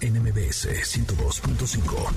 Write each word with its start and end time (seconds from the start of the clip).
NMBS 0.00 0.68
102.5. 0.68 2.08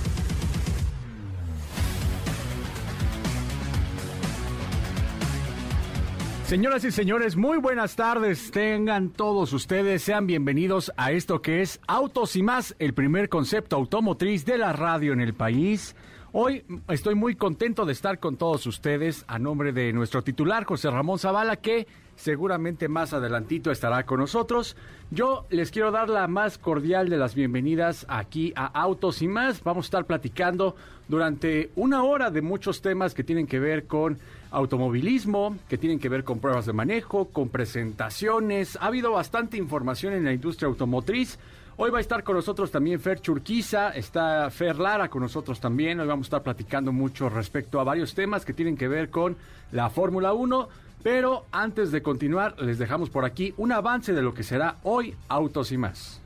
Señoras 6.46 6.84
y 6.84 6.92
señores, 6.92 7.36
muy 7.36 7.58
buenas 7.58 7.96
tardes. 7.96 8.52
Tengan 8.52 9.10
todos 9.10 9.52
ustedes, 9.54 10.04
sean 10.04 10.28
bienvenidos 10.28 10.92
a 10.96 11.12
esto 11.12 11.42
que 11.42 11.62
es 11.62 11.80
Autos 11.88 12.36
y 12.36 12.44
más, 12.44 12.76
el 12.78 12.94
primer 12.94 13.30
concepto 13.30 13.78
automotriz 13.78 14.46
de 14.46 14.60
la 14.60 14.74
radio 14.74 15.14
en 15.14 15.22
el 15.22 15.34
país. 15.34 15.96
Hoy 16.34 16.64
estoy 16.88 17.16
muy 17.16 17.36
contento 17.36 17.86
de 17.86 17.94
estar 17.94 18.20
con 18.20 18.38
todos 18.38 18.68
ustedes 18.68 19.26
a 19.28 19.40
nombre 19.40 19.74
de 19.74 19.92
nuestro 19.92 20.22
titular 20.22 20.66
José 20.66 20.92
Ramón 20.92 21.18
Zavala 21.18 21.56
que 21.56 21.88
seguramente 22.22 22.88
más 22.88 23.14
adelantito 23.14 23.72
estará 23.72 24.06
con 24.06 24.20
nosotros. 24.20 24.76
Yo 25.10 25.46
les 25.50 25.72
quiero 25.72 25.92
dar 25.92 26.08
la 26.08 26.28
más 26.28 26.58
cordial 26.58 27.10
de 27.10 27.18
las 27.18 27.34
bienvenidas 27.34 28.06
aquí 28.08 28.54
a 28.56 28.68
Autos 28.68 29.22
y 29.22 29.28
más. 29.28 29.64
Vamos 29.64 29.86
a 29.86 29.88
estar 29.88 30.06
platicando 30.06 30.76
durante 31.08 31.72
una 31.76 32.04
hora 32.04 32.30
de 32.30 32.42
muchos 32.42 32.82
temas 32.82 33.16
que 33.16 33.24
tienen 33.24 33.48
que 33.48 33.60
ver 33.60 33.88
con 33.88 34.20
automovilismo, 34.52 35.58
que 35.68 35.78
tienen 35.78 36.00
que 36.00 36.10
ver 36.10 36.24
con 36.24 36.40
pruebas 36.40 36.68
de 36.68 36.74
manejo, 36.74 37.30
con 37.30 37.50
presentaciones. 37.50 38.78
Ha 38.80 38.88
habido 38.88 39.12
bastante 39.14 39.58
información 39.58 40.14
en 40.14 40.24
la 40.24 40.34
industria 40.34 40.68
automotriz. 40.68 41.40
Hoy 41.78 41.90
va 41.90 41.98
a 41.98 42.02
estar 42.02 42.24
con 42.24 42.36
nosotros 42.36 42.70
también 42.70 43.00
Fer 43.00 43.22
Churquiza, 43.22 43.90
está 43.90 44.52
Fer 44.52 44.78
Lara 44.78 45.10
con 45.10 45.24
nosotros 45.24 45.60
también. 45.60 46.00
Hoy 46.00 46.08
vamos 46.08 46.26
a 46.26 46.28
estar 46.28 46.44
platicando 46.44 46.92
mucho 46.92 47.30
respecto 47.30 47.80
a 47.80 47.84
varios 47.84 48.14
temas 48.14 48.46
que 48.46 48.54
tienen 48.54 48.78
que 48.78 48.88
ver 48.88 49.10
con 49.10 49.36
la 49.72 49.90
Fórmula 49.90 50.34
1. 50.34 50.70
Pero 51.04 51.46
antes 51.52 51.92
de 51.92 52.02
continuar, 52.04 52.60
les 52.62 52.78
dejamos 52.78 53.10
por 53.10 53.26
aquí 53.26 53.54
un 53.58 53.72
avance 53.72 54.14
de 54.14 54.22
lo 54.22 54.34
que 54.34 54.44
será 54.44 54.78
hoy 54.84 55.16
Autos 55.28 55.72
y 55.72 55.78
más. 55.78 56.22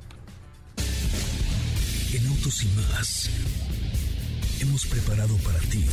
En 2.14 2.28
Autos 2.28 2.64
y 2.64 2.68
más 2.92 3.30
hemos 4.62 4.86
preparado 4.88 5.36
para 5.38 5.60
ti 5.60 5.86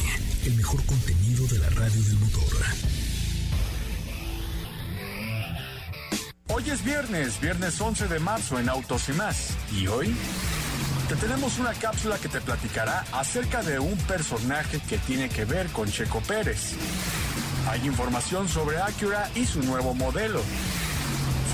el 0.47 0.55
mejor 0.55 0.85
contenido 0.87 1.47
de 1.47 1.59
la 1.59 1.69
radio 1.71 2.03
del 2.03 2.19
motor. 2.19 2.45
Hoy 6.49 6.69
es 6.69 6.85
viernes, 6.85 7.41
viernes 7.41 7.81
11 7.81 8.09
de 8.09 8.19
marzo 8.19 8.59
en 8.59 8.69
Autos 8.69 9.09
y 9.09 9.13
más. 9.13 9.57
¿Y 9.73 9.87
hoy? 9.87 10.15
Te 11.09 11.17
tenemos 11.17 11.59
una 11.59 11.73
cápsula 11.73 12.19
que 12.19 12.29
te 12.29 12.41
platicará 12.41 13.05
acerca 13.13 13.63
de 13.63 13.79
un 13.79 13.97
personaje 13.99 14.81
que 14.89 14.99
tiene 14.99 15.29
que 15.29 15.45
ver 15.45 15.69
con 15.69 15.89
Checo 15.89 16.21
Pérez. 16.21 16.77
Hay 17.69 17.87
información 17.87 18.49
sobre 18.49 18.79
Acura 18.81 19.31
y 19.35 19.47
su 19.47 19.63
nuevo 19.63 19.95
modelo. 19.95 20.41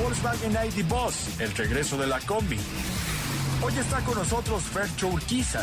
Volkswagen 0.03 0.53
ID 0.53 0.87
Boss, 0.87 1.41
el 1.41 1.55
regreso 1.55 1.97
de 1.97 2.07
la 2.07 2.21
combi. 2.21 2.59
Hoy 3.63 3.73
está 3.79 4.01
con 4.01 4.15
nosotros 4.15 4.63
Fercho 4.65 5.09
Urquiza 5.09 5.63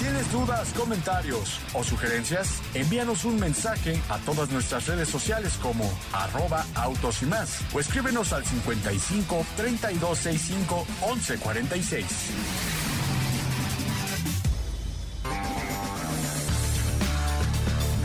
¿Tienes 0.00 0.30
dudas, 0.30 0.72
comentarios 0.76 1.58
o 1.72 1.82
sugerencias? 1.82 2.60
Envíanos 2.74 3.24
un 3.24 3.40
mensaje 3.40 4.00
a 4.08 4.18
todas 4.18 4.50
nuestras 4.50 4.86
redes 4.86 5.08
sociales 5.08 5.58
como 5.62 5.90
arroba 6.12 6.64
autos 6.74 7.22
y 7.22 7.26
más 7.26 7.60
o 7.72 7.80
escríbenos 7.80 8.32
al 8.32 8.44
55 8.44 9.46
3265 9.56 10.86
1146. 11.00 12.85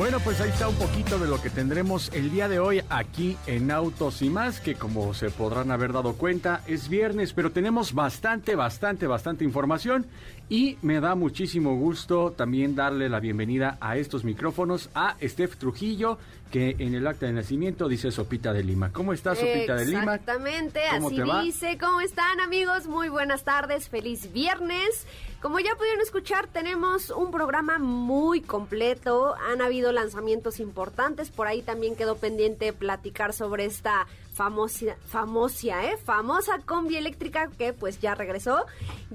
Bueno, 0.01 0.19
pues 0.19 0.41
ahí 0.41 0.50
está 0.50 0.67
un 0.67 0.73
poquito 0.78 1.19
de 1.19 1.28
lo 1.28 1.39
que 1.39 1.51
tendremos 1.51 2.09
el 2.12 2.31
día 2.31 2.50
de 2.50 2.57
hoy 2.57 2.81
aquí 2.89 3.38
en 3.45 3.69
Autos 3.69 4.23
y 4.23 4.31
más, 4.31 4.59
que 4.59 4.73
como 4.73 5.13
se 5.13 5.29
podrán 5.29 5.69
haber 5.69 5.94
dado 5.94 6.13
cuenta, 6.13 6.63
es 6.66 6.89
viernes, 6.89 7.34
pero 7.34 7.51
tenemos 7.51 7.94
bastante, 7.94 8.56
bastante, 8.56 9.06
bastante 9.06 9.44
información 9.44 10.07
y 10.50 10.79
me 10.81 11.00
da 11.01 11.13
muchísimo 11.13 11.75
gusto 11.75 12.31
también 12.31 12.73
darle 12.73 13.09
la 13.09 13.19
bienvenida 13.19 13.78
a 13.79 13.95
estos 13.95 14.23
micrófonos 14.23 14.90
a 14.95 15.17
Steph 15.22 15.57
Trujillo, 15.57 16.17
que 16.51 16.75
en 16.78 16.94
el 16.94 17.07
acta 17.07 17.25
de 17.25 17.34
nacimiento 17.34 17.88
dice 17.88 18.12
Sopita 18.12 18.53
de 18.53 18.63
Lima. 18.63 18.91
¿Cómo 18.91 19.13
estás, 19.13 19.39
Sopita 19.39 19.75
de 19.75 19.85
Lima? 19.85 20.16
Exactamente, 20.16 20.81
así 20.85 21.22
dice. 21.44 21.78
¿Cómo 21.79 22.01
están, 22.01 22.39
amigos? 22.41 22.88
Muy 22.88 23.09
buenas 23.09 23.44
tardes, 23.44 23.89
feliz 23.89 24.31
viernes. 24.34 25.07
Como 25.41 25.59
ya 25.59 25.73
pudieron 25.75 26.01
escuchar, 26.01 26.47
tenemos 26.47 27.09
un 27.09 27.31
programa 27.31 27.79
muy 27.79 28.41
completo. 28.41 29.34
Han 29.50 29.61
habido 29.61 29.91
lanzamientos 29.91 30.59
importantes. 30.59 31.31
Por 31.31 31.47
ahí 31.47 31.61
también 31.61 31.95
quedó 31.95 32.17
pendiente 32.17 32.73
platicar 32.73 33.34
sobre 33.34 33.66
esta 33.66 34.06
famosa, 34.34 34.96
famosa, 35.06 35.86
¿eh? 35.86 35.97
famosa 35.97 36.59
combi 36.66 36.96
eléctrica 36.96 37.50
que 37.58 37.74
pues 37.74 38.00
ya 38.00 38.16
regresó. 38.16 38.66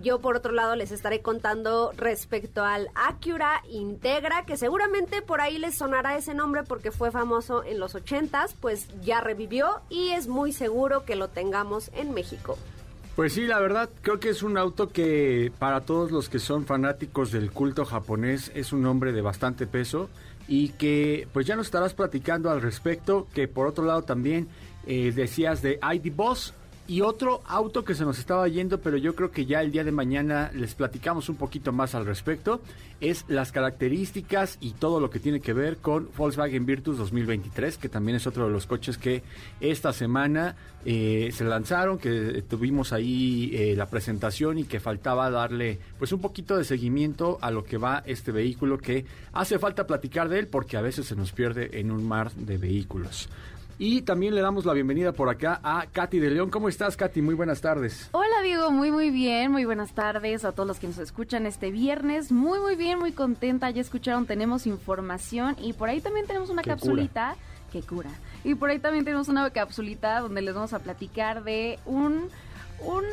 Yo 0.02 0.20
por 0.20 0.36
otro 0.36 0.52
lado 0.52 0.76
les 0.76 0.92
estaré 0.92 1.22
contando 1.22 1.92
respecto 1.96 2.64
al 2.64 2.88
Acura 2.94 3.62
Integra, 3.70 4.44
que 4.44 4.56
seguramente 4.56 5.22
por 5.22 5.40
ahí 5.40 5.58
les 5.58 5.76
sonará 5.76 6.16
ese 6.16 6.34
nombre 6.34 6.62
porque 6.62 6.90
fue 6.90 7.10
famoso 7.10 7.64
en 7.64 7.78
los 7.78 7.94
80s, 7.94 8.54
pues 8.60 8.88
ya 9.02 9.20
revivió 9.20 9.80
y 9.88 10.10
es 10.10 10.28
muy 10.28 10.52
seguro 10.52 11.04
que 11.04 11.16
lo 11.16 11.28
tengamos 11.28 11.90
en 11.94 12.12
México. 12.12 12.58
Pues 13.16 13.32
sí, 13.32 13.46
la 13.46 13.58
verdad 13.60 13.88
creo 14.02 14.20
que 14.20 14.28
es 14.28 14.42
un 14.42 14.58
auto 14.58 14.90
que 14.90 15.50
para 15.58 15.80
todos 15.80 16.10
los 16.10 16.28
que 16.28 16.38
son 16.38 16.66
fanáticos 16.66 17.32
del 17.32 17.50
culto 17.50 17.86
japonés 17.86 18.52
es 18.54 18.74
un 18.74 18.84
hombre 18.84 19.12
de 19.12 19.22
bastante 19.22 19.66
peso 19.66 20.10
y 20.48 20.68
que 20.70 21.26
pues 21.32 21.46
ya 21.46 21.56
nos 21.56 21.68
estarás 21.68 21.94
platicando 21.94 22.50
al 22.50 22.60
respecto, 22.60 23.26
que 23.32 23.48
por 23.48 23.66
otro 23.66 23.86
lado 23.86 24.02
también 24.02 24.48
eh, 24.86 25.12
decías 25.14 25.62
de 25.62 25.78
ID 25.82 26.12
Boss, 26.14 26.54
y 26.88 27.00
otro 27.00 27.42
auto 27.46 27.84
que 27.84 27.94
se 27.94 28.04
nos 28.04 28.18
estaba 28.18 28.46
yendo, 28.46 28.78
pero 28.80 28.96
yo 28.96 29.16
creo 29.16 29.32
que 29.32 29.44
ya 29.44 29.60
el 29.60 29.72
día 29.72 29.82
de 29.82 29.90
mañana 29.90 30.52
les 30.54 30.74
platicamos 30.74 31.28
un 31.28 31.34
poquito 31.34 31.72
más 31.72 31.96
al 31.96 32.06
respecto, 32.06 32.60
es 33.00 33.24
las 33.28 33.50
características 33.50 34.56
y 34.60 34.70
todo 34.72 35.00
lo 35.00 35.10
que 35.10 35.18
tiene 35.18 35.40
que 35.40 35.52
ver 35.52 35.78
con 35.78 36.08
Volkswagen 36.16 36.64
Virtus 36.64 36.96
2023, 36.98 37.78
que 37.78 37.88
también 37.88 38.16
es 38.16 38.26
otro 38.26 38.46
de 38.46 38.52
los 38.52 38.66
coches 38.66 38.98
que 38.98 39.24
esta 39.60 39.92
semana 39.92 40.54
eh, 40.84 41.30
se 41.32 41.44
lanzaron, 41.44 41.98
que 41.98 42.44
tuvimos 42.48 42.92
ahí 42.92 43.50
eh, 43.52 43.74
la 43.76 43.86
presentación 43.86 44.58
y 44.58 44.64
que 44.64 44.78
faltaba 44.78 45.28
darle 45.28 45.80
pues 45.98 46.12
un 46.12 46.20
poquito 46.20 46.56
de 46.56 46.64
seguimiento 46.64 47.38
a 47.40 47.50
lo 47.50 47.64
que 47.64 47.78
va 47.78 48.04
este 48.06 48.30
vehículo 48.30 48.78
que 48.78 49.04
hace 49.32 49.58
falta 49.58 49.88
platicar 49.88 50.28
de 50.28 50.38
él 50.38 50.46
porque 50.46 50.76
a 50.76 50.82
veces 50.82 51.06
se 51.06 51.16
nos 51.16 51.32
pierde 51.32 51.80
en 51.80 51.90
un 51.90 52.06
mar 52.06 52.30
de 52.32 52.58
vehículos. 52.58 53.28
Y 53.78 54.02
también 54.02 54.34
le 54.34 54.40
damos 54.40 54.64
la 54.64 54.72
bienvenida 54.72 55.12
por 55.12 55.28
acá 55.28 55.60
a 55.62 55.86
Katy 55.92 56.18
de 56.18 56.30
León. 56.30 56.48
¿Cómo 56.48 56.70
estás, 56.70 56.96
Katy? 56.96 57.20
Muy 57.20 57.34
buenas 57.34 57.60
tardes. 57.60 58.08
Hola, 58.12 58.40
Diego. 58.42 58.70
Muy, 58.70 58.90
muy 58.90 59.10
bien. 59.10 59.52
Muy 59.52 59.66
buenas 59.66 59.92
tardes 59.92 60.46
a 60.46 60.52
todos 60.52 60.66
los 60.66 60.78
que 60.78 60.86
nos 60.86 60.96
escuchan 60.96 61.44
este 61.44 61.70
viernes. 61.70 62.32
Muy, 62.32 62.58
muy 62.58 62.74
bien, 62.74 62.98
muy 62.98 63.12
contenta. 63.12 63.68
Ya 63.68 63.82
escucharon, 63.82 64.24
tenemos 64.24 64.66
información 64.66 65.56
y 65.60 65.74
por 65.74 65.90
ahí 65.90 66.00
también 66.00 66.26
tenemos 66.26 66.48
una 66.48 66.62
capsulita 66.62 67.36
que 67.70 67.82
cura. 67.82 68.10
Y 68.44 68.54
por 68.54 68.70
ahí 68.70 68.78
también 68.78 69.04
tenemos 69.04 69.28
una 69.28 69.50
capsulita 69.50 70.20
donde 70.20 70.40
les 70.40 70.54
vamos 70.54 70.72
a 70.72 70.78
platicar 70.78 71.44
de 71.44 71.78
un 71.84 72.30
un 72.80 73.04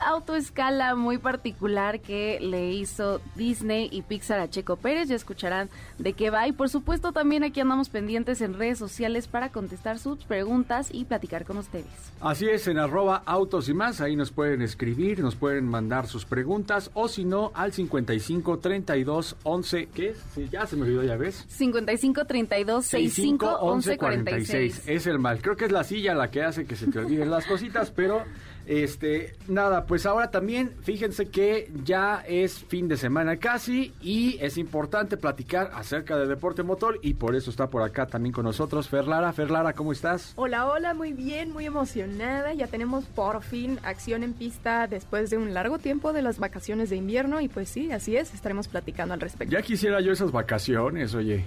autoescala 0.00 0.94
muy 0.94 1.18
particular 1.18 2.00
que 2.00 2.38
le 2.40 2.72
hizo 2.72 3.20
Disney 3.34 3.88
y 3.90 4.02
Pixar 4.02 4.40
a 4.40 4.48
Checo 4.48 4.76
Pérez. 4.76 5.08
Ya 5.08 5.16
escucharán 5.16 5.68
de 5.98 6.12
qué 6.12 6.30
va. 6.30 6.46
Y 6.48 6.52
por 6.52 6.68
supuesto 6.68 7.12
también 7.12 7.44
aquí 7.44 7.60
andamos 7.60 7.88
pendientes 7.88 8.40
en 8.40 8.54
redes 8.54 8.78
sociales 8.78 9.28
para 9.28 9.50
contestar 9.50 9.98
sus 9.98 10.24
preguntas 10.24 10.88
y 10.92 11.04
platicar 11.04 11.44
con 11.44 11.58
ustedes. 11.58 11.86
Así 12.20 12.48
es, 12.48 12.68
en 12.68 12.78
arroba 12.78 13.22
autos 13.26 13.68
y 13.68 13.74
más, 13.74 14.00
ahí 14.00 14.16
nos 14.16 14.30
pueden 14.30 14.62
escribir, 14.62 15.20
nos 15.20 15.36
pueden 15.36 15.66
mandar 15.66 16.06
sus 16.06 16.24
preguntas 16.24 16.90
o 16.94 17.08
si 17.08 17.24
no 17.24 17.52
al 17.54 17.72
55 17.72 18.58
32 18.58 19.36
11, 19.42 19.88
¿qué 19.94 20.10
es? 20.10 20.18
Sí, 20.34 20.48
ya 20.50 20.66
se 20.66 20.76
me 20.76 20.82
olvidó, 20.82 21.02
ya 21.04 21.16
ves. 21.16 21.44
55 21.48 22.24
32 22.24 22.84
65 22.84 23.58
11 23.60 23.96
46. 23.98 24.82
Es 24.86 25.06
el 25.06 25.18
mal, 25.18 25.40
creo 25.42 25.56
que 25.56 25.66
es 25.66 25.72
la 25.72 25.84
silla 25.84 26.14
la 26.14 26.30
que 26.30 26.42
hace 26.42 26.66
que 26.66 26.76
se 26.76 26.86
te 26.86 26.98
olviden 26.98 27.30
las 27.30 27.46
cositas, 27.46 27.90
pero 27.90 28.24
este, 28.68 29.34
nada, 29.48 29.86
pues 29.86 30.04
ahora 30.04 30.30
también 30.30 30.74
fíjense 30.82 31.30
que 31.30 31.72
ya 31.84 32.22
es 32.28 32.58
fin 32.58 32.86
de 32.86 32.98
semana 32.98 33.38
casi 33.38 33.94
y 34.02 34.36
es 34.42 34.58
importante 34.58 35.16
platicar 35.16 35.70
acerca 35.74 36.18
del 36.18 36.28
deporte 36.28 36.62
motor 36.62 36.98
y 37.00 37.14
por 37.14 37.34
eso 37.34 37.48
está 37.48 37.70
por 37.70 37.82
acá 37.82 38.04
también 38.04 38.34
con 38.34 38.44
nosotros 38.44 38.86
Ferlara. 38.90 39.32
Ferlara, 39.32 39.72
¿cómo 39.72 39.90
estás? 39.90 40.34
Hola, 40.36 40.66
hola, 40.66 40.92
muy 40.92 41.14
bien, 41.14 41.50
muy 41.50 41.64
emocionada. 41.64 42.52
Ya 42.52 42.66
tenemos 42.66 43.06
por 43.06 43.42
fin 43.42 43.80
acción 43.84 44.22
en 44.22 44.34
pista 44.34 44.86
después 44.86 45.30
de 45.30 45.38
un 45.38 45.54
largo 45.54 45.78
tiempo 45.78 46.12
de 46.12 46.20
las 46.20 46.38
vacaciones 46.38 46.90
de 46.90 46.96
invierno 46.96 47.40
y 47.40 47.48
pues 47.48 47.70
sí, 47.70 47.90
así 47.90 48.18
es, 48.18 48.34
estaremos 48.34 48.68
platicando 48.68 49.14
al 49.14 49.20
respecto. 49.20 49.50
Ya 49.50 49.62
quisiera 49.62 50.02
yo 50.02 50.12
esas 50.12 50.30
vacaciones, 50.30 51.14
oye. 51.14 51.46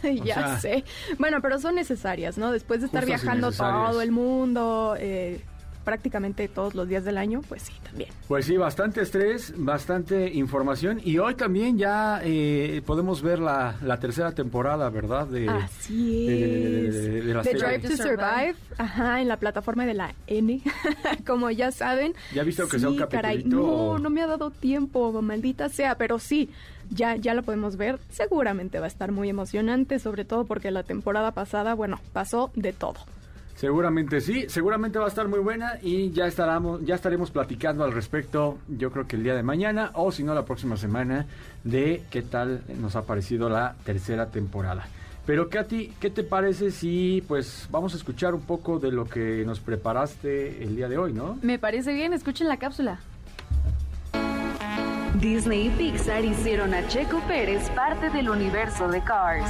ya 0.24 0.58
sé. 0.58 0.82
Bueno, 1.18 1.42
pero 1.42 1.58
son 1.58 1.74
necesarias, 1.74 2.38
¿no? 2.38 2.52
Después 2.52 2.80
de 2.80 2.86
estar 2.86 3.04
viajando 3.04 3.52
todo 3.52 4.00
el 4.00 4.12
mundo, 4.12 4.96
eh, 4.98 5.42
prácticamente 5.84 6.48
todos 6.48 6.74
los 6.74 6.88
días 6.88 7.04
del 7.04 7.18
año, 7.18 7.42
pues 7.48 7.62
sí, 7.62 7.72
también. 7.82 8.10
Pues 8.26 8.46
sí, 8.46 8.56
bastante 8.56 9.02
estrés, 9.02 9.52
bastante 9.56 10.32
información 10.32 11.00
y 11.04 11.18
hoy 11.18 11.34
también 11.34 11.78
ya 11.78 12.20
eh, 12.24 12.82
podemos 12.84 13.22
ver 13.22 13.38
la, 13.38 13.76
tercera 14.00 14.32
temporada, 14.32 14.90
¿verdad? 14.90 15.26
De, 15.26 15.48
Así 15.48 16.28
es. 16.28 16.94
De, 16.94 17.34
Drive 17.54 17.80
to 17.80 17.96
Survive, 17.96 18.56
ajá, 18.78 19.20
en 19.20 19.28
la 19.28 19.36
plataforma 19.36 19.86
de 19.86 19.94
la 19.94 20.14
N, 20.26 20.60
como 21.26 21.50
ya 21.50 21.70
saben. 21.70 22.14
¿Ya 22.34 22.40
has 22.40 22.46
visto 22.46 22.68
que 22.68 22.78
sea 22.78 22.88
un 22.88 22.96
caray, 22.96 23.44
No, 23.44 23.98
no 23.98 24.10
me 24.10 24.22
ha 24.22 24.26
dado 24.26 24.50
tiempo, 24.50 25.22
maldita 25.22 25.68
sea, 25.68 25.96
pero 25.96 26.18
sí, 26.18 26.50
ya, 26.90 27.16
ya 27.16 27.34
lo 27.34 27.42
podemos 27.42 27.76
ver. 27.76 27.98
Seguramente 28.10 28.78
va 28.78 28.86
a 28.86 28.88
estar 28.88 29.12
muy 29.12 29.28
emocionante, 29.28 29.98
sobre 29.98 30.24
todo 30.24 30.44
porque 30.44 30.70
la 30.70 30.82
temporada 30.82 31.32
pasada, 31.32 31.74
bueno, 31.74 32.00
pasó 32.12 32.50
de 32.54 32.72
todo. 32.72 32.96
Seguramente 33.54 34.20
sí, 34.20 34.46
seguramente 34.48 34.98
va 34.98 35.04
a 35.04 35.08
estar 35.08 35.28
muy 35.28 35.38
buena 35.38 35.78
y 35.80 36.10
ya 36.10 36.26
estaremos, 36.26 36.84
ya 36.84 36.96
estaremos 36.96 37.30
platicando 37.30 37.84
al 37.84 37.92
respecto, 37.92 38.58
yo 38.68 38.90
creo 38.90 39.06
que 39.06 39.16
el 39.16 39.22
día 39.22 39.34
de 39.34 39.44
mañana 39.44 39.90
o 39.94 40.10
si 40.10 40.24
no 40.24 40.34
la 40.34 40.44
próxima 40.44 40.76
semana, 40.76 41.26
de 41.62 42.02
qué 42.10 42.22
tal 42.22 42.62
nos 42.80 42.96
ha 42.96 43.02
parecido 43.02 43.48
la 43.48 43.76
tercera 43.84 44.26
temporada. 44.26 44.86
Pero 45.24 45.48
Katy, 45.48 45.94
¿qué 46.00 46.10
te 46.10 46.24
parece 46.24 46.70
si 46.70 47.22
pues 47.26 47.68
vamos 47.70 47.94
a 47.94 47.96
escuchar 47.96 48.34
un 48.34 48.42
poco 48.42 48.78
de 48.78 48.90
lo 48.90 49.06
que 49.06 49.44
nos 49.46 49.60
preparaste 49.60 50.62
el 50.62 50.76
día 50.76 50.88
de 50.88 50.98
hoy, 50.98 51.12
no? 51.12 51.38
Me 51.40 51.58
parece 51.58 51.94
bien, 51.94 52.12
escuchen 52.12 52.48
la 52.48 52.58
cápsula. 52.58 53.00
Disney 55.20 55.68
y 55.68 55.70
Pixar 55.70 56.24
hicieron 56.24 56.74
a 56.74 56.86
Checo 56.88 57.20
Pérez 57.28 57.70
parte 57.70 58.10
del 58.10 58.28
universo 58.28 58.88
de 58.88 59.02
Cars. 59.02 59.48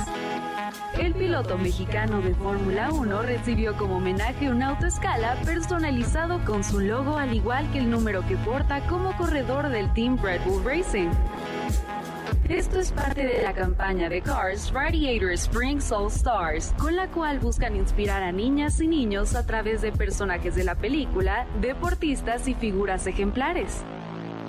El 0.99 1.15
piloto 1.15 1.59
mexicano 1.59 2.21
de 2.21 2.35
Fórmula 2.35 2.93
1 2.93 3.23
recibió 3.23 3.77
como 3.77 3.97
homenaje 3.97 4.51
un 4.51 4.63
autoescala 4.63 5.37
personalizado 5.45 6.45
con 6.45 6.63
su 6.63 6.81
logo 6.81 7.19
al 7.19 7.35
igual 7.35 7.71
que 7.73 7.79
el 7.79 7.91
número 7.91 8.27
que 8.27 8.37
porta 8.37 8.81
como 8.87 9.17
corredor 9.17 9.69
del 9.69 9.93
Team 9.93 10.19
Red 10.23 10.43
Bull 10.47 10.65
Racing. 10.65 11.11
Esto 12.49 12.79
es 12.79 12.93
parte 12.93 13.25
de 13.27 13.43
la 13.43 13.55
campaña 13.55 14.11
de 14.11 14.21
Cars 14.21 14.71
Radiator 14.71 15.33
Springs 15.33 15.91
All 15.91 16.09
Stars, 16.09 16.75
con 16.79 16.95
la 16.95 17.09
cual 17.09 17.39
buscan 17.39 17.75
inspirar 17.75 18.23
a 18.23 18.33
niñas 18.33 18.81
y 18.81 18.87
niños 18.87 19.35
a 19.35 19.47
través 19.47 19.81
de 19.81 19.93
personajes 19.93 20.55
de 20.55 20.65
la 20.65 20.75
película, 20.75 21.47
deportistas 21.61 22.47
y 22.47 22.55
figuras 22.55 23.07
ejemplares. 23.07 23.83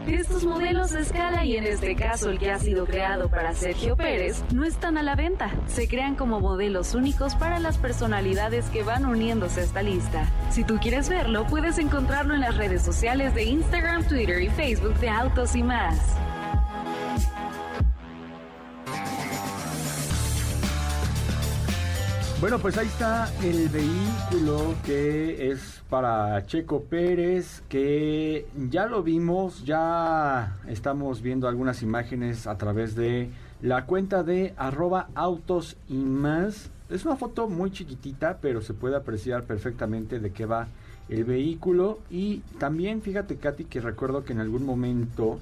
Estos 0.07 0.46
modelos 0.46 0.92
de 0.92 1.02
escala 1.02 1.46
y 1.46 1.57
en 1.57 1.63
este 1.63 1.96
caso 1.96 2.30
el 2.30 2.38
que 2.38 2.52
ha 2.52 2.60
sido 2.60 2.86
creado 2.86 3.28
para 3.30 3.54
Sergio 3.54 3.96
Pérez 3.96 4.44
no 4.54 4.63
están 4.63 4.98
a 4.98 5.04
la 5.04 5.16
venta. 5.16 5.52
Se 5.66 5.88
crean 5.88 6.16
como 6.16 6.40
modelos 6.40 6.94
únicos 6.94 7.36
para 7.36 7.60
las 7.60 7.78
personalidades 7.78 8.69
que 8.69 8.84
van 8.84 9.06
uniéndose 9.06 9.62
a 9.62 9.63
esta 9.63 9.81
lista. 9.81 10.30
Si 10.52 10.63
tú 10.63 10.78
quieres 10.80 11.10
verlo, 11.10 11.48
puedes 11.48 11.80
encontrarlo 11.80 12.36
en 12.36 12.42
las 12.42 12.56
redes 12.56 12.84
sociales 12.84 13.34
de 13.34 13.46
Instagram, 13.46 14.07
Twitter 14.07 14.42
y 14.42 14.50
Facebook 14.50 14.96
de 15.00 15.10
Autos 15.10 15.56
y 15.56 15.63
más. 15.63 15.98
Bueno, 22.45 22.59
pues 22.59 22.77
ahí 22.77 22.86
está 22.86 23.27
el 23.44 23.69
vehículo 23.69 24.75
que 24.86 25.50
es 25.50 25.81
para 25.89 26.45
Checo 26.45 26.83
Pérez, 26.83 27.63
que 27.68 28.45
ya 28.69 28.86
lo 28.86 29.01
vimos, 29.01 29.65
ya 29.65 30.56
estamos 30.68 31.24
viendo 31.24 31.47
algunas 31.47 31.81
imágenes 31.81 32.45
a 32.45 32.56
través 32.56 32.94
de 32.94 33.31
la 33.63 33.88
cuenta 33.88 34.21
de 34.21 34.53
arroba 34.57 35.07
autos 35.15 35.75
y 35.89 35.95
más. 35.95 36.69
Es 36.92 37.03
una 37.03 37.15
foto 37.15 37.50
muy 37.50 37.71
chiquitita, 37.71 38.38
pero 38.39 38.62
se 38.62 38.75
puede 38.75 38.95
apreciar 38.95 39.45
perfectamente 39.45 40.19
de 40.19 40.30
qué 40.30 40.45
va 40.45 40.68
el 41.09 41.24
vehículo. 41.24 41.97
Y 42.12 42.42
también 42.59 43.01
fíjate, 43.01 43.38
Katy, 43.38 43.63
que 43.65 43.81
recuerdo 43.81 44.24
que 44.24 44.33
en 44.33 44.39
algún 44.39 44.68
momento 44.68 45.39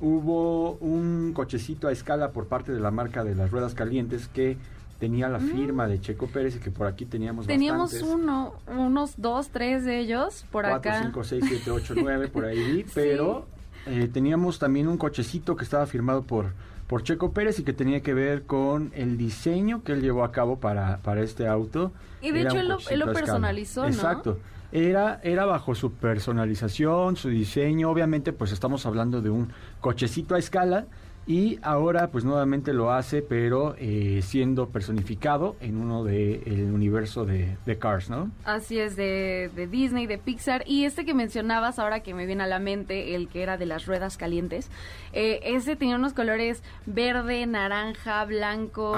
hubo 0.00 0.74
un 0.74 1.32
cochecito 1.34 1.88
a 1.88 1.92
escala 1.92 2.30
por 2.30 2.46
parte 2.46 2.70
de 2.70 2.78
la 2.78 2.92
marca 2.92 3.24
de 3.24 3.34
las 3.34 3.50
ruedas 3.50 3.74
calientes 3.74 4.28
que 4.28 4.58
tenía 4.98 5.28
la 5.28 5.38
firma 5.38 5.86
mm. 5.86 5.90
de 5.90 6.00
Checo 6.00 6.26
Pérez 6.26 6.56
y 6.56 6.58
que 6.58 6.70
por 6.70 6.86
aquí 6.86 7.04
teníamos 7.04 7.46
Teníamos 7.46 7.92
uno, 8.02 8.54
unos 8.66 9.14
dos, 9.16 9.48
tres 9.48 9.84
de 9.84 10.00
ellos 10.00 10.44
por 10.50 10.64
Cuatro, 10.64 10.90
acá. 10.90 11.02
cinco, 11.02 11.24
seis, 11.24 11.44
siete, 11.46 11.70
ocho, 11.70 11.94
nueve, 11.96 12.28
por 12.28 12.44
ahí, 12.44 12.84
pero 12.94 13.46
eh, 13.86 14.08
teníamos 14.12 14.58
también 14.58 14.88
un 14.88 14.98
cochecito 14.98 15.56
que 15.56 15.64
estaba 15.64 15.86
firmado 15.86 16.22
por, 16.22 16.52
por 16.86 17.02
Checo 17.02 17.32
Pérez 17.32 17.58
y 17.58 17.64
que 17.64 17.72
tenía 17.72 18.00
que 18.00 18.14
ver 18.14 18.44
con 18.44 18.90
el 18.94 19.16
diseño 19.16 19.82
que 19.82 19.92
él 19.92 20.02
llevó 20.02 20.24
a 20.24 20.32
cabo 20.32 20.58
para, 20.58 20.98
para 20.98 21.22
este 21.22 21.46
auto. 21.46 21.92
Y 22.20 22.30
de 22.32 22.42
hecho 22.42 22.58
él 22.58 22.68
lo, 22.98 23.12
personalizó, 23.12 23.82
¿no? 23.82 23.88
Exacto. 23.88 24.38
Era, 24.72 25.20
era 25.22 25.46
bajo 25.46 25.74
su 25.74 25.92
personalización, 25.92 27.16
su 27.16 27.28
diseño. 27.28 27.88
Obviamente, 27.88 28.32
pues 28.32 28.52
estamos 28.52 28.84
hablando 28.84 29.22
de 29.22 29.30
un 29.30 29.52
cochecito 29.80 30.34
a 30.34 30.38
escala 30.38 30.86
y 31.26 31.58
ahora 31.62 32.08
pues 32.12 32.24
nuevamente 32.24 32.72
lo 32.72 32.92
hace 32.92 33.20
pero 33.20 33.74
eh, 33.78 34.20
siendo 34.22 34.68
personificado 34.68 35.56
en 35.60 35.76
uno 35.76 36.04
del 36.04 36.42
el 36.46 36.72
universo 36.72 37.24
de, 37.24 37.56
Cars, 37.78 38.08
¿no? 38.08 38.30
Así 38.44 38.78
es, 38.78 38.96
de, 38.96 39.68
Disney, 39.70 40.06
de 40.06 40.18
Pixar. 40.18 40.62
Y 40.66 40.84
este 40.84 41.04
que 41.04 41.14
mencionabas 41.14 41.78
ahora 41.78 42.00
que 42.00 42.14
me 42.14 42.24
viene 42.24 42.44
a 42.44 42.46
la 42.46 42.58
mente, 42.58 43.14
el 43.14 43.28
que 43.28 43.42
era 43.42 43.58
de 43.58 43.66
las 43.66 43.86
ruedas 43.86 44.16
calientes, 44.16 44.70
eh, 45.12 45.40
ese 45.42 45.76
tenía 45.76 45.96
unos 45.96 46.14
colores 46.14 46.62
verde, 46.86 47.44
naranja, 47.46 48.24
blanco, 48.24 48.96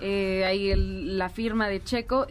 eh, 0.00 0.44
ahí 0.44 0.74
la 0.74 1.28
firma 1.28 1.68
de 1.68 1.82
Checo, 1.82 2.26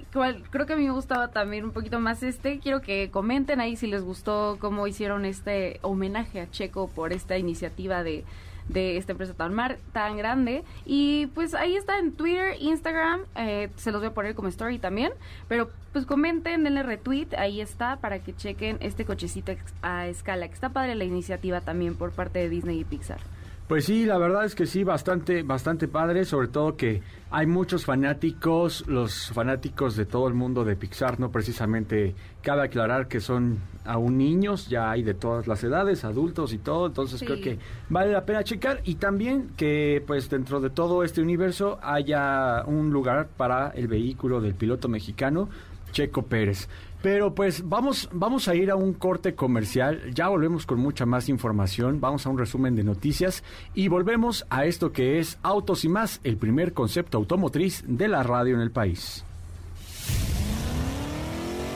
creo 0.51 0.65
que 0.65 0.73
a 0.73 0.75
mí 0.75 0.85
me 0.85 0.91
gustaba 0.91 1.29
también 1.29 1.63
un 1.63 1.71
poquito 1.71 1.99
más 1.99 2.21
este, 2.21 2.59
quiero 2.59 2.81
que 2.81 3.09
comenten 3.09 3.59
ahí 3.59 3.75
si 3.75 3.87
les 3.87 4.03
gustó 4.03 4.57
cómo 4.59 4.87
hicieron 4.87 5.25
este 5.25 5.79
homenaje 5.81 6.41
a 6.41 6.51
Checo 6.51 6.89
por 6.89 7.13
esta 7.13 7.37
iniciativa 7.37 8.03
de 8.03 8.23
de 8.69 8.97
esta 8.97 9.13
empresa 9.13 9.33
tan, 9.33 9.53
mar, 9.53 9.77
tan 9.93 10.17
grande. 10.17 10.63
Y 10.85 11.27
pues 11.27 11.53
ahí 11.53 11.75
está 11.75 11.99
en 11.99 12.11
Twitter, 12.11 12.55
Instagram, 12.59 13.21
eh, 13.35 13.69
se 13.75 13.91
los 13.91 14.01
voy 14.01 14.09
a 14.09 14.13
poner 14.13 14.35
como 14.35 14.47
story 14.49 14.79
también. 14.79 15.11
Pero 15.47 15.69
pues 15.93 16.05
comenten, 16.05 16.63
denle 16.63 16.83
retweet, 16.83 17.29
ahí 17.37 17.61
está, 17.61 17.97
para 17.97 18.19
que 18.19 18.35
chequen 18.35 18.77
este 18.81 19.05
cochecito 19.05 19.53
a 19.81 20.07
escala, 20.07 20.47
que 20.47 20.53
está 20.53 20.69
padre 20.69 20.95
la 20.95 21.05
iniciativa 21.05 21.61
también 21.61 21.95
por 21.95 22.11
parte 22.11 22.39
de 22.39 22.49
Disney 22.49 22.79
y 22.79 22.83
Pixar. 22.83 23.19
Pues 23.67 23.83
sí, 23.83 24.05
la 24.05 24.17
verdad 24.17 24.45
es 24.45 24.55
que 24.55 24.65
sí, 24.65 24.85
bastante, 24.85 25.43
bastante 25.43 25.89
padre, 25.89 26.23
sobre 26.23 26.47
todo 26.47 26.77
que 26.77 27.01
hay 27.29 27.47
muchos 27.47 27.83
fanáticos, 27.83 28.87
los 28.87 29.29
fanáticos 29.33 29.97
de 29.97 30.05
todo 30.05 30.29
el 30.29 30.33
mundo 30.33 30.63
de 30.63 30.77
Pixar, 30.77 31.19
no 31.19 31.31
precisamente 31.31 32.15
cabe 32.41 32.63
aclarar 32.63 33.09
que 33.09 33.19
son 33.19 33.59
aún 33.83 34.17
niños, 34.17 34.69
ya 34.69 34.89
hay 34.89 35.03
de 35.03 35.13
todas 35.15 35.47
las 35.47 35.61
edades, 35.65 36.05
adultos 36.05 36.53
y 36.53 36.59
todo, 36.59 36.87
entonces 36.87 37.21
creo 37.21 37.41
que 37.41 37.59
vale 37.89 38.13
la 38.13 38.25
pena 38.25 38.41
checar. 38.41 38.79
Y 38.85 38.95
también 38.95 39.49
que 39.57 40.01
pues 40.07 40.29
dentro 40.29 40.61
de 40.61 40.69
todo 40.69 41.03
este 41.03 41.21
universo 41.21 41.77
haya 41.81 42.63
un 42.65 42.91
lugar 42.91 43.27
para 43.35 43.71
el 43.71 43.89
vehículo 43.89 44.39
del 44.39 44.55
piloto 44.55 44.87
mexicano 44.87 45.49
Checo 45.91 46.23
Pérez. 46.23 46.69
Pero 47.01 47.35
pues 47.35 47.67
vamos, 47.67 48.09
vamos 48.11 48.47
a 48.47 48.55
ir 48.55 48.71
a 48.71 48.75
un 48.75 48.93
corte 48.93 49.35
comercial, 49.35 50.13
ya 50.13 50.29
volvemos 50.29 50.65
con 50.65 50.79
mucha 50.79 51.05
más 51.05 51.29
información, 51.29 52.01
vamos 52.01 52.25
a 52.25 52.29
un 52.29 52.37
resumen 52.37 52.75
de 52.75 52.83
noticias 52.83 53.43
y 53.75 53.87
volvemos 53.87 54.45
a 54.49 54.65
esto 54.65 54.91
que 54.91 55.19
es 55.19 55.37
Autos 55.43 55.85
y 55.85 55.89
más, 55.89 56.19
el 56.23 56.37
primer 56.37 56.73
concepto 56.73 57.17
automotriz 57.17 57.83
de 57.87 58.07
la 58.07 58.23
radio 58.23 58.55
en 58.55 58.61
el 58.61 58.71
país. 58.71 59.23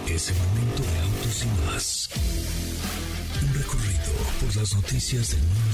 Es 0.07 0.29
el 0.29 0.35
momento 0.37 0.83
de 0.83 0.99
Autos 0.99 1.45
y 1.45 1.47
más. 1.67 2.09
Por 4.41 4.55
las 4.55 4.75
noticias 4.75 5.31
del 5.31 5.39
mundo 5.41 5.70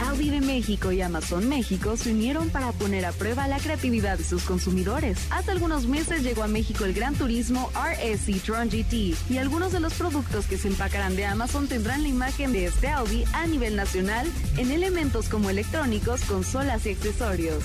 Audi 0.00 0.30
de 0.30 0.40
México 0.40 0.92
y 0.92 1.00
Amazon 1.00 1.48
México 1.48 1.96
se 1.96 2.12
unieron 2.12 2.50
para 2.50 2.72
poner 2.72 3.04
a 3.04 3.12
prueba 3.12 3.48
la 3.48 3.58
creatividad 3.58 4.18
de 4.18 4.24
sus 4.24 4.44
consumidores. 4.44 5.18
Hace 5.30 5.50
algunos 5.50 5.86
meses 5.86 6.22
llegó 6.22 6.42
a 6.42 6.48
México 6.48 6.84
el 6.84 6.92
Gran 6.92 7.14
Turismo 7.14 7.70
RSC 7.74 8.42
Tron 8.42 8.68
GT 8.68 9.14
y 9.30 9.38
algunos 9.38 9.72
de 9.72 9.80
los 9.80 9.94
productos 9.94 10.46
que 10.46 10.58
se 10.58 10.68
empacarán 10.68 11.16
de 11.16 11.26
Amazon 11.26 11.68
tendrán 11.68 12.02
la 12.02 12.08
imagen 12.08 12.52
de 12.52 12.66
este 12.66 12.88
Audi 12.88 13.24
a 13.32 13.46
nivel 13.46 13.76
nacional 13.76 14.30
en 14.56 14.70
elementos 14.70 15.28
como 15.28 15.50
electrónicos, 15.50 16.22
consolas 16.22 16.86
y 16.86 16.90
accesorios. 16.90 17.64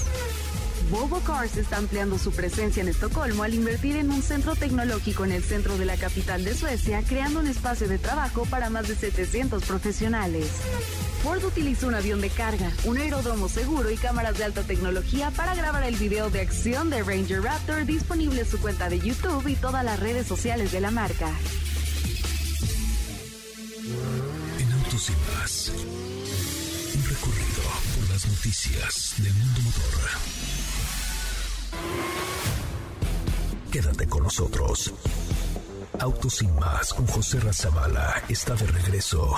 Volvo 0.90 1.22
Cars 1.22 1.56
está 1.56 1.78
ampliando 1.78 2.18
su 2.18 2.32
presencia 2.32 2.82
en 2.82 2.90
Estocolmo 2.90 3.44
al 3.44 3.54
invertir 3.54 3.96
en 3.96 4.12
un 4.12 4.22
centro 4.22 4.56
tecnológico 4.56 5.24
en 5.24 5.32
el 5.32 5.44
centro 5.44 5.78
de 5.78 5.86
la 5.86 5.96
capital 5.96 6.44
de 6.44 6.54
Suecia, 6.54 7.02
creando 7.08 7.40
un 7.40 7.48
espacio 7.48 7.88
de 7.88 7.98
trabajo 7.98 8.46
para 8.46 8.70
más 8.70 8.90
de 8.90 8.96
700 8.96 9.64
profesionales. 9.64 10.48
Ford 11.24 11.44
utilizó 11.46 11.88
un 11.88 11.94
avión 11.94 12.20
de 12.20 12.30
carga, 12.30 12.72
un 12.84 12.98
aeródromo 12.98 13.48
seguro 13.48 13.92
y 13.92 13.98
cámaras 13.98 14.40
de 14.40 14.44
alta 14.44 14.64
tecnología 14.64 15.30
para 15.32 15.54
grabar 15.54 15.84
el 15.84 15.96
video 15.96 16.32
de 16.32 16.42
acción 16.42 16.90
de 16.90 17.04
Ranger 17.04 17.44
Raptor 17.44 17.86
disponible 17.86 18.42
en 18.42 18.48
su 18.48 18.60
cuenta 18.60 18.90
de 18.90 19.00
YouTube 19.00 19.48
y 19.48 19.56
todas 19.56 19.86
las 19.86 20.00
redes 20.00 20.26
sociales 20.26 20.72
de 20.72 20.82
la 20.82 20.90
marca. 20.90 21.30
En 24.60 24.72
Autos 24.72 25.10
y 25.10 25.14
Más, 25.38 25.72
un 26.96 27.04
recorrido 27.08 27.64
por 27.96 28.10
las 28.10 28.28
noticias 28.28 29.14
del 29.18 29.34
mundo 29.36 29.62
motor. 29.62 30.10
Quédate 33.72 34.08
con 34.08 34.24
nosotros. 34.24 34.92
Autos 36.00 36.42
y 36.42 36.48
Más 36.48 36.94
con 36.96 37.06
José 37.06 37.40
Razabala 37.40 38.24
está 38.28 38.56
de 38.56 38.66
regreso 38.66 39.38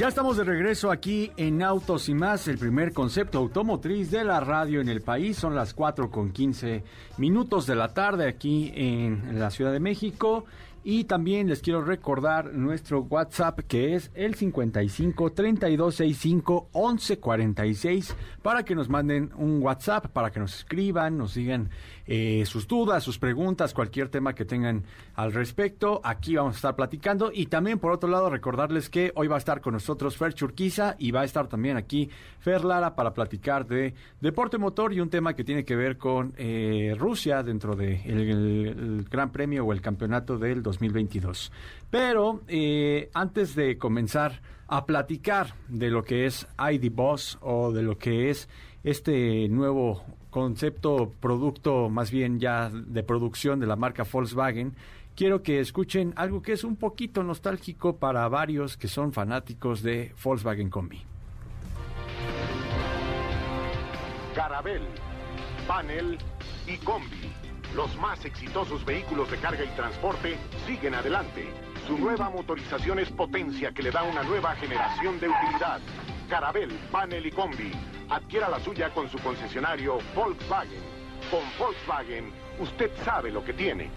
Ya 0.00 0.08
estamos 0.08 0.38
de 0.38 0.44
regreso 0.44 0.90
aquí 0.90 1.30
en 1.36 1.62
Autos 1.62 2.08
y 2.08 2.14
más, 2.14 2.48
el 2.48 2.56
primer 2.56 2.94
concepto 2.94 3.36
automotriz 3.36 4.10
de 4.10 4.24
la 4.24 4.40
radio 4.40 4.80
en 4.80 4.88
el 4.88 5.02
país. 5.02 5.36
Son 5.36 5.54
las 5.54 5.74
4 5.74 6.10
con 6.10 6.32
15 6.32 6.82
minutos 7.18 7.66
de 7.66 7.74
la 7.74 7.92
tarde 7.92 8.26
aquí 8.26 8.72
en 8.74 9.38
la 9.38 9.50
Ciudad 9.50 9.72
de 9.72 9.80
México. 9.80 10.46
Y 10.82 11.04
también 11.04 11.48
les 11.48 11.60
quiero 11.60 11.82
recordar 11.82 12.54
nuestro 12.54 13.02
WhatsApp 13.02 13.60
que 13.68 13.94
es 13.94 14.10
el 14.14 14.34
55 14.34 15.32
3265 15.32 16.70
1146 16.72 18.16
para 18.42 18.64
que 18.64 18.74
nos 18.74 18.88
manden 18.88 19.30
un 19.36 19.62
WhatsApp, 19.62 20.06
para 20.08 20.30
que 20.30 20.40
nos 20.40 20.54
escriban, 20.54 21.18
nos 21.18 21.34
digan 21.34 21.68
eh, 22.06 22.44
sus 22.46 22.66
dudas, 22.66 23.04
sus 23.04 23.18
preguntas, 23.18 23.74
cualquier 23.74 24.08
tema 24.08 24.34
que 24.34 24.44
tengan 24.44 24.84
al 25.14 25.32
respecto. 25.32 26.00
Aquí 26.02 26.34
vamos 26.36 26.54
a 26.54 26.56
estar 26.56 26.76
platicando. 26.76 27.30
Y 27.32 27.46
también, 27.46 27.78
por 27.78 27.92
otro 27.92 28.08
lado, 28.08 28.30
recordarles 28.30 28.88
que 28.88 29.12
hoy 29.14 29.28
va 29.28 29.36
a 29.36 29.38
estar 29.38 29.60
con 29.60 29.74
nosotros 29.74 30.16
Fer 30.16 30.34
Churquiza 30.34 30.96
y 30.98 31.10
va 31.10 31.20
a 31.20 31.24
estar 31.24 31.46
también 31.46 31.76
aquí 31.76 32.08
Fer 32.40 32.64
Lara 32.64 32.96
para 32.96 33.12
platicar 33.12 33.66
de 33.66 33.94
deporte 34.20 34.58
motor 34.58 34.92
y 34.92 35.00
un 35.00 35.10
tema 35.10 35.34
que 35.34 35.44
tiene 35.44 35.64
que 35.64 35.76
ver 35.76 35.98
con 35.98 36.32
eh, 36.36 36.96
Rusia 36.98 37.42
dentro 37.42 37.76
del 37.76 38.02
de 38.02 38.70
el, 38.72 39.06
Gran 39.10 39.30
Premio 39.30 39.64
o 39.64 39.72
el 39.72 39.80
campeonato 39.80 40.38
del 40.38 40.62
2022. 40.70 41.52
Pero 41.90 42.42
eh, 42.48 43.10
antes 43.14 43.54
de 43.54 43.76
comenzar 43.76 44.40
a 44.68 44.86
platicar 44.86 45.54
de 45.68 45.90
lo 45.90 46.04
que 46.04 46.26
es 46.26 46.46
ID 46.58 46.92
Boss 46.92 47.38
o 47.40 47.72
de 47.72 47.82
lo 47.82 47.98
que 47.98 48.30
es 48.30 48.48
este 48.84 49.48
nuevo 49.48 50.04
concepto, 50.30 51.12
producto 51.20 51.88
más 51.88 52.10
bien 52.10 52.38
ya 52.38 52.70
de 52.70 53.02
producción 53.02 53.58
de 53.58 53.66
la 53.66 53.74
marca 53.74 54.04
Volkswagen, 54.10 54.74
quiero 55.16 55.42
que 55.42 55.58
escuchen 55.58 56.12
algo 56.16 56.40
que 56.40 56.52
es 56.52 56.62
un 56.62 56.76
poquito 56.76 57.24
nostálgico 57.24 57.96
para 57.96 58.28
varios 58.28 58.76
que 58.76 58.86
son 58.86 59.12
fanáticos 59.12 59.82
de 59.82 60.14
Volkswagen 60.22 60.70
Combi. 60.70 61.02
Carabel, 64.34 64.82
Panel 65.66 66.16
y 66.68 66.76
Combi, 66.78 67.32
los 67.74 67.96
más 67.96 68.24
exitosos 68.24 68.84
vehículos 68.84 69.30
de 69.30 69.38
carga 69.38 69.64
y 69.64 69.68
transporte, 69.76 70.36
siguen 70.66 70.94
adelante. 70.94 71.48
Su 71.86 71.98
nueva 71.98 72.30
motorización 72.30 72.98
es 72.98 73.10
potencia 73.10 73.72
que 73.72 73.82
le 73.82 73.90
da 73.90 74.02
una 74.02 74.22
nueva 74.22 74.54
generación 74.56 75.18
de 75.20 75.28
utilidad. 75.28 75.80
Carabel, 76.28 76.70
Panel 76.92 77.26
y 77.26 77.30
Combi 77.32 77.72
Adquiera 78.10 78.48
la 78.48 78.58
suya 78.58 78.92
con 78.92 79.08
su 79.08 79.18
concesionario 79.18 79.98
Volkswagen. 80.16 80.82
Con 81.30 81.40
Volkswagen, 81.58 82.32
usted 82.58 82.90
sabe 83.04 83.30
lo 83.30 83.44
que 83.44 83.52
tiene. 83.52 83.88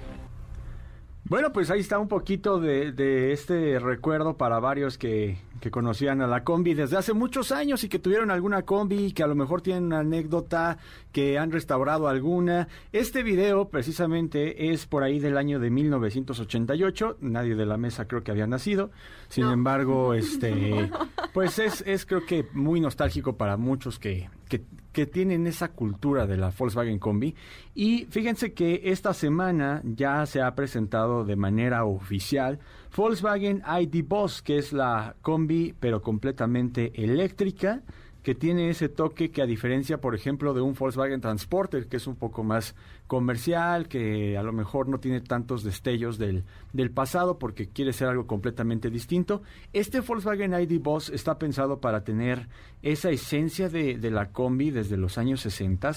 Bueno, 1.23 1.51
pues 1.51 1.71
ahí 1.71 1.79
está 1.79 1.97
un 1.97 2.07
poquito 2.07 2.59
de, 2.59 2.91
de 2.91 3.31
este 3.31 3.79
recuerdo 3.79 4.37
para 4.37 4.59
varios 4.59 4.99
que, 4.99 5.39
que 5.63 5.71
conocían 5.71 6.19
a 6.19 6.27
la 6.27 6.43
combi 6.43 6.73
desde 6.73 6.97
hace 6.97 7.13
muchos 7.13 7.53
años 7.53 7.85
y 7.85 7.87
que 7.87 7.97
tuvieron 7.97 8.31
alguna 8.31 8.63
combi, 8.63 9.13
que 9.13 9.23
a 9.23 9.27
lo 9.27 9.33
mejor 9.33 9.61
tienen 9.61 9.85
una 9.85 9.99
anécdota, 9.99 10.77
que 11.13 11.39
han 11.39 11.53
restaurado 11.53 12.09
alguna. 12.09 12.67
Este 12.91 13.23
video 13.23 13.69
precisamente 13.69 14.73
es 14.73 14.85
por 14.85 15.03
ahí 15.03 15.19
del 15.19 15.37
año 15.37 15.61
de 15.61 15.69
1988, 15.69 17.19
nadie 17.21 17.55
de 17.55 17.65
la 17.65 17.77
mesa 17.77 18.09
creo 18.09 18.25
que 18.25 18.31
había 18.31 18.45
nacido, 18.45 18.91
sin 19.29 19.45
embargo, 19.45 20.13
este, 20.13 20.91
pues 21.33 21.57
es, 21.59 21.81
es 21.87 22.05
creo 22.05 22.25
que 22.25 22.45
muy 22.51 22.81
nostálgico 22.81 23.37
para 23.37 23.55
muchos 23.55 23.99
que, 23.99 24.29
que, 24.49 24.65
que 24.91 25.05
tienen 25.05 25.47
esa 25.47 25.69
cultura 25.69 26.27
de 26.27 26.35
la 26.35 26.51
Volkswagen 26.51 26.99
Combi. 26.99 27.35
Y 27.73 28.03
fíjense 28.09 28.51
que 28.51 28.81
esta 28.83 29.13
semana 29.13 29.81
ya 29.85 30.25
se 30.25 30.41
ha 30.41 30.53
presentado 30.55 31.23
de 31.23 31.37
manera 31.37 31.85
oficial 31.85 32.59
Volkswagen 32.95 33.63
ID 33.65 34.05
Boss, 34.07 34.43
que 34.43 34.59
es 34.59 34.71
la 34.71 35.15
combi 35.23 35.73
pero 35.79 36.03
completamente 36.03 36.91
eléctrica, 36.95 37.81
que 38.21 38.35
tiene 38.35 38.69
ese 38.69 38.87
toque 38.87 39.31
que 39.31 39.41
a 39.41 39.47
diferencia, 39.47 39.99
por 39.99 40.13
ejemplo, 40.13 40.53
de 40.53 40.61
un 40.61 40.75
Volkswagen 40.75 41.19
Transporter, 41.19 41.87
que 41.87 41.97
es 41.97 42.05
un 42.05 42.15
poco 42.15 42.43
más 42.43 42.75
comercial, 43.07 43.87
que 43.87 44.37
a 44.37 44.43
lo 44.43 44.53
mejor 44.53 44.87
no 44.89 44.99
tiene 44.99 45.21
tantos 45.21 45.63
destellos 45.63 46.19
del, 46.19 46.43
del 46.71 46.91
pasado 46.91 47.39
porque 47.39 47.67
quiere 47.67 47.93
ser 47.93 48.09
algo 48.09 48.27
completamente 48.27 48.91
distinto, 48.91 49.41
este 49.73 50.01
Volkswagen 50.01 50.53
ID 50.53 50.79
Boss 50.79 51.09
está 51.09 51.39
pensado 51.39 51.81
para 51.81 52.03
tener 52.03 52.47
esa 52.83 53.09
esencia 53.09 53.69
de, 53.69 53.97
de 53.97 54.11
la 54.11 54.29
combi 54.29 54.69
desde 54.69 54.97
los 54.97 55.17
años 55.17 55.41
60 55.41 55.91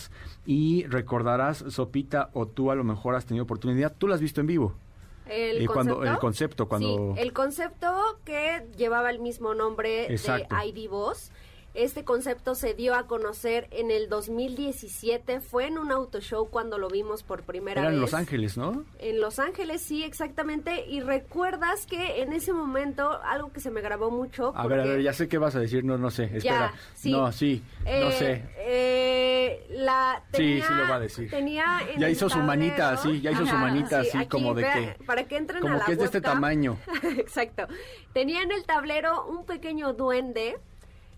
y 0.47 0.85
recordarás, 0.87 1.59
Sopita, 1.69 2.31
o 2.33 2.47
tú 2.47 2.71
a 2.71 2.75
lo 2.75 2.85
mejor 2.85 3.15
has 3.15 3.27
tenido 3.27 3.45
oportunidad, 3.45 3.95
tú 3.97 4.09
la 4.09 4.15
has 4.15 4.21
visto 4.23 4.41
en 4.41 4.47
vivo. 4.47 4.86
El, 5.29 5.63
eh, 5.63 5.67
concepto, 5.67 5.73
cuando, 5.73 6.05
el 6.05 6.19
concepto, 6.19 6.69
cuando... 6.69 7.15
Sí, 7.15 7.21
el 7.21 7.33
concepto 7.33 8.21
que 8.25 8.67
llevaba 8.77 9.11
el 9.11 9.19
mismo 9.19 9.55
nombre 9.55 10.09
de 10.09 10.47
ID 10.67 10.89
Boss 10.89 11.31
este 11.77 12.05
concepto 12.05 12.55
se 12.55 12.75
dio 12.75 12.95
a 12.95 13.07
conocer 13.07 13.69
en 13.71 13.91
el 13.91 14.09
2017, 14.09 15.41
fue 15.41 15.67
en 15.67 15.79
un 15.79 15.93
auto 15.93 16.21
show 16.21 16.49
cuando 16.49 16.79
lo 16.79 16.89
vimos 16.89 17.23
por 17.23 17.43
primera 17.43 17.81
Era 17.81 17.91
vez. 17.91 17.97
en 17.97 18.01
Los 18.01 18.15
Ángeles, 18.15 18.57
¿no? 18.57 18.85
En 18.99 19.21
Los 19.21 19.39
Ángeles, 19.39 19.83
sí, 19.83 20.03
exactamente. 20.05 20.87
Y 20.87 21.01
recuerdas 21.01 21.87
que 21.87 22.23
en 22.23 22.33
ese 22.33 22.53
momento, 22.53 23.21
algo 23.25 23.53
que 23.53 23.61
se 23.61 23.71
me 23.71 23.81
grabó 23.81 24.11
mucho. 24.11 24.53
A 24.57 24.67
ver, 24.67 24.81
a 24.81 24.85
ver, 24.85 25.03
ya 25.03 25.13
sé 25.13 25.29
qué 25.29 25.39
vas 25.39 25.55
a 25.57 25.61
decir, 25.61 25.85
no, 25.85 25.99
no 25.99 26.11
sé, 26.11 26.25
espera. 26.25 26.73
sí. 26.95 27.11
No, 27.11 27.31
sí, 27.33 27.63
no 27.85 27.91
Eh, 27.91 28.13
sé. 28.13 28.45
eh, 28.59 29.67
la 29.71 30.23
tenía, 30.31 30.63
sí, 30.65 30.69
sí 30.69 30.75
lo 30.75 30.89
va 30.89 30.95
a 30.97 31.01
decir. 31.01 31.31
Tenía 31.31 31.81
en 31.93 32.01
Ya 32.01 32.09
hizo 32.09 32.29
su 32.29 32.39
tablero- 32.39 32.47
manita 32.47 32.91
así, 32.93 33.21
ya 33.21 33.31
hizo 33.33 33.47
su 33.47 33.55
manita 33.55 34.03
sí, 34.03 34.09
así, 34.09 34.19
aquí, 34.19 34.29
como 34.29 34.55
de 34.55 34.63
vea, 34.63 34.75
que... 34.97 35.05
Para 35.05 35.25
que 35.25 35.37
entren 35.37 35.61
como 35.61 35.75
a 35.75 35.79
la 35.79 35.85
que 35.85 35.93
es 35.93 35.99
de 35.99 36.05
este 36.07 36.21
tamaño. 36.21 36.79
Exacto. 37.19 37.67
Tenía 38.13 38.43
en 38.43 38.53
el 38.53 38.65
tablero 38.65 39.27
un 39.27 39.45
pequeño 39.47 39.93
duende 39.93 40.59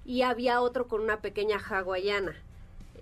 y 0.08 0.22
había 0.22 0.62
otro 0.62 0.88
con 0.88 1.02
una 1.02 1.20
pequeña 1.20 1.58
hawaiana 1.58 2.34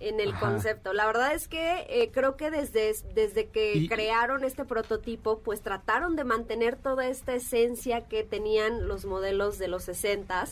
en 0.01 0.19
el 0.19 0.33
Ajá. 0.33 0.39
concepto. 0.41 0.91
La 0.93 1.05
verdad 1.07 1.33
es 1.33 1.47
que 1.47 1.87
eh, 1.89 2.11
creo 2.13 2.35
que 2.35 2.51
desde, 2.51 2.93
desde 3.15 3.47
que 3.47 3.73
Y- 3.77 3.87
crearon 3.87 4.43
este 4.43 4.65
prototipo, 4.65 5.39
pues 5.39 5.61
trataron 5.61 6.15
de 6.17 6.25
mantener 6.25 6.75
toda 6.75 7.07
esta 7.07 7.33
esencia 7.33 8.01
que 8.07 8.23
tenían 8.23 8.87
los 8.89 9.05
modelos 9.05 9.57
de 9.57 9.69
los 9.69 9.83
60 9.85 10.45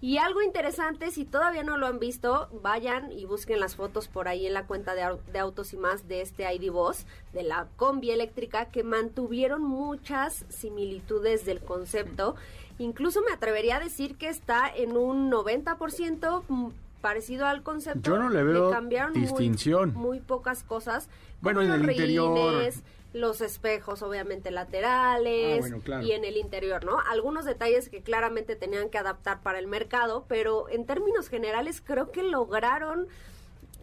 y 0.00 0.18
algo 0.18 0.40
interesante, 0.42 1.10
si 1.10 1.24
todavía 1.24 1.64
no 1.64 1.76
lo 1.76 1.88
han 1.88 1.98
visto, 1.98 2.48
vayan 2.62 3.10
y 3.10 3.24
busquen 3.24 3.58
las 3.58 3.74
fotos 3.74 4.06
por 4.06 4.28
ahí 4.28 4.46
en 4.46 4.54
la 4.54 4.64
cuenta 4.64 4.94
de, 4.94 5.02
de 5.32 5.38
Autos 5.40 5.72
y 5.72 5.76
Más 5.76 6.06
de 6.06 6.20
este 6.20 6.44
ID 6.54 6.70
Boss, 6.70 7.04
de 7.32 7.42
la 7.42 7.66
combi 7.76 8.12
eléctrica, 8.12 8.66
que 8.66 8.84
mantuvieron 8.84 9.60
muchas 9.62 10.44
similitudes 10.50 11.44
del 11.44 11.58
concepto 11.58 12.36
incluso 12.78 13.22
me 13.22 13.32
atrevería 13.32 13.76
a 13.76 13.80
decir 13.80 14.16
que 14.16 14.28
está 14.28 14.68
en 14.74 14.96
un 14.96 15.30
90% 15.30 16.42
mm, 16.48 16.68
parecido 17.00 17.46
al 17.46 17.62
concepto. 17.62 18.10
Yo 18.10 18.18
no 18.18 18.30
le 18.30 18.42
veo 18.42 18.72
distinción. 19.12 19.94
Muy, 19.94 20.20
pocas 20.20 20.62
cosas. 20.62 21.08
Bueno, 21.40 21.62
en 21.62 21.70
el 21.70 21.90
interior 21.90 22.72
los 23.14 23.40
espejos 23.40 24.02
obviamente 24.02 24.50
laterales 24.50 25.72
ah, 25.90 26.02
y 26.02 26.12
en 26.12 26.24
el 26.24 26.36
interior, 26.36 26.84
¿no? 26.84 26.98
Algunos 27.10 27.44
detalles 27.44 27.88
que 27.88 28.02
claramente 28.02 28.54
tenían 28.54 28.90
que 28.90 28.98
adaptar 28.98 29.42
para 29.42 29.58
el 29.58 29.66
mercado, 29.66 30.24
pero 30.28 30.68
en 30.68 30.84
términos 30.84 31.28
generales 31.28 31.82
creo 31.84 32.10
que 32.10 32.22
lograron 32.22 33.08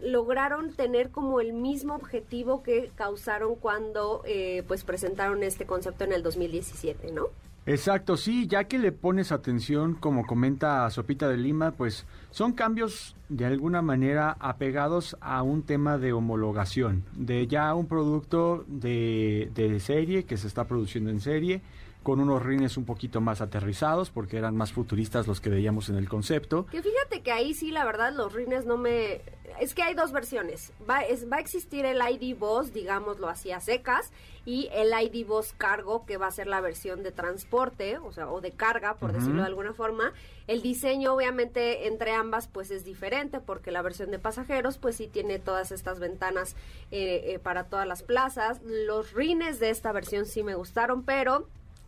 lograron 0.02 0.74
tener 0.74 1.10
como 1.10 1.40
el 1.40 1.54
mismo 1.54 1.96
objetivo 1.96 2.62
que 2.62 2.92
causaron 2.96 3.56
cuando 3.56 4.22
eh, 4.26 4.64
pues 4.68 4.84
presentaron 4.84 5.42
este 5.42 5.66
concepto 5.66 6.04
en 6.04 6.12
el 6.12 6.22
2017, 6.22 7.12
¿no? 7.12 7.30
Exacto, 7.68 8.16
sí, 8.16 8.46
ya 8.46 8.66
que 8.66 8.78
le 8.78 8.92
pones 8.92 9.32
atención, 9.32 9.96
como 9.96 10.28
comenta 10.28 10.88
Sopita 10.92 11.28
de 11.28 11.38
Lima, 11.38 11.72
pues 11.72 12.06
son 12.30 12.54
cambios 12.54 13.16
de 13.28 13.46
alguna 13.46 13.82
manera 13.82 14.38
apegados 14.40 15.18
a 15.20 15.42
un 15.42 15.64
tema 15.64 15.98
de 15.98 16.14
homologación, 16.14 17.04
de 17.14 17.48
ya 17.48 17.74
un 17.74 17.88
producto 17.88 18.66
de, 18.68 19.50
de 19.56 19.80
serie 19.80 20.26
que 20.26 20.38
se 20.38 20.46
está 20.46 20.66
produciendo 20.66 21.10
en 21.10 21.20
serie, 21.20 21.64
con 22.06 22.20
unos 22.20 22.44
rines 22.44 22.78
un 22.78 22.86
poquito 22.86 23.20
más 23.20 23.42
aterrizados 23.42 24.12
porque 24.12 24.38
eran 24.38 24.56
más 24.56 24.72
futuristas 24.72 25.26
los 25.26 25.42
que 25.42 25.50
veíamos 25.50 25.90
en 25.90 25.96
el 25.96 26.08
concepto. 26.08 26.68
Que 26.68 26.84
fíjate 26.84 27.22
que 27.24 27.32
ahí 27.32 27.56
sí, 27.56 27.72
la 27.72 27.84
verdad, 27.84 28.14
los 28.14 28.32
rines 28.32 28.68
no 28.68 28.78
me... 28.78 29.22
Es 29.60 29.74
que 29.74 29.82
hay 29.82 29.96
dos 29.96 30.12
versiones. 30.12 30.72
Va, 30.88 31.02
es, 31.02 31.32
va 31.32 31.38
a 31.38 31.40
existir 31.40 31.84
el 31.84 31.98
ID 32.08 32.38
Boss, 32.38 32.74
digámoslo 32.74 33.28
así, 33.28 33.52
a 33.52 33.60
secas, 33.60 34.12
y 34.46 34.70
el 34.72 34.94
ID 34.94 35.26
Boss 35.26 35.56
Cargo, 35.58 36.06
que 36.06 36.18
va 36.18 36.28
a 36.28 36.32
ser 36.32 36.46
la 36.46 36.62
versión 36.62 37.02
de 37.02 37.12
transporte, 37.12 37.98
o 37.98 38.12
sea, 38.12 38.30
o 38.30 38.40
de 38.40 38.52
carga, 38.52 38.94
por 38.98 39.12
decirlo 39.12 39.42
de 39.42 39.48
alguna 39.48 39.74
forma. 39.74 40.14
El 40.46 40.62
diseño, 40.62 41.12
obviamente, 41.12 41.88
entre 41.88 42.12
ambas, 42.12 42.48
pues 42.48 42.70
es 42.70 42.86
diferente, 42.86 43.40
porque 43.40 43.72
la 43.72 43.82
versión 43.82 44.12
de 44.12 44.20
pasajeros, 44.20 44.78
pues 44.78 44.98
sí 44.98 45.08
tiene 45.08 45.40
todas 45.40 45.72
estas 45.72 46.00
ventanas 46.00 46.56
eh, 46.92 47.34
eh, 47.34 47.40
para 47.40 47.64
todas 47.64 47.88
las 47.88 48.04
plazas. 48.04 48.62
Los 48.64 49.14
rines 49.14 49.60
de 49.60 49.72
esta 49.72 49.92
versión 49.92 50.28
sí 50.28 50.44
me 50.44 50.54
gustaron, 50.54 51.02
pero 51.02 51.48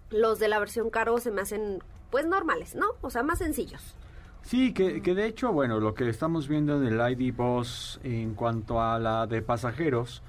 los 0.09 0.39
de 0.39 0.47
la 0.47 0.59
versión 0.59 0.89
cargo 0.89 1.19
se 1.19 1.31
me 1.31 1.41
hacen 1.41 1.79
pues 2.09 2.25
normales, 2.25 2.75
¿no? 2.75 2.87
O 3.01 3.09
sea, 3.09 3.23
más 3.23 3.39
sencillos. 3.39 3.95
Sí, 4.41 4.73
que, 4.73 5.01
que 5.01 5.13
de 5.13 5.25
hecho, 5.25 5.51
bueno, 5.51 5.79
lo 5.79 5.93
que 5.93 6.07
estamos 6.07 6.47
viendo 6.47 6.81
en 6.81 6.87
el 6.87 7.11
ID 7.11 7.35
Boss 7.35 7.99
en 8.03 8.33
cuanto 8.33 8.81
a 8.81 8.97
la 8.97 9.27
de 9.27 9.41
pasajeros, 9.41 10.23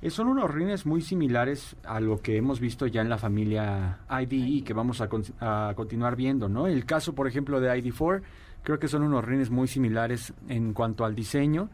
eh, 0.00 0.10
son 0.10 0.28
unos 0.28 0.50
rines 0.50 0.86
muy 0.86 1.00
similares 1.00 1.76
a 1.82 1.98
lo 1.98 2.20
que 2.20 2.36
hemos 2.36 2.60
visto 2.60 2.86
ya 2.86 3.00
en 3.00 3.08
la 3.08 3.18
familia 3.18 4.00
ID 4.10 4.32
y 4.32 4.62
que 4.62 4.74
vamos 4.74 5.00
a, 5.00 5.08
a, 5.40 5.74
continuar 5.74 6.14
viendo, 6.14 6.48
¿no? 6.48 6.66
El 6.66 6.84
caso, 6.84 7.14
por 7.14 7.26
ejemplo, 7.26 7.58
de 7.58 7.68
ID4, 7.70 8.22
creo 8.62 8.78
que 8.78 8.86
son 8.86 9.02
unos 9.02 9.24
rines 9.24 9.50
muy 9.50 9.66
similares 9.66 10.32
en 10.48 10.72
cuanto 10.72 11.04
al 11.04 11.14
diseño. 11.14 11.70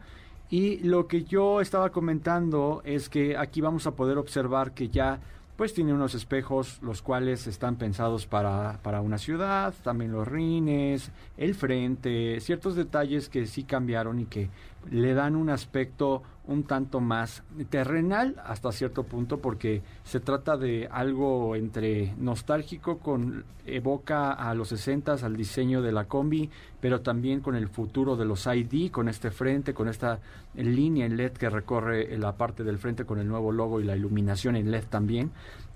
Y 0.49 0.79
lo 0.79 1.07
que 1.07 1.23
yo 1.23 1.61
estaba 1.61 1.91
comentando 1.91 2.81
es 2.83 3.09
que 3.09 3.37
aquí 3.37 3.61
vamos 3.61 3.85
a 3.85 3.95
poder 3.95 4.17
observar 4.17 4.73
que 4.73 4.89
ya 4.89 5.19
pues 5.61 5.75
tiene 5.75 5.93
unos 5.93 6.15
espejos 6.15 6.79
los 6.81 7.03
cuales 7.03 7.45
están 7.45 7.75
pensados 7.75 8.25
para, 8.25 8.79
para 8.81 8.99
una 9.01 9.19
ciudad, 9.19 9.75
también 9.83 10.11
los 10.11 10.27
rines, 10.27 11.11
el 11.37 11.53
frente, 11.53 12.39
ciertos 12.39 12.75
detalles 12.75 13.29
que 13.29 13.45
sí 13.45 13.63
cambiaron 13.63 14.19
y 14.19 14.25
que 14.25 14.49
le 14.89 15.13
dan 15.13 15.35
un 15.35 15.49
aspecto 15.49 16.23
un 16.47 16.63
tanto 16.63 16.99
más 16.99 17.43
terrenal 17.69 18.41
hasta 18.43 18.71
cierto 18.71 19.03
punto 19.03 19.39
porque 19.39 19.83
se 20.03 20.19
trata 20.19 20.57
de 20.57 20.87
algo 20.91 21.55
entre 21.55 22.15
nostálgico 22.17 22.97
con 22.97 23.45
evoca 23.65 24.31
a 24.31 24.53
los 24.55 24.69
60 24.69 25.13
al 25.13 25.37
diseño 25.37 25.81
de 25.83 25.91
la 25.91 26.05
combi 26.05 26.49
pero 26.79 27.01
también 27.01 27.41
con 27.41 27.55
el 27.55 27.67
futuro 27.69 28.15
de 28.15 28.25
los 28.25 28.47
ID 28.47 28.89
con 28.91 29.07
este 29.07 29.29
frente 29.29 29.73
con 29.73 29.87
esta 29.87 30.19
línea 30.55 31.05
en 31.05 31.15
LED 31.15 31.33
que 31.33 31.49
recorre 31.49 32.17
la 32.17 32.35
parte 32.35 32.63
del 32.63 32.79
frente 32.79 33.05
con 33.05 33.19
el 33.19 33.27
nuevo 33.27 33.51
logo 33.51 33.79
y 33.79 33.83
la 33.83 33.95
iluminación 33.95 34.55
en 34.55 34.71
LED 34.71 34.85
también 34.89 35.31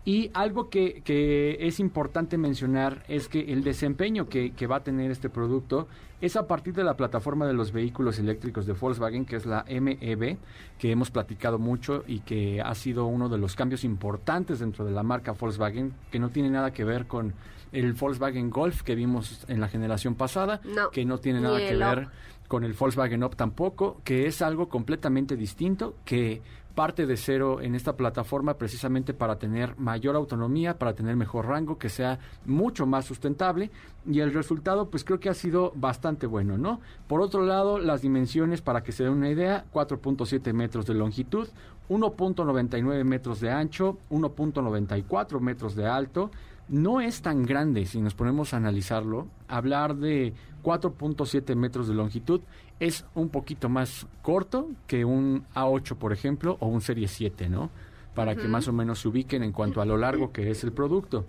y 0.06 0.30
algo 0.36 0.70
que, 0.70 1.02
que, 1.04 1.58
es 1.62 1.80
importante 1.80 2.38
mencionar 2.38 3.04
es 3.08 3.28
que 3.28 3.52
el 3.52 3.64
desempeño 3.64 4.30
que, 4.30 4.54
que, 4.54 4.68
va 4.68 4.78
a 4.78 4.84
tener 4.84 5.10
este 5.10 5.30
producto 5.30 5.88
es 6.22 6.36
a 6.36 6.48
partir 6.48 6.76
de 6.76 6.84
la 6.84 6.96
plataforma 6.96 7.48
de 7.48 7.54
los 7.54 7.72
vehículos 7.72 8.20
eléctricos 8.20 8.68
de 8.68 8.74
Volkswagen, 8.74 9.26
que 9.26 9.36
es 9.36 9.48
la 9.48 9.66
MEB, 9.68 10.38
que 10.78 10.92
hemos 10.92 11.10
platicado 11.10 11.58
mucho 11.58 12.04
y 12.06 12.20
que 12.20 12.62
ha 12.62 12.76
sido 12.76 13.06
uno 13.08 13.30
de 13.30 13.40
los 13.40 13.56
cambios 13.56 13.84
importantes 13.84 14.60
dentro 14.60 14.86
de 14.86 14.92
la 14.92 15.02
marca 15.02 15.32
Volkswagen, 15.32 15.94
que 16.12 16.20
no 16.20 16.30
tiene 16.30 16.52
nada 16.52 16.72
que 16.72 16.84
ver 16.84 17.08
con 17.08 17.34
el 17.72 17.94
Volkswagen 17.94 18.52
Golf 18.52 18.84
que 18.84 18.94
vimos 18.94 19.44
en 19.48 19.60
la 19.60 19.68
generación 19.68 20.14
pasada, 20.14 20.62
que 20.92 21.04
no 21.04 21.18
tiene 21.18 21.42
nada 21.42 21.58
que 21.58 21.76
ver 21.76 22.10
con 22.48 22.64
el 22.64 22.74
Volkswagen 22.74 23.24
Up 23.24 23.36
tampoco, 23.36 24.02
que 24.04 24.28
es 24.28 24.42
algo 24.44 24.70
completamente 24.70 25.36
distinto, 25.36 25.96
que 26.06 26.42
parte 26.76 27.06
de 27.06 27.18
cero 27.18 27.62
en 27.62 27.74
esta 27.74 27.96
plataforma 27.96 28.56
precisamente 28.56 29.14
para 29.14 29.40
tener 29.40 29.78
mayor 29.78 30.16
autonomía, 30.16 30.78
para 30.78 30.94
tener 30.94 31.16
mejor 31.16 31.48
rango, 31.48 31.78
que 31.78 31.90
sea 31.90 32.20
mucho 32.46 32.86
más 32.86 33.06
sustentable 33.06 33.72
y 34.06 34.20
el 34.20 34.34
resultado 34.34 34.90
pues 34.90 35.04
creo 35.04 35.20
que 35.20 35.30
ha 35.30 35.34
sido 35.34 35.72
bastante 35.76 36.28
bueno, 36.28 36.58
¿no? 36.58 36.82
Por 37.08 37.22
otro 37.22 37.44
lado, 37.46 37.80
las 37.80 38.02
dimensiones 38.02 38.62
para 38.62 38.84
que 38.84 38.92
se 38.92 39.04
den 39.04 39.14
una 39.14 39.30
idea, 39.30 39.66
4.7 39.74 40.54
metros 40.54 40.86
de 40.86 40.94
longitud, 40.94 41.48
1.99 41.90 43.04
metros 43.04 43.40
de 43.40 43.52
ancho, 43.52 43.98
1.94 44.10 45.40
metros 45.40 45.76
de 45.76 45.88
alto, 45.88 46.30
no 46.68 47.00
es 47.00 47.22
tan 47.22 47.44
grande 47.44 47.86
si 47.86 48.02
nos 48.02 48.16
ponemos 48.16 48.54
a 48.54 48.58
analizarlo. 48.58 49.28
Hablar 49.48 49.96
de 49.96 50.34
4.7 50.64 51.56
metros 51.56 51.88
de 51.88 51.94
longitud 51.94 52.42
es 52.80 53.06
un 53.16 53.30
poquito 53.30 53.70
más 53.70 54.08
corto 54.22 54.70
que 54.88 55.06
un 55.06 55.46
A8, 55.54 55.96
por 55.96 56.14
ejemplo, 56.14 56.58
o 56.60 56.68
un 56.68 56.82
Serie 56.82 57.08
7, 57.08 57.50
¿no? 57.50 57.70
Para 58.14 58.36
que 58.36 58.48
más 58.48 58.68
o 58.68 58.74
menos 58.74 59.00
se 59.00 59.10
ubiquen 59.10 59.44
en 59.44 59.52
cuanto 59.52 59.82
a 59.82 59.86
lo 59.86 59.98
largo 59.98 60.32
que 60.32 60.50
es 60.50 60.64
el 60.64 60.72
producto. 60.72 61.26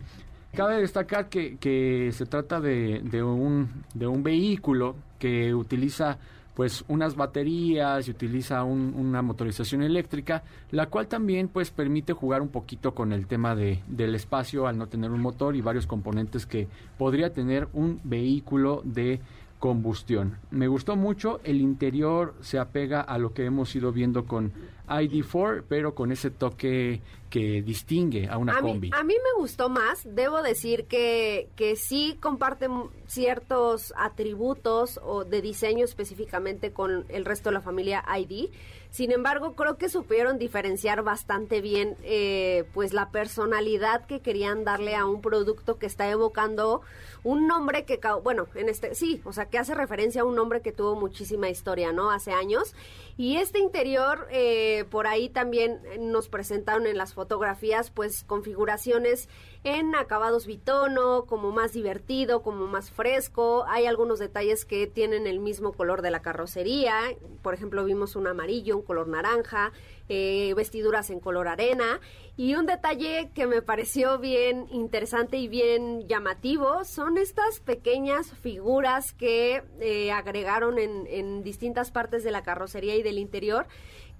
Cabe 0.55 0.81
destacar 0.81 1.29
que, 1.29 1.57
que 1.59 2.11
se 2.13 2.27
trata 2.27 2.61
de, 2.61 3.01
de, 3.03 3.23
un, 3.23 3.69
de 3.93 4.07
un 4.07 4.23
vehículo 4.23 4.97
que 5.19 5.55
utiliza 5.55 6.19
pues 6.57 6.85
unas 6.89 7.17
baterías 7.17 8.09
y 8.09 8.11
utiliza 8.11 8.65
una 8.65 9.21
motorización 9.21 9.83
eléctrica, 9.83 10.43
la 10.71 10.87
cual 10.87 11.07
también 11.07 11.49
pues 11.49 11.71
permite 11.71 12.15
jugar 12.15 12.41
un 12.41 12.49
poquito 12.49 12.95
con 12.95 13.13
el 13.13 13.27
tema 13.27 13.55
de, 13.55 13.83
del 13.87 14.15
espacio 14.15 14.67
al 14.67 14.79
no 14.79 14.87
tener 14.87 15.11
un 15.11 15.21
motor 15.21 15.55
y 15.55 15.61
varios 15.61 15.87
componentes 15.87 16.47
que 16.47 16.67
podría 16.97 17.31
tener 17.31 17.69
un 17.75 18.01
vehículo 18.05 18.81
de 18.85 19.21
combustión. 19.67 20.39
Me 20.53 20.69
gustó 20.69 20.95
mucho, 20.95 21.41
el 21.43 21.61
interior 21.61 22.37
se 22.41 22.61
apega 22.61 23.01
a 23.01 23.19
lo 23.19 23.35
que 23.35 23.45
hemos 23.47 23.75
ido 23.75 23.91
viendo 23.91 24.25
con 24.25 24.53
ID4, 24.88 25.64
pero 25.68 25.94
con 25.94 26.12
ese 26.12 26.31
toque 26.31 27.01
que 27.31 27.62
distingue 27.62 28.29
a 28.29 28.38
una 28.38 28.61
combi. 28.61 28.90
a 28.94 29.03
mí 29.03 29.14
me 29.14 29.40
gustó 29.40 29.68
más, 29.68 30.03
debo 30.05 30.42
decir 30.42 30.85
que, 30.85 31.49
que 31.57 31.77
sí 31.77 32.16
comparte 32.20 32.68
ciertos 33.09 33.92
atributos 33.96 35.01
o 35.03 35.25
de 35.25 35.42
diseño 35.42 35.85
específicamente 35.85 36.72
con 36.72 37.05
el 37.09 37.25
resto 37.25 37.51
de 37.51 37.55
la 37.55 37.61
familia 37.61 38.05
ID. 38.16 38.51
Sin 38.90 39.12
embargo, 39.12 39.55
creo 39.55 39.77
que 39.77 39.88
supieron 39.88 40.38
diferenciar 40.38 41.03
bastante 41.03 41.61
bien 41.61 41.96
eh, 42.03 42.64
pues 42.72 42.94
la 42.94 43.11
personalidad 43.11 44.07
que 44.07 44.20
querían 44.20 44.64
darle 44.64 44.94
a 44.94 45.05
un 45.05 45.20
producto 45.20 45.79
que 45.79 45.87
está 45.87 46.09
evocando 46.09 46.81
un 47.22 47.46
nombre 47.46 47.85
que, 47.85 48.01
bueno, 48.22 48.46
en 48.55 48.68
este, 48.68 48.94
sí, 48.94 49.20
o 49.25 49.33
sea, 49.33 49.46
que 49.46 49.59
hace 49.59 49.75
referencia 49.75 50.22
a 50.22 50.25
un 50.25 50.37
nombre 50.37 50.62
que 50.62 50.72
tuvo 50.72 50.94
muchísima 50.94 51.51
historia, 51.51 51.92
¿no? 51.92 52.11
Hace 52.11 52.33
años. 52.33 52.75
Y 53.18 53.37
este 53.37 53.59
interior, 53.59 54.29
eh, 54.31 54.76
por 54.85 55.07
ahí 55.07 55.29
también 55.29 55.81
nos 55.99 56.29
presentaron 56.29 56.87
en 56.87 56.99
las 56.99 57.15
fotografías, 57.15 57.91
pues, 57.91 58.25
configuraciones 58.25 59.29
en 59.65 59.95
acabados 59.95 60.47
bitono, 60.47 61.25
como 61.27 61.51
más 61.51 61.73
divertido, 61.73 62.43
como 62.43 62.67
más 62.67 62.91
fresco. 62.91 63.65
Hay 63.69 63.87
algunos 63.87 64.19
detalles 64.19 64.65
que 64.65 64.87
tienen 64.87 65.27
el 65.27 65.41
mismo 65.41 65.73
color 65.73 66.03
de 66.03 66.11
la 66.11 66.23
carrocería. 66.23 66.95
Por 67.43 67.55
ejemplo, 67.55 67.85
vimos 67.85 68.17
un 68.17 68.27
amarillo, 68.27 68.77
un 68.77 68.83
color 68.83 69.09
naranja. 69.09 69.73
Eh, 70.09 70.55
vestiduras 70.55 71.11
en 71.11 71.19
color 71.19 71.49
arena. 71.49 72.01
Y 72.37 72.55
un 72.55 72.67
detalle 72.67 73.31
que 73.35 73.49
me 73.49 73.61
pareció 73.61 74.19
bien 74.19 74.69
interesante 74.71 75.37
y 75.37 75.49
bien 75.49 76.07
llamativo 76.07 76.85
son 76.85 77.19
estas 77.19 77.59
pequeñas 77.59 78.33
figuras 78.41 79.12
que 79.19 79.65
eh, 79.81 80.12
agregaron 80.12 80.79
en 80.79 81.43
distintas 81.43 81.91
partes 81.91 82.23
de 82.23 82.31
la 82.31 82.45
carrocería 82.45 82.95
y 82.95 83.03
del 83.03 83.19
interior 83.19 83.67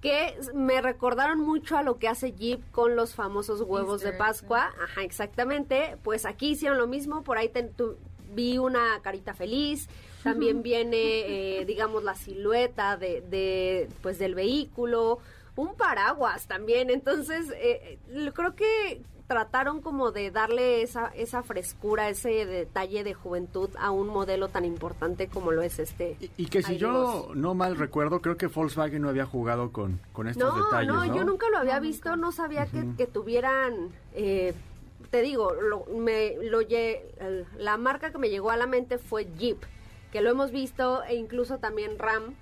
que 0.01 0.39
me 0.53 0.81
recordaron 0.81 1.39
mucho 1.39 1.77
a 1.77 1.83
lo 1.83 1.97
que 1.97 2.07
hace 2.07 2.33
Jeep 2.33 2.61
con 2.71 2.95
los 2.95 3.15
famosos 3.15 3.61
huevos 3.61 4.01
de 4.01 4.13
Pascua. 4.13 4.73
Ajá, 4.81 5.03
exactamente. 5.03 5.97
Pues 6.03 6.25
aquí 6.25 6.49
hicieron 6.51 6.77
lo 6.77 6.87
mismo, 6.87 7.23
por 7.23 7.37
ahí 7.37 7.49
vi 8.33 8.57
una 8.57 9.01
carita 9.01 9.33
feliz, 9.33 9.87
también 10.23 10.61
viene, 10.61 11.59
eh, 11.59 11.65
digamos, 11.65 12.03
la 12.03 12.15
silueta 12.15 12.97
de, 12.97 13.21
de, 13.21 13.89
pues, 14.01 14.19
del 14.19 14.35
vehículo, 14.35 15.19
un 15.55 15.75
paraguas 15.75 16.47
también. 16.47 16.89
Entonces, 16.89 17.51
eh, 17.55 17.97
creo 18.33 18.55
que 18.55 19.01
trataron 19.27 19.81
como 19.81 20.11
de 20.11 20.31
darle 20.31 20.81
esa, 20.81 21.07
esa 21.07 21.43
frescura, 21.43 22.09
ese 22.09 22.45
detalle 22.45 23.03
de 23.03 23.13
juventud 23.13 23.69
a 23.77 23.91
un 23.91 24.07
modelo 24.07 24.47
tan 24.47 24.63
importante 24.63 25.27
como 25.27 25.51
lo 25.51 25.61
es 25.61 25.79
este. 25.79 26.17
Y, 26.37 26.45
que 26.45 26.63
si 26.63 26.77
yo 26.77 27.31
no 27.35 27.53
mal 27.53 27.77
recuerdo, 27.77 28.21
creo 28.21 28.37
que 28.37 28.47
Volkswagen 28.47 29.01
no 29.01 29.09
había 29.09 29.25
jugado 29.25 29.71
con, 29.71 29.99
con 30.13 30.27
estos 30.27 30.55
detalles. 30.55 30.87
No, 30.87 31.05
no, 31.05 31.15
yo 31.15 31.25
nunca 31.25 31.49
lo 31.49 31.57
había 31.57 31.79
visto, 31.79 32.15
no 32.15 32.31
sabía 32.31 32.65
que, 32.65 32.85
que, 32.97 33.05
tuvieran... 33.05 33.89
Eh, 34.13 34.53
te 35.11 35.21
digo, 35.21 35.53
lo, 35.53 35.85
me, 35.97 36.35
lo, 36.43 36.59
la 37.57 37.77
marca 37.77 38.11
que 38.11 38.17
me 38.17 38.29
llegó 38.29 38.51
a 38.51 38.57
la 38.57 38.67
mente 38.67 38.97
fue 38.97 39.25
Jeep, 39.37 39.57
que 40.11 40.21
lo 40.21 40.29
hemos 40.29 40.51
visto 40.51 41.03
e 41.03 41.15
incluso 41.15 41.59
también 41.59 41.97
Ram, 41.97 42.33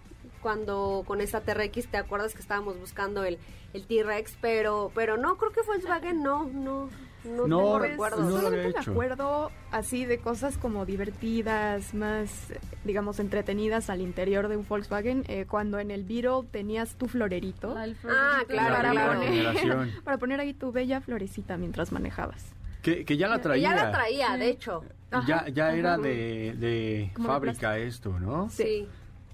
cuando 0.42 1.04
con 1.06 1.22
esa 1.22 1.42
TRX, 1.42 1.88
¿te 1.88 1.98
acuerdas 1.98 2.34
que 2.34 2.42
estábamos 2.42 2.80
buscando 2.80 3.24
el, 3.24 3.38
el 3.74 3.86
T-Rex? 3.86 4.38
Pero, 4.42 4.92
pero 4.94 5.18
no, 5.18 5.38
creo 5.38 5.52
que 5.52 5.62
Volkswagen 5.62 6.22
no, 6.22 6.46
no, 6.46 6.90
no, 7.26 7.48
no 7.48 7.58
tengo 7.58 7.80
recuerdo. 7.80 8.24
No 8.24 8.38
Solamente 8.38 8.80
me 8.80 8.92
acuerdo 8.92 9.52
así 9.72 10.06
de 10.06 10.20
cosas 10.20 10.58
como 10.58 10.86
divertidas, 10.86 11.94
más, 11.94 12.54
digamos, 12.84 13.20
entretenidas 13.20 13.90
al 13.90 14.02
interior 14.02 14.48
de 14.48 14.58
un 14.58 14.68
Volkswagen, 14.68 15.24
eh, 15.28 15.46
cuando 15.48 15.80
en 15.80 15.92
el 15.92 16.04
Beetle 16.04 16.48
tenías 16.52 16.96
tu 16.96 17.08
florerito. 17.08 17.76
Ah, 17.78 18.44
claro, 18.48 18.76
para, 18.76 19.14
poner, 19.14 20.02
para 20.04 20.18
poner 20.18 20.40
ahí 20.40 20.54
tu 20.54 20.72
bella 20.72 21.02
florecita 21.02 21.58
mientras 21.58 21.92
manejabas. 21.92 22.54
Que, 22.82 23.04
que 23.04 23.18
ya 23.18 23.28
la 23.28 23.42
traía. 23.42 23.70
Ya 23.70 23.76
la 23.76 23.92
traía, 23.92 24.38
de 24.38 24.50
hecho. 24.50 24.84
ya, 25.28 25.48
ya 25.48 25.74
era 25.74 25.98
de, 25.98 26.54
de 26.58 27.12
fábrica 27.24 27.80
esto, 27.80 28.20
¿no? 28.20 28.50
Sí 28.50 28.88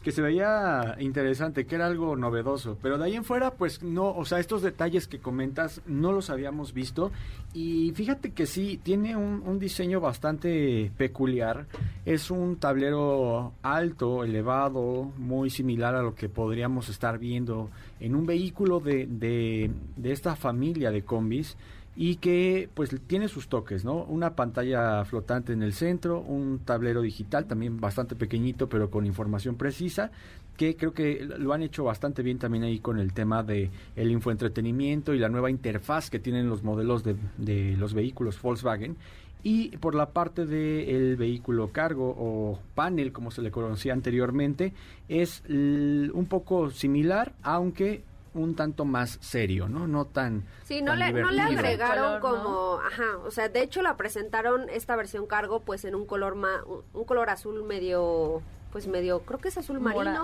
que 0.03 0.11
se 0.11 0.21
veía 0.21 0.95
interesante, 0.99 1.65
que 1.65 1.75
era 1.75 1.85
algo 1.85 2.15
novedoso, 2.15 2.77
pero 2.81 2.97
de 2.97 3.05
ahí 3.05 3.15
en 3.15 3.23
fuera, 3.23 3.51
pues 3.51 3.83
no, 3.83 4.09
o 4.15 4.25
sea, 4.25 4.39
estos 4.39 4.61
detalles 4.63 5.07
que 5.07 5.19
comentas 5.19 5.81
no 5.85 6.11
los 6.11 6.29
habíamos 6.29 6.73
visto. 6.73 7.11
Y 7.53 7.91
fíjate 7.91 8.31
que 8.31 8.45
sí, 8.45 8.79
tiene 8.81 9.15
un, 9.15 9.59
diseño 9.59 9.99
bastante 9.99 10.91
peculiar, 10.97 11.67
es 12.05 12.31
un 12.31 12.55
tablero 12.55 13.53
alto, 13.61 14.23
elevado, 14.23 15.11
muy 15.17 15.49
similar 15.49 15.93
a 15.93 16.01
lo 16.01 16.15
que 16.15 16.29
podríamos 16.29 16.89
estar 16.89 17.19
viendo 17.19 17.69
en 17.99 18.15
un 18.15 18.25
vehículo 18.25 18.79
de, 18.79 19.05
de 19.07 20.11
esta 20.11 20.35
familia 20.35 20.89
de 20.89 21.03
combis 21.03 21.57
y 21.95 22.15
que 22.17 22.69
pues 22.73 22.95
tiene 23.07 23.27
sus 23.27 23.47
toques, 23.47 23.83
¿no? 23.83 24.03
Una 24.03 24.35
pantalla 24.35 25.03
flotante 25.05 25.53
en 25.53 25.61
el 25.61 25.73
centro, 25.73 26.19
un 26.19 26.59
tablero 26.59 27.01
digital 27.01 27.45
también 27.45 27.79
bastante 27.81 28.15
pequeñito 28.15 28.69
pero 28.69 28.89
con 28.89 29.05
información 29.05 29.55
precisa, 29.55 30.11
que 30.57 30.75
creo 30.75 30.93
que 30.93 31.27
lo 31.37 31.53
han 31.53 31.63
hecho 31.63 31.83
bastante 31.83 32.23
bien 32.23 32.37
también 32.39 32.63
ahí 32.63 32.79
con 32.79 32.99
el 32.99 33.13
tema 33.13 33.43
de 33.43 33.71
el 33.95 34.11
infoentretenimiento 34.11 35.13
y 35.13 35.19
la 35.19 35.29
nueva 35.29 35.49
interfaz 35.49 36.09
que 36.09 36.19
tienen 36.19 36.47
los 36.47 36.63
modelos 36.63 37.03
de, 37.03 37.15
de 37.37 37.75
los 37.77 37.93
vehículos 37.93 38.41
Volkswagen 38.41 38.95
y 39.43 39.75
por 39.77 39.95
la 39.95 40.11
parte 40.11 40.45
del 40.45 41.15
vehículo 41.15 41.71
cargo 41.71 42.15
o 42.17 42.59
panel 42.75 43.11
como 43.11 43.31
se 43.31 43.41
le 43.41 43.49
conocía 43.49 43.93
anteriormente 43.93 44.73
es 45.09 45.43
un 45.49 46.27
poco 46.29 46.69
similar 46.69 47.33
aunque 47.41 48.03
un 48.33 48.55
tanto 48.55 48.85
más 48.85 49.17
serio, 49.21 49.67
¿no? 49.67 49.87
No 49.87 50.05
tan. 50.05 50.45
Sí, 50.63 50.81
no, 50.81 50.95
le, 50.95 51.11
no 51.11 51.31
le 51.31 51.41
agregaron 51.41 52.19
como. 52.21 52.79
Ajá, 52.79 53.17
o 53.25 53.31
sea, 53.31 53.49
de 53.49 53.61
hecho 53.61 53.81
la 53.81 53.97
presentaron 53.97 54.69
esta 54.69 54.95
versión 54.95 55.27
cargo, 55.27 55.59
pues 55.59 55.85
en 55.85 55.95
un 55.95 56.05
color, 56.05 56.35
ma, 56.35 56.63
un 56.93 57.03
color 57.05 57.29
azul 57.29 57.63
medio. 57.63 58.41
Pues 58.71 58.87
medio, 58.87 59.19
creo 59.23 59.39
que 59.39 59.49
es 59.49 59.57
azul 59.57 59.81
marino. 59.81 60.23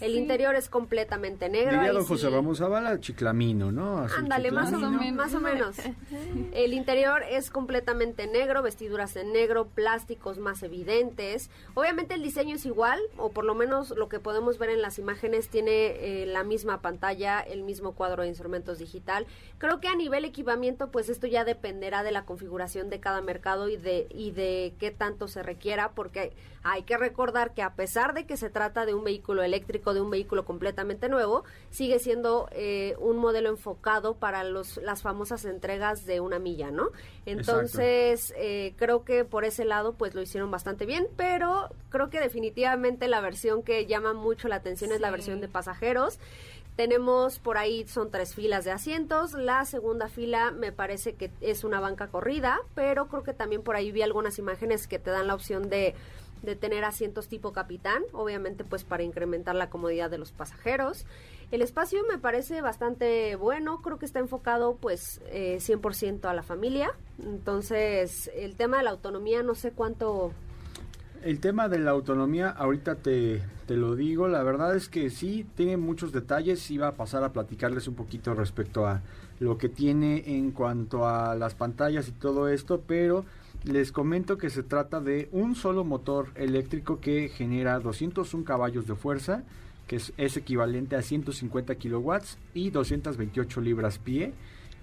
El 0.00 0.14
interior 0.14 0.54
es 0.54 0.68
completamente 0.68 1.48
negro. 1.48 1.72
Diría 1.72 1.92
don 1.92 2.04
José 2.04 2.28
Ramos 2.30 2.58
Zavala, 2.58 3.00
chiclamino, 3.00 3.72
¿no? 3.72 4.06
Ándale, 4.16 4.50
más 4.50 4.72
o, 4.72 4.78
más 4.78 5.34
o 5.34 5.40
menos. 5.40 5.76
El 6.52 6.72
interior 6.72 7.22
es 7.28 7.50
completamente 7.50 8.26
negro, 8.26 8.62
vestiduras 8.62 9.16
en 9.16 9.32
negro, 9.32 9.66
plásticos 9.68 10.38
más 10.38 10.62
evidentes. 10.62 11.50
Obviamente 11.74 12.14
el 12.14 12.22
diseño 12.22 12.56
es 12.56 12.66
igual, 12.66 13.00
o 13.16 13.30
por 13.30 13.44
lo 13.44 13.54
menos 13.54 13.90
lo 13.90 14.08
que 14.08 14.20
podemos 14.20 14.58
ver 14.58 14.70
en 14.70 14.82
las 14.82 14.98
imágenes 14.98 15.48
tiene 15.48 16.22
eh, 16.22 16.26
la 16.26 16.44
misma 16.44 16.80
pantalla, 16.82 17.40
el 17.40 17.62
mismo 17.62 17.92
cuadro 17.92 18.22
de 18.22 18.28
instrumentos 18.28 18.78
digital. 18.78 19.26
Creo 19.58 19.80
que 19.80 19.88
a 19.88 19.94
nivel 19.94 20.24
equipamiento, 20.24 20.90
pues 20.90 21.08
esto 21.08 21.26
ya 21.26 21.44
dependerá 21.44 22.02
de 22.02 22.12
la 22.12 22.24
configuración 22.24 22.90
de 22.90 23.00
cada 23.00 23.20
mercado 23.22 23.68
y 23.68 23.76
de, 23.76 24.06
y 24.10 24.30
de 24.32 24.74
qué 24.78 24.90
tanto 24.90 25.28
se 25.28 25.42
requiera, 25.42 25.92
porque 25.92 26.32
hay 26.62 26.82
que 26.82 26.96
recordar 26.96 27.54
que 27.54 27.62
a 27.62 27.74
pesar 27.74 28.12
de 28.12 28.26
que 28.26 28.36
se 28.36 28.50
trata 28.50 28.86
de 28.86 28.94
un 28.94 29.04
vehículo 29.04 29.42
eléctrico, 29.42 29.85
de 29.94 30.00
un 30.00 30.10
vehículo 30.10 30.44
completamente 30.44 31.08
nuevo, 31.08 31.44
sigue 31.70 31.98
siendo 31.98 32.48
eh, 32.52 32.94
un 32.98 33.16
modelo 33.16 33.48
enfocado 33.48 34.14
para 34.14 34.44
los, 34.44 34.76
las 34.78 35.02
famosas 35.02 35.44
entregas 35.44 36.06
de 36.06 36.20
una 36.20 36.38
milla, 36.38 36.70
¿no? 36.70 36.90
Entonces, 37.24 38.34
eh, 38.36 38.74
creo 38.76 39.04
que 39.04 39.24
por 39.24 39.44
ese 39.44 39.64
lado, 39.64 39.94
pues 39.94 40.14
lo 40.14 40.22
hicieron 40.22 40.50
bastante 40.50 40.86
bien, 40.86 41.08
pero 41.16 41.70
creo 41.90 42.10
que 42.10 42.20
definitivamente 42.20 43.08
la 43.08 43.20
versión 43.20 43.62
que 43.62 43.86
llama 43.86 44.12
mucho 44.12 44.48
la 44.48 44.56
atención 44.56 44.92
es 44.92 45.00
la 45.00 45.10
versión 45.10 45.40
de 45.40 45.48
pasajeros. 45.48 46.18
Tenemos 46.76 47.38
por 47.38 47.56
ahí, 47.56 47.88
son 47.88 48.10
tres 48.10 48.34
filas 48.34 48.66
de 48.66 48.70
asientos. 48.70 49.32
La 49.32 49.64
segunda 49.64 50.08
fila 50.08 50.50
me 50.50 50.72
parece 50.72 51.14
que 51.14 51.30
es 51.40 51.64
una 51.64 51.80
banca 51.80 52.08
corrida, 52.08 52.60
pero 52.74 53.08
creo 53.08 53.22
que 53.22 53.32
también 53.32 53.62
por 53.62 53.76
ahí 53.76 53.92
vi 53.92 54.02
algunas 54.02 54.38
imágenes 54.38 54.86
que 54.86 54.98
te 54.98 55.10
dan 55.10 55.26
la 55.26 55.34
opción 55.34 55.70
de 55.70 55.94
de 56.46 56.56
tener 56.56 56.84
asientos 56.84 57.28
tipo 57.28 57.52
capitán, 57.52 58.02
obviamente 58.12 58.64
pues 58.64 58.84
para 58.84 59.02
incrementar 59.02 59.54
la 59.54 59.68
comodidad 59.68 60.10
de 60.10 60.16
los 60.16 60.32
pasajeros. 60.32 61.04
El 61.50 61.60
espacio 61.60 62.02
me 62.10 62.18
parece 62.18 62.62
bastante 62.62 63.36
bueno, 63.36 63.82
creo 63.82 63.98
que 63.98 64.06
está 64.06 64.20
enfocado 64.20 64.76
pues 64.80 65.20
eh, 65.26 65.58
100% 65.60 66.24
a 66.24 66.34
la 66.34 66.42
familia, 66.42 66.92
entonces 67.22 68.30
el 68.34 68.56
tema 68.56 68.78
de 68.78 68.84
la 68.84 68.90
autonomía 68.90 69.42
no 69.42 69.54
sé 69.54 69.72
cuánto... 69.72 70.32
El 71.22 71.40
tema 71.40 71.68
de 71.68 71.78
la 71.80 71.90
autonomía, 71.90 72.50
ahorita 72.50 72.96
te, 72.96 73.42
te 73.66 73.76
lo 73.76 73.96
digo, 73.96 74.28
la 74.28 74.42
verdad 74.44 74.76
es 74.76 74.88
que 74.88 75.10
sí, 75.10 75.44
tiene 75.56 75.76
muchos 75.76 76.12
detalles, 76.12 76.70
iba 76.70 76.88
a 76.88 76.92
pasar 76.92 77.24
a 77.24 77.32
platicarles 77.32 77.88
un 77.88 77.94
poquito 77.94 78.34
respecto 78.34 78.86
a 78.86 79.02
lo 79.40 79.58
que 79.58 79.68
tiene 79.68 80.22
en 80.36 80.52
cuanto 80.52 81.08
a 81.08 81.34
las 81.34 81.54
pantallas 81.54 82.06
y 82.08 82.12
todo 82.12 82.48
esto, 82.48 82.82
pero 82.86 83.24
les 83.66 83.90
comento 83.90 84.38
que 84.38 84.48
se 84.48 84.62
trata 84.62 85.00
de 85.00 85.28
un 85.32 85.56
solo 85.56 85.84
motor 85.84 86.28
eléctrico 86.36 87.00
que 87.00 87.28
genera 87.28 87.80
201 87.80 88.44
caballos 88.44 88.86
de 88.86 88.94
fuerza, 88.94 89.42
que 89.88 89.96
es, 89.96 90.36
equivalente 90.36 90.96
a 90.96 91.02
150 91.02 91.74
kilowatts 91.74 92.38
y 92.54 92.70
228 92.70 93.60
libras 93.60 93.98
pie, 93.98 94.32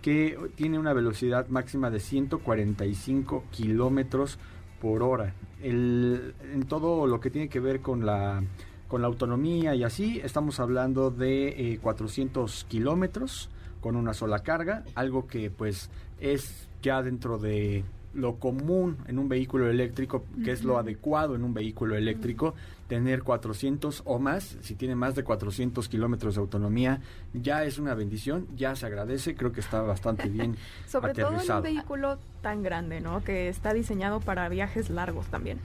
que 0.01 0.37
tiene 0.55 0.79
una 0.79 0.93
velocidad 0.93 1.47
máxima 1.47 1.89
de 1.89 2.01
145 2.01 3.45
kilómetros 3.51 4.37
por 4.81 5.01
hora. 5.01 5.33
en 5.61 6.65
todo 6.67 7.07
lo 7.07 7.21
que 7.21 7.29
tiene 7.29 7.47
que 7.47 7.61
ver 7.61 7.79
con 7.79 8.05
la, 8.05 8.43
con 8.89 9.01
la 9.01 9.07
autonomía 9.07 9.75
y 9.75 9.83
así, 9.83 10.19
estamos 10.21 10.59
hablando 10.59 11.09
de 11.09 11.79
400 11.81 12.63
eh, 12.63 12.65
kilómetros 12.67 13.49
con 13.79 13.95
una 13.95 14.13
sola 14.13 14.39
carga, 14.39 14.83
algo 14.93 15.25
que 15.25 15.49
pues 15.49 15.89
es 16.19 16.67
ya 16.81 17.01
dentro 17.01 17.37
de 17.37 17.85
lo 18.13 18.35
común 18.35 18.97
en 19.07 19.19
un 19.19 19.29
vehículo 19.29 19.69
eléctrico, 19.69 20.25
que 20.43 20.51
es 20.51 20.63
lo 20.63 20.77
adecuado 20.77 21.35
en 21.35 21.43
un 21.43 21.53
vehículo 21.53 21.95
eléctrico, 21.95 22.53
tener 22.87 23.23
400 23.23 24.03
o 24.05 24.19
más, 24.19 24.57
si 24.61 24.75
tiene 24.75 24.95
más 24.95 25.15
de 25.15 25.23
400 25.23 25.89
kilómetros 25.89 26.35
de 26.35 26.41
autonomía, 26.41 27.01
ya 27.33 27.63
es 27.63 27.79
una 27.79 27.95
bendición, 27.95 28.47
ya 28.55 28.75
se 28.75 28.85
agradece, 28.85 29.35
creo 29.35 29.51
que 29.51 29.61
está 29.61 29.81
bastante 29.81 30.29
bien 30.29 30.55
Sobre 30.87 31.13
todo 31.13 31.41
en 31.41 31.51
un 31.51 31.61
vehículo 31.63 32.19
tan 32.41 32.61
grande, 32.61 33.01
¿no? 33.01 33.23
Que 33.23 33.49
está 33.49 33.73
diseñado 33.73 34.19
para 34.19 34.47
viajes 34.49 34.89
largos 34.89 35.27
también. 35.27 35.59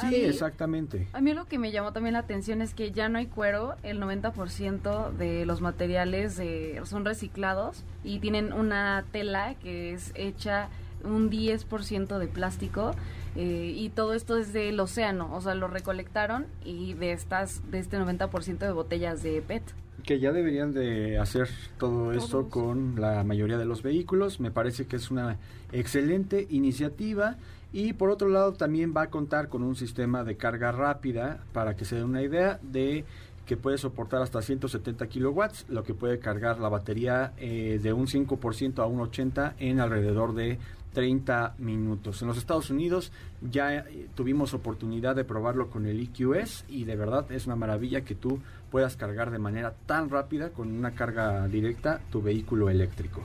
Sí, 0.00 0.14
exactamente. 0.14 1.08
A 1.12 1.20
mí 1.20 1.34
lo 1.34 1.46
que 1.46 1.58
me 1.58 1.72
llamó 1.72 1.92
también 1.92 2.12
la 2.12 2.20
atención 2.20 2.62
es 2.62 2.72
que 2.72 2.92
ya 2.92 3.08
no 3.08 3.18
hay 3.18 3.26
cuero, 3.26 3.74
el 3.82 4.00
90% 4.00 5.12
de 5.12 5.44
los 5.44 5.60
materiales 5.60 6.40
son 6.84 7.04
reciclados 7.04 7.82
y 8.04 8.20
tienen 8.20 8.52
una 8.52 9.04
tela 9.10 9.54
que 9.56 9.92
es 9.92 10.12
hecha 10.14 10.68
un 11.04 11.30
10% 11.30 12.18
de 12.18 12.26
plástico 12.28 12.92
eh, 13.36 13.72
y 13.74 13.90
todo 13.90 14.14
esto 14.14 14.36
es 14.36 14.52
del 14.52 14.78
océano, 14.80 15.34
o 15.34 15.40
sea, 15.40 15.54
lo 15.54 15.68
recolectaron 15.68 16.46
y 16.64 16.94
de 16.94 17.12
estas 17.12 17.70
de 17.70 17.78
este 17.78 17.98
90% 17.98 18.58
de 18.58 18.72
botellas 18.72 19.22
de 19.22 19.42
PET. 19.42 19.62
Que 20.04 20.20
ya 20.20 20.32
deberían 20.32 20.72
de 20.72 21.18
hacer 21.18 21.48
todo 21.78 22.12
esto 22.12 22.48
con 22.48 23.00
la 23.00 23.24
mayoría 23.24 23.58
de 23.58 23.64
los 23.64 23.82
vehículos, 23.82 24.40
me 24.40 24.50
parece 24.50 24.86
que 24.86 24.96
es 24.96 25.10
una 25.10 25.36
excelente 25.72 26.46
iniciativa 26.50 27.36
y 27.72 27.92
por 27.92 28.10
otro 28.10 28.28
lado 28.28 28.54
también 28.54 28.94
va 28.96 29.02
a 29.02 29.10
contar 29.10 29.48
con 29.48 29.62
un 29.62 29.76
sistema 29.76 30.24
de 30.24 30.36
carga 30.36 30.72
rápida 30.72 31.44
para 31.52 31.76
que 31.76 31.84
se 31.84 31.96
den 31.96 32.04
una 32.04 32.22
idea 32.22 32.58
de 32.62 33.04
que 33.48 33.56
puede 33.56 33.78
soportar 33.78 34.20
hasta 34.20 34.42
170 34.42 35.06
kilowatts, 35.06 35.64
lo 35.70 35.82
que 35.82 35.94
puede 35.94 36.18
cargar 36.18 36.60
la 36.60 36.68
batería 36.68 37.32
eh, 37.38 37.80
de 37.82 37.94
un 37.94 38.06
5% 38.06 38.78
a 38.80 38.86
un 38.86 39.00
80% 39.00 39.54
en 39.58 39.80
alrededor 39.80 40.34
de 40.34 40.58
30 40.92 41.54
minutos. 41.58 42.22
En 42.22 42.28
los 42.28 42.38
Estados 42.38 42.70
Unidos 42.70 43.12
ya 43.40 43.74
eh, 43.74 44.08
tuvimos 44.14 44.54
oportunidad 44.54 45.16
de 45.16 45.24
probarlo 45.24 45.70
con 45.70 45.86
el 45.86 46.00
EQS 46.00 46.64
y 46.68 46.84
de 46.84 46.96
verdad 46.96 47.30
es 47.30 47.46
una 47.46 47.56
maravilla 47.56 48.02
que 48.02 48.14
tú 48.14 48.40
puedas 48.70 48.96
cargar 48.96 49.30
de 49.30 49.38
manera 49.38 49.74
tan 49.86 50.10
rápida 50.10 50.50
con 50.50 50.70
una 50.70 50.92
carga 50.92 51.46
directa 51.48 52.00
tu 52.10 52.22
vehículo 52.22 52.70
eléctrico. 52.70 53.22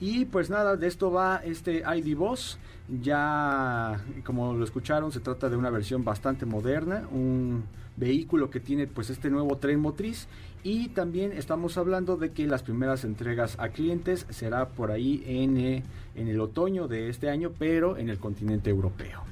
Y 0.00 0.24
pues 0.24 0.50
nada, 0.50 0.76
de 0.76 0.88
esto 0.88 1.12
va 1.12 1.36
este 1.44 1.84
ID 1.86 2.16
Boss. 2.16 2.58
Ya, 3.00 4.00
como 4.24 4.52
lo 4.52 4.64
escucharon, 4.64 5.12
se 5.12 5.20
trata 5.20 5.48
de 5.48 5.56
una 5.56 5.70
versión 5.70 6.02
bastante 6.02 6.44
moderna, 6.44 7.06
un 7.12 7.62
vehículo 7.96 8.50
que 8.50 8.58
tiene 8.58 8.88
pues 8.88 9.10
este 9.10 9.30
nuevo 9.30 9.58
tren 9.58 9.78
motriz 9.78 10.26
y 10.62 10.88
también 10.88 11.32
estamos 11.32 11.76
hablando 11.76 12.16
de 12.16 12.32
que 12.32 12.46
las 12.46 12.62
primeras 12.62 13.04
entregas 13.04 13.56
a 13.58 13.70
clientes 13.70 14.26
será 14.30 14.68
por 14.68 14.90
ahí 14.90 15.22
en, 15.26 15.56
eh, 15.56 15.82
en 16.14 16.28
el 16.28 16.40
otoño 16.40 16.88
de 16.88 17.08
este 17.08 17.28
año, 17.28 17.52
pero 17.58 17.96
en 17.96 18.08
el 18.08 18.18
continente 18.18 18.70
europeo. 18.70 19.22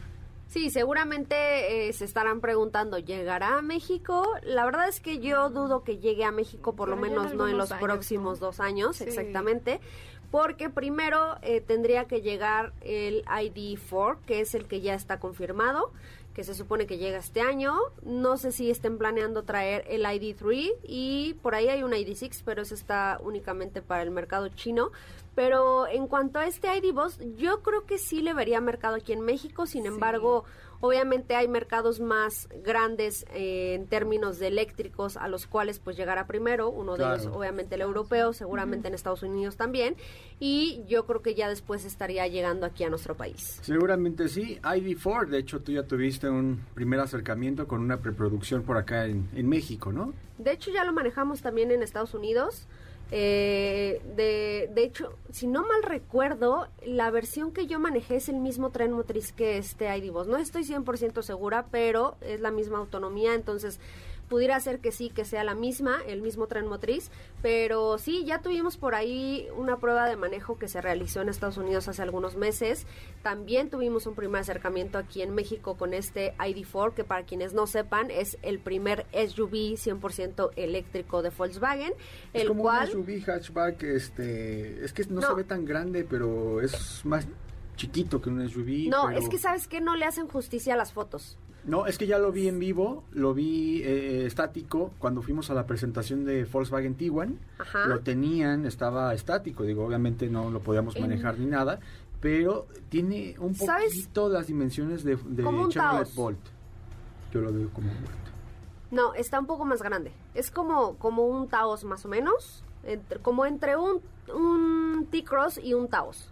Sí, 0.48 0.70
seguramente 0.70 1.88
eh, 1.88 1.92
se 1.92 2.04
estarán 2.04 2.40
preguntando, 2.40 2.98
¿llegará 2.98 3.58
a 3.58 3.62
México? 3.62 4.26
La 4.42 4.64
verdad 4.64 4.88
es 4.88 4.98
que 4.98 5.20
yo 5.20 5.48
dudo 5.48 5.84
que 5.84 5.98
llegue 5.98 6.24
a 6.24 6.32
México, 6.32 6.74
por 6.74 6.88
lo 6.88 6.96
menos 6.96 7.34
no 7.34 7.46
en 7.46 7.56
los 7.56 7.72
próximos 7.74 8.40
dos 8.40 8.58
años, 8.58 9.00
exactamente, 9.00 9.78
porque 10.32 10.68
primero 10.68 11.36
eh, 11.42 11.60
tendría 11.60 12.06
que 12.06 12.20
llegar 12.20 12.72
el 12.80 13.24
ID4, 13.26 14.18
que 14.26 14.40
es 14.40 14.56
el 14.56 14.66
que 14.66 14.80
ya 14.80 14.94
está 14.94 15.20
confirmado 15.20 15.92
que 16.40 16.44
se 16.44 16.54
supone 16.54 16.86
que 16.86 16.96
llega 16.96 17.18
este 17.18 17.42
año. 17.42 17.74
No 18.02 18.38
sé 18.38 18.50
si 18.50 18.70
estén 18.70 18.96
planeando 18.96 19.42
traer 19.42 19.84
el 19.88 20.06
ID3 20.06 20.72
y 20.84 21.34
por 21.42 21.54
ahí 21.54 21.68
hay 21.68 21.82
un 21.82 21.92
ID6, 21.92 22.40
pero 22.46 22.62
eso 22.62 22.74
está 22.74 23.20
únicamente 23.22 23.82
para 23.82 24.02
el 24.02 24.10
mercado 24.10 24.48
chino. 24.48 24.90
Pero 25.34 25.86
en 25.86 26.06
cuanto 26.06 26.38
a 26.38 26.46
este 26.46 26.74
ID 26.74 26.94
Boss, 26.94 27.18
yo 27.36 27.60
creo 27.60 27.84
que 27.84 27.98
sí 27.98 28.22
le 28.22 28.32
vería 28.32 28.58
mercado 28.62 28.94
aquí 28.94 29.12
en 29.12 29.20
México. 29.20 29.66
Sin 29.66 29.84
embargo, 29.84 30.44
obviamente 30.80 31.34
hay 31.34 31.48
mercados 31.48 32.00
más 32.00 32.48
grandes 32.64 33.24
eh, 33.32 33.74
en 33.74 33.86
términos 33.86 34.38
de 34.38 34.48
eléctricos 34.48 35.16
a 35.16 35.28
los 35.28 35.46
cuales 35.46 35.78
pues 35.78 35.96
llegará 35.96 36.26
primero. 36.26 36.70
Uno 36.70 36.96
de 36.96 37.04
ellos, 37.04 37.26
obviamente, 37.26 37.74
el 37.74 37.82
europeo, 37.82 38.32
seguramente 38.32 38.88
en 38.88 38.94
Estados 38.94 39.22
Unidos 39.22 39.56
también. 39.56 39.96
Y 40.38 40.82
yo 40.88 41.06
creo 41.06 41.22
que 41.22 41.34
ya 41.34 41.48
después 41.48 41.84
estaría 41.84 42.26
llegando 42.26 42.66
aquí 42.66 42.84
a 42.84 42.90
nuestro 42.90 43.16
país. 43.16 43.58
Seguramente 43.62 44.28
sí. 44.28 44.58
ID4, 44.62 45.28
de 45.28 45.38
hecho, 45.38 45.60
tú 45.60 45.72
ya 45.72 45.82
tuviste 45.82 46.28
un 46.28 46.64
primer 46.74 47.00
acercamiento 47.00 47.66
con 47.66 47.80
una 47.80 47.98
preproducción 47.98 48.62
por 48.62 48.76
acá 48.76 49.06
en, 49.06 49.28
en 49.34 49.48
México, 49.48 49.92
¿no? 49.92 50.14
De 50.38 50.52
hecho, 50.52 50.70
ya 50.70 50.84
lo 50.84 50.92
manejamos 50.92 51.42
también 51.42 51.70
en 51.70 51.82
Estados 51.82 52.14
Unidos. 52.14 52.66
Eh, 53.12 54.00
de, 54.16 54.70
de 54.72 54.82
hecho, 54.84 55.14
si 55.32 55.46
no 55.46 55.62
mal 55.62 55.82
recuerdo, 55.82 56.68
la 56.84 57.10
versión 57.10 57.52
que 57.52 57.66
yo 57.66 57.80
manejé 57.80 58.16
es 58.16 58.28
el 58.28 58.36
mismo 58.36 58.70
tren 58.70 58.92
motriz 58.92 59.32
que 59.32 59.58
este 59.58 59.96
iDivos. 59.96 60.28
No 60.28 60.36
estoy 60.36 60.62
100% 60.62 61.22
segura, 61.22 61.66
pero 61.70 62.16
es 62.20 62.40
la 62.40 62.50
misma 62.50 62.78
autonomía, 62.78 63.34
entonces 63.34 63.80
pudiera 64.30 64.58
ser 64.60 64.78
que 64.78 64.92
sí, 64.92 65.10
que 65.10 65.24
sea 65.24 65.42
la 65.42 65.54
misma, 65.54 65.98
el 66.06 66.22
mismo 66.22 66.46
tren 66.46 66.66
motriz, 66.66 67.10
pero 67.42 67.98
sí, 67.98 68.24
ya 68.24 68.40
tuvimos 68.40 68.76
por 68.76 68.94
ahí 68.94 69.48
una 69.56 69.78
prueba 69.78 70.08
de 70.08 70.14
manejo 70.14 70.56
que 70.56 70.68
se 70.68 70.80
realizó 70.80 71.20
en 71.20 71.28
Estados 71.28 71.58
Unidos 71.58 71.88
hace 71.88 72.00
algunos 72.00 72.36
meses. 72.36 72.86
También 73.22 73.70
tuvimos 73.70 74.06
un 74.06 74.14
primer 74.14 74.40
acercamiento 74.40 74.98
aquí 74.98 75.20
en 75.20 75.34
México 75.34 75.76
con 75.76 75.92
este 75.92 76.32
ID4, 76.36 76.94
que 76.94 77.02
para 77.02 77.24
quienes 77.24 77.52
no 77.52 77.66
sepan 77.66 78.10
es 78.12 78.38
el 78.42 78.60
primer 78.60 79.04
SUV 79.12 79.74
100% 79.74 80.52
eléctrico 80.54 81.22
de 81.22 81.30
Volkswagen. 81.30 81.92
Es 82.32 82.42
el 82.42 82.48
como 82.48 82.62
cual... 82.62 82.88
un 82.94 83.04
SUV 83.04 83.24
hatchback, 83.26 83.82
este, 83.82 84.84
es 84.84 84.92
que 84.92 85.04
no, 85.06 85.22
se 85.22 85.34
ve 85.34 85.42
tan 85.42 85.64
grande, 85.64 86.06
pero 86.08 86.60
es 86.60 87.04
más 87.04 87.26
chiquito 87.74 88.22
que 88.22 88.30
un 88.30 88.48
SUV. 88.48 88.88
No, 88.88 89.10
es 89.10 89.28
que 89.28 89.38
sabes 89.38 89.66
que 89.66 89.80
no 89.80 89.96
le 89.96 90.04
hacen 90.04 90.28
justicia 90.28 90.74
a 90.74 90.76
las 90.76 90.92
fotos. 90.92 91.36
No, 91.64 91.86
es 91.86 91.98
que 91.98 92.06
ya 92.06 92.18
lo 92.18 92.32
vi 92.32 92.48
en 92.48 92.58
vivo, 92.58 93.04
lo 93.12 93.34
vi 93.34 93.82
eh, 93.82 94.24
estático 94.26 94.92
cuando 94.98 95.22
fuimos 95.22 95.50
a 95.50 95.54
la 95.54 95.66
presentación 95.66 96.24
de 96.24 96.44
Volkswagen 96.44 96.94
Tiguan. 96.94 97.38
Lo 97.86 98.00
tenían, 98.00 98.64
estaba 98.66 99.12
estático, 99.14 99.64
digo, 99.64 99.84
obviamente 99.84 100.28
no 100.28 100.50
lo 100.50 100.60
podíamos 100.60 100.98
manejar 100.98 101.38
ni 101.38 101.46
nada, 101.46 101.78
pero 102.20 102.66
tiene 102.88 103.36
un 103.38 103.54
poquito 103.54 104.28
las 104.28 104.46
dimensiones 104.46 105.04
de, 105.04 105.16
de 105.16 105.42
Chevrolet 105.68 106.14
Bolt. 106.14 106.38
Yo 107.32 107.40
lo 107.40 107.52
veo 107.52 107.68
como 107.70 107.90
un 107.90 108.00
Bolt. 108.00 108.20
No, 108.90 109.14
está 109.14 109.38
un 109.38 109.46
poco 109.46 109.64
más 109.64 109.82
grande. 109.82 110.12
Es 110.34 110.50
como, 110.50 110.96
como 110.96 111.26
un 111.26 111.48
Taos 111.48 111.84
más 111.84 112.04
o 112.04 112.08
menos, 112.08 112.64
como 113.22 113.44
entre 113.44 113.76
un, 113.76 114.00
un 114.34 115.06
T-Cross 115.10 115.60
y 115.62 115.74
un 115.74 115.88
Taos 115.88 116.30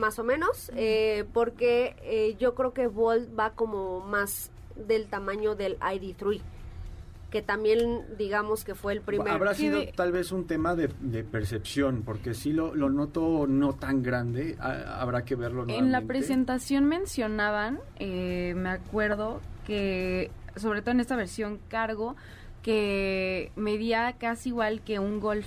más 0.00 0.18
o 0.18 0.24
menos, 0.24 0.72
eh, 0.74 1.24
porque 1.32 1.94
eh, 2.02 2.36
yo 2.40 2.54
creo 2.54 2.72
que 2.72 2.88
Volt 2.88 3.38
va 3.38 3.50
como 3.50 4.00
más 4.00 4.50
del 4.74 5.06
tamaño 5.06 5.54
del 5.54 5.78
ID3 5.78 6.40
que 7.30 7.42
también 7.42 8.04
digamos 8.18 8.64
que 8.64 8.74
fue 8.74 8.92
el 8.92 9.00
primer... 9.00 9.28
Habrá 9.28 9.54
sido 9.54 9.80
tal 9.94 10.10
vez 10.12 10.32
un 10.32 10.46
tema 10.46 10.74
de, 10.74 10.88
percepción, 11.22 12.02
porque 12.02 12.34
si 12.34 12.52
lo, 12.52 12.74
lo, 12.74 12.90
noto 12.90 13.46
no 13.46 13.72
tan 13.72 14.02
grande, 14.02 14.56
habrá 14.58 15.24
que 15.24 15.36
verlo 15.36 15.64
En 15.68 15.92
la 15.92 16.02
presentación 16.02 16.86
mencionaban, 16.86 17.78
eh, 18.00 18.54
me 18.56 18.70
acuerdo, 18.70 19.40
que 19.64 20.32
sobre 20.56 20.82
todo 20.82 20.90
en 20.90 21.00
esta 21.00 21.14
versión 21.14 21.60
cargo, 21.68 22.16
que 22.62 23.52
medía 23.54 24.16
casi 24.18 24.48
igual 24.48 24.82
que 24.82 24.98
un 24.98 25.20
Golf 25.20 25.46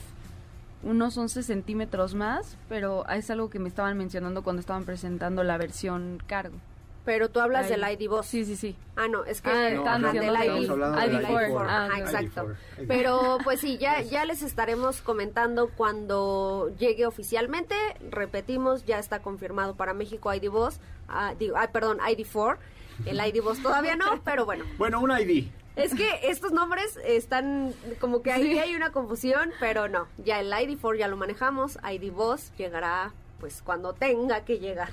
unos 0.84 1.18
11 1.18 1.44
centímetros 1.44 2.14
más, 2.16 2.58
pero 2.70 3.08
es 3.10 3.30
algo 3.30 3.50
que 3.50 3.60
me 3.60 3.70
estaban 3.70 3.98
mencionando 3.98 4.44
cuando 4.44 4.60
estaban 4.60 4.86
presentando 4.86 5.44
la 5.44 5.58
versión 5.58 6.22
cargo. 6.28 6.58
Pero 7.06 7.30
tú 7.30 7.42
hablas 7.42 7.68
del 7.68 7.82
ID 7.82 8.10
Boss. 8.10 8.28
Sí, 8.28 8.46
sí, 8.46 8.56
sí. 8.56 8.78
Ah, 8.96 9.08
no, 9.10 9.26
es 9.26 9.42
que 9.42 9.50
ah, 9.50 10.00
del 10.00 10.36
ID, 10.36 10.70
ID4. 10.70 11.66
Ah, 11.68 11.90
exacto. 11.98 12.54
Pero 12.88 13.40
pues 13.44 13.60
sí, 13.60 13.78
ya, 13.78 14.02
ya 14.02 14.24
les 14.24 14.42
estaremos 14.42 15.02
comentando 15.02 15.70
cuando 15.70 16.74
llegue 16.78 17.06
oficialmente. 17.06 17.76
Repetimos, 18.10 18.86
ya 18.86 19.00
está 19.00 19.22
confirmado 19.22 19.76
para 19.76 19.94
México 19.94 20.34
ID 20.34 20.50
Boss. 20.50 20.80
Ah, 21.10 21.34
digo, 21.38 21.58
ah, 21.58 21.70
perdón, 21.74 21.98
ID4. 22.00 22.58
El 23.06 23.18
ID 23.18 23.44
Boss 23.44 23.62
todavía 23.62 23.98
no, 23.98 24.22
pero 24.24 24.46
bueno. 24.46 24.64
Bueno, 24.78 25.02
un 25.02 25.12
ID. 25.12 25.48
Es 25.76 25.96
que 25.96 26.08
estos 26.24 26.52
nombres 26.52 27.00
están 27.04 27.74
como 28.00 28.22
que 28.22 28.32
ahí 28.32 28.60
hay 28.60 28.76
una 28.76 28.92
confusión, 28.92 29.52
pero 29.60 29.88
no. 29.90 30.08
Ya 30.24 30.40
el 30.40 30.52
ID4 30.52 31.00
ya 31.00 31.08
lo 31.08 31.18
manejamos, 31.18 31.80
ID 31.84 32.12
Boss 32.12 32.52
llegará 32.58 33.12
pues 33.40 33.62
cuando 33.64 33.94
tenga 33.94 34.46
que 34.46 34.60
llegar. 34.60 34.90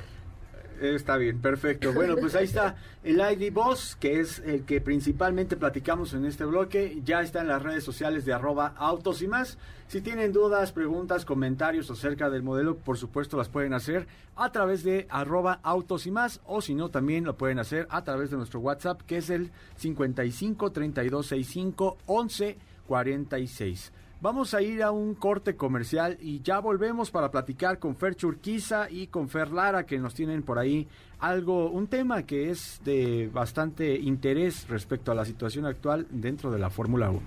Está 0.81 1.19
bien, 1.19 1.43
perfecto. 1.43 1.93
Bueno, 1.93 2.16
pues 2.16 2.35
ahí 2.35 2.45
está 2.45 2.75
el 3.05 3.21
ID 3.21 3.53
Boss, 3.53 3.99
que 4.01 4.19
es 4.19 4.38
el 4.38 4.64
que 4.64 4.81
principalmente 4.81 5.59
platicamos 5.59 6.14
en 6.14 6.25
este 6.25 6.47
bloque. 6.47 7.03
Ya 7.05 7.21
está 7.21 7.43
en 7.43 7.49
las 7.49 7.62
redes 7.62 7.85
sociales 7.85 8.25
de 8.25 8.33
arroba 8.33 8.73
autos 8.79 9.21
y 9.21 9.29
más. 9.29 9.59
Si 9.88 10.01
tienen 10.01 10.33
dudas, 10.33 10.73
preguntas, 10.73 11.27
comentarios 11.27 11.90
acerca 11.90 12.31
del 12.31 12.43
modelo, 12.43 12.77
por 12.77 12.97
supuesto 12.97 13.37
las 13.37 13.51
pueden 13.51 13.75
hacer 13.75 14.07
a 14.37 14.53
través 14.53 14.83
de 14.83 15.07
arroba 15.11 15.61
autos 15.62 16.07
y 16.07 16.11
más. 16.11 16.40
O 16.47 16.62
si 16.62 16.75
no, 16.75 16.88
también 16.88 17.25
lo 17.25 17.37
pueden 17.37 17.59
hacer 17.59 17.87
a 17.90 18.03
través 18.03 18.31
de 18.31 18.38
nuestro 18.38 18.61
WhatsApp, 18.61 19.03
que 19.03 19.19
es 19.19 19.29
el 19.29 19.51
55 19.77 20.73
32 20.73 21.27
65 21.27 21.99
11 22.07 22.57
46. 22.87 23.93
Vamos 24.23 24.53
a 24.53 24.61
ir 24.61 24.83
a 24.83 24.91
un 24.91 25.15
corte 25.15 25.57
comercial 25.57 26.19
y 26.21 26.43
ya 26.43 26.59
volvemos 26.59 27.11
para 27.11 27.31
platicar 27.31 27.79
con 27.79 27.97
Fer 27.97 28.15
Churquiza 28.15 28.91
y 28.91 29.07
con 29.07 29.31
Fer 29.31 29.51
Lara 29.51 29.87
que 29.87 29.99
nos 29.99 30.13
tienen 30.13 30.43
por 30.43 30.59
ahí 30.59 30.87
algo, 31.21 31.71
un 31.71 31.87
tema 31.87 32.25
que 32.25 32.51
es 32.51 32.83
de 32.85 33.31
bastante 33.33 33.99
interés 33.99 34.69
respecto 34.69 35.11
a 35.11 35.15
la 35.15 35.25
situación 35.25 35.65
actual 35.65 36.07
dentro 36.11 36.51
de 36.51 36.59
la 36.59 36.69
Fórmula 36.69 37.11
1. 37.11 37.21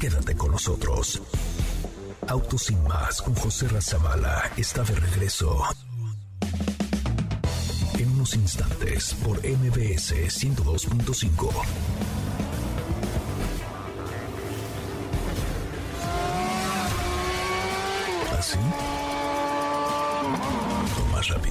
Quédate 0.00 0.34
con 0.34 0.50
nosotros. 0.50 1.22
Autos 2.26 2.62
sin 2.62 2.82
más 2.82 3.22
con 3.22 3.36
José 3.36 3.68
Razabala 3.68 4.50
está 4.56 4.82
de 4.82 4.96
regreso. 4.96 5.62
En 8.00 8.10
unos 8.10 8.34
instantes 8.34 9.14
por 9.14 9.38
MBS 9.38 10.12
102.5. 10.26 12.11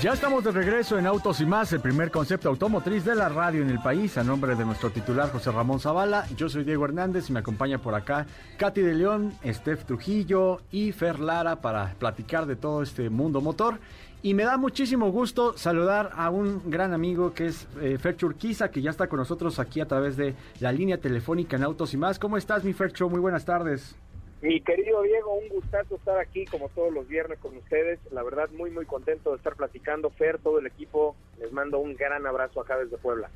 Ya 0.00 0.12
estamos 0.12 0.44
de 0.44 0.50
regreso 0.50 0.98
en 0.98 1.06
Autos 1.06 1.40
y 1.40 1.46
más, 1.46 1.72
el 1.72 1.80
primer 1.80 2.10
concepto 2.10 2.48
automotriz 2.48 3.04
de 3.04 3.14
la 3.14 3.28
radio 3.28 3.62
en 3.62 3.70
el 3.70 3.80
país, 3.80 4.18
a 4.18 4.24
nombre 4.24 4.54
de 4.54 4.64
nuestro 4.64 4.90
titular 4.90 5.30
José 5.30 5.50
Ramón 5.50 5.80
Zavala. 5.80 6.26
Yo 6.36 6.48
soy 6.48 6.64
Diego 6.64 6.84
Hernández 6.84 7.30
y 7.30 7.32
me 7.32 7.40
acompaña 7.40 7.78
por 7.78 7.94
acá 7.94 8.26
Katy 8.58 8.80
de 8.80 8.94
León, 8.94 9.32
Steph 9.44 9.84
Trujillo 9.84 10.60
y 10.70 10.92
Fer 10.92 11.20
Lara 11.20 11.60
para 11.60 11.94
platicar 11.98 12.46
de 12.46 12.56
todo 12.56 12.82
este 12.82 13.08
mundo 13.08 13.40
motor. 13.40 13.78
Y 14.22 14.34
me 14.34 14.44
da 14.44 14.56
muchísimo 14.56 15.10
gusto 15.10 15.56
saludar 15.56 16.10
a 16.16 16.30
un 16.30 16.70
gran 16.70 16.94
amigo 16.94 17.34
que 17.34 17.46
es 17.46 17.66
eh, 17.80 17.98
Urquiza, 18.22 18.70
que 18.70 18.80
ya 18.80 18.90
está 18.90 19.06
con 19.06 19.18
nosotros 19.18 19.58
aquí 19.58 19.80
a 19.80 19.86
través 19.86 20.16
de 20.16 20.34
la 20.60 20.72
línea 20.72 20.98
telefónica 20.98 21.56
en 21.56 21.62
Autos 21.62 21.92
y 21.92 21.98
más. 21.98 22.18
¿Cómo 22.18 22.36
estás, 22.36 22.64
mi 22.64 22.72
Fercho? 22.72 23.08
Muy 23.08 23.20
buenas 23.20 23.44
tardes. 23.44 23.96
Mi 24.44 24.60
querido 24.60 25.00
Diego, 25.00 25.38
un 25.38 25.48
gustazo 25.48 25.94
estar 25.94 26.18
aquí 26.18 26.44
como 26.44 26.68
todos 26.68 26.92
los 26.92 27.08
viernes 27.08 27.38
con 27.38 27.56
ustedes. 27.56 27.98
La 28.12 28.22
verdad, 28.22 28.50
muy, 28.54 28.70
muy 28.70 28.84
contento 28.84 29.30
de 29.30 29.38
estar 29.38 29.56
platicando. 29.56 30.10
Fer, 30.10 30.36
todo 30.36 30.58
el 30.58 30.66
equipo, 30.66 31.16
les 31.40 31.50
mando 31.50 31.78
un 31.78 31.96
gran 31.96 32.26
abrazo 32.26 32.60
acá 32.60 32.76
desde 32.76 32.98
Puebla. 32.98 33.30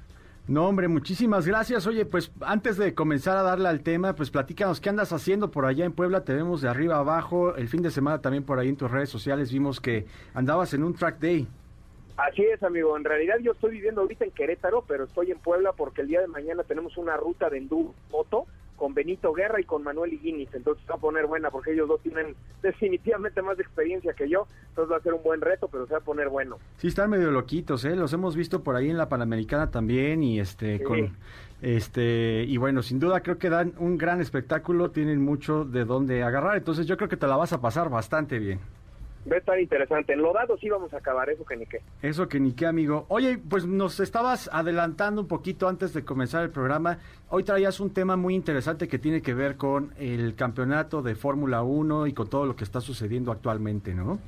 No, 0.48 0.68
hombre, 0.68 0.86
muchísimas 0.86 1.46
gracias. 1.46 1.86
Oye, 1.86 2.04
pues 2.04 2.30
antes 2.42 2.76
de 2.76 2.94
comenzar 2.94 3.38
a 3.38 3.42
darle 3.42 3.70
al 3.70 3.80
tema, 3.80 4.14
pues 4.16 4.30
platícanos 4.30 4.82
qué 4.82 4.90
andas 4.90 5.14
haciendo 5.14 5.50
por 5.50 5.64
allá 5.64 5.86
en 5.86 5.92
Puebla. 5.92 6.24
Te 6.24 6.34
vemos 6.34 6.60
de 6.60 6.68
arriba 6.68 6.98
abajo. 6.98 7.56
El 7.56 7.68
fin 7.68 7.80
de 7.80 7.90
semana 7.90 8.20
también 8.20 8.44
por 8.44 8.58
ahí 8.58 8.68
en 8.68 8.76
tus 8.76 8.90
redes 8.90 9.08
sociales 9.08 9.50
vimos 9.50 9.80
que 9.80 10.04
andabas 10.34 10.74
en 10.74 10.84
un 10.84 10.92
track 10.92 11.20
day. 11.20 11.48
Así 12.18 12.42
es, 12.42 12.62
amigo. 12.62 12.94
En 12.98 13.04
realidad 13.04 13.36
yo 13.40 13.52
estoy 13.52 13.70
viviendo 13.70 14.02
ahorita 14.02 14.26
en 14.26 14.30
Querétaro, 14.32 14.84
pero 14.86 15.04
estoy 15.04 15.30
en 15.30 15.38
Puebla 15.38 15.72
porque 15.72 16.02
el 16.02 16.08
día 16.08 16.20
de 16.20 16.26
mañana 16.26 16.64
tenemos 16.64 16.98
una 16.98 17.16
ruta 17.16 17.48
de 17.48 17.56
enduro 17.56 17.94
moto 18.12 18.46
con 18.78 18.94
Benito 18.94 19.32
Guerra 19.34 19.60
y 19.60 19.64
con 19.64 19.82
Manuel 19.82 20.14
Iguinis. 20.14 20.48
Entonces 20.54 20.82
va 20.90 20.94
a 20.94 20.98
poner 20.98 21.26
buena 21.26 21.50
porque 21.50 21.72
ellos 21.72 21.88
dos 21.88 22.00
tienen 22.00 22.34
definitivamente 22.62 23.42
más 23.42 23.58
experiencia 23.60 24.14
que 24.14 24.28
yo. 24.28 24.46
Entonces 24.70 24.90
va 24.90 24.96
a 24.96 25.02
ser 25.02 25.12
un 25.12 25.22
buen 25.22 25.42
reto, 25.42 25.68
pero 25.68 25.86
se 25.86 25.92
va 25.92 25.98
a 25.98 26.02
poner 26.02 26.30
bueno. 26.30 26.58
Sí, 26.78 26.88
están 26.88 27.10
medio 27.10 27.30
loquitos, 27.30 27.84
¿eh? 27.84 27.94
Los 27.94 28.12
hemos 28.14 28.36
visto 28.36 28.62
por 28.62 28.76
ahí 28.76 28.88
en 28.88 28.96
la 28.96 29.10
Panamericana 29.10 29.70
también 29.70 30.22
y 30.22 30.40
este 30.40 30.82
con 30.82 31.16
este 31.60 32.44
y 32.46 32.56
bueno, 32.56 32.82
sin 32.82 33.00
duda 33.00 33.20
creo 33.20 33.36
que 33.36 33.50
dan 33.50 33.74
un 33.78 33.98
gran 33.98 34.20
espectáculo, 34.20 34.92
tienen 34.92 35.20
mucho 35.20 35.64
de 35.64 35.84
dónde 35.84 36.22
agarrar. 36.22 36.56
Entonces 36.56 36.86
yo 36.86 36.96
creo 36.96 37.08
que 37.08 37.16
te 37.16 37.26
la 37.26 37.36
vas 37.36 37.52
a 37.52 37.60
pasar 37.60 37.90
bastante 37.90 38.38
bien. 38.38 38.60
Va 39.30 39.36
a 39.36 39.38
estar 39.38 39.60
interesante. 39.60 40.12
En 40.14 40.22
lo 40.22 40.32
dado 40.32 40.56
sí 40.56 40.68
vamos 40.68 40.92
a 40.94 40.98
acabar, 40.98 41.28
eso 41.28 41.44
que 41.44 41.56
ni 41.56 41.66
qué. 41.66 41.80
Eso 42.02 42.28
que 42.28 42.40
ni 42.40 42.52
qué, 42.52 42.66
amigo. 42.66 43.04
Oye, 43.08 43.38
pues 43.38 43.66
nos 43.66 44.00
estabas 44.00 44.48
adelantando 44.52 45.20
un 45.20 45.28
poquito 45.28 45.68
antes 45.68 45.92
de 45.92 46.04
comenzar 46.04 46.42
el 46.44 46.50
programa. 46.50 46.98
Hoy 47.28 47.44
traías 47.44 47.80
un 47.80 47.92
tema 47.92 48.16
muy 48.16 48.34
interesante 48.34 48.88
que 48.88 48.98
tiene 48.98 49.20
que 49.20 49.34
ver 49.34 49.56
con 49.56 49.92
el 49.98 50.34
campeonato 50.34 51.02
de 51.02 51.14
Fórmula 51.14 51.62
1 51.62 52.06
y 52.06 52.12
con 52.14 52.30
todo 52.30 52.46
lo 52.46 52.56
que 52.56 52.64
está 52.64 52.80
sucediendo 52.80 53.30
actualmente, 53.30 53.94
¿no? 53.94 54.18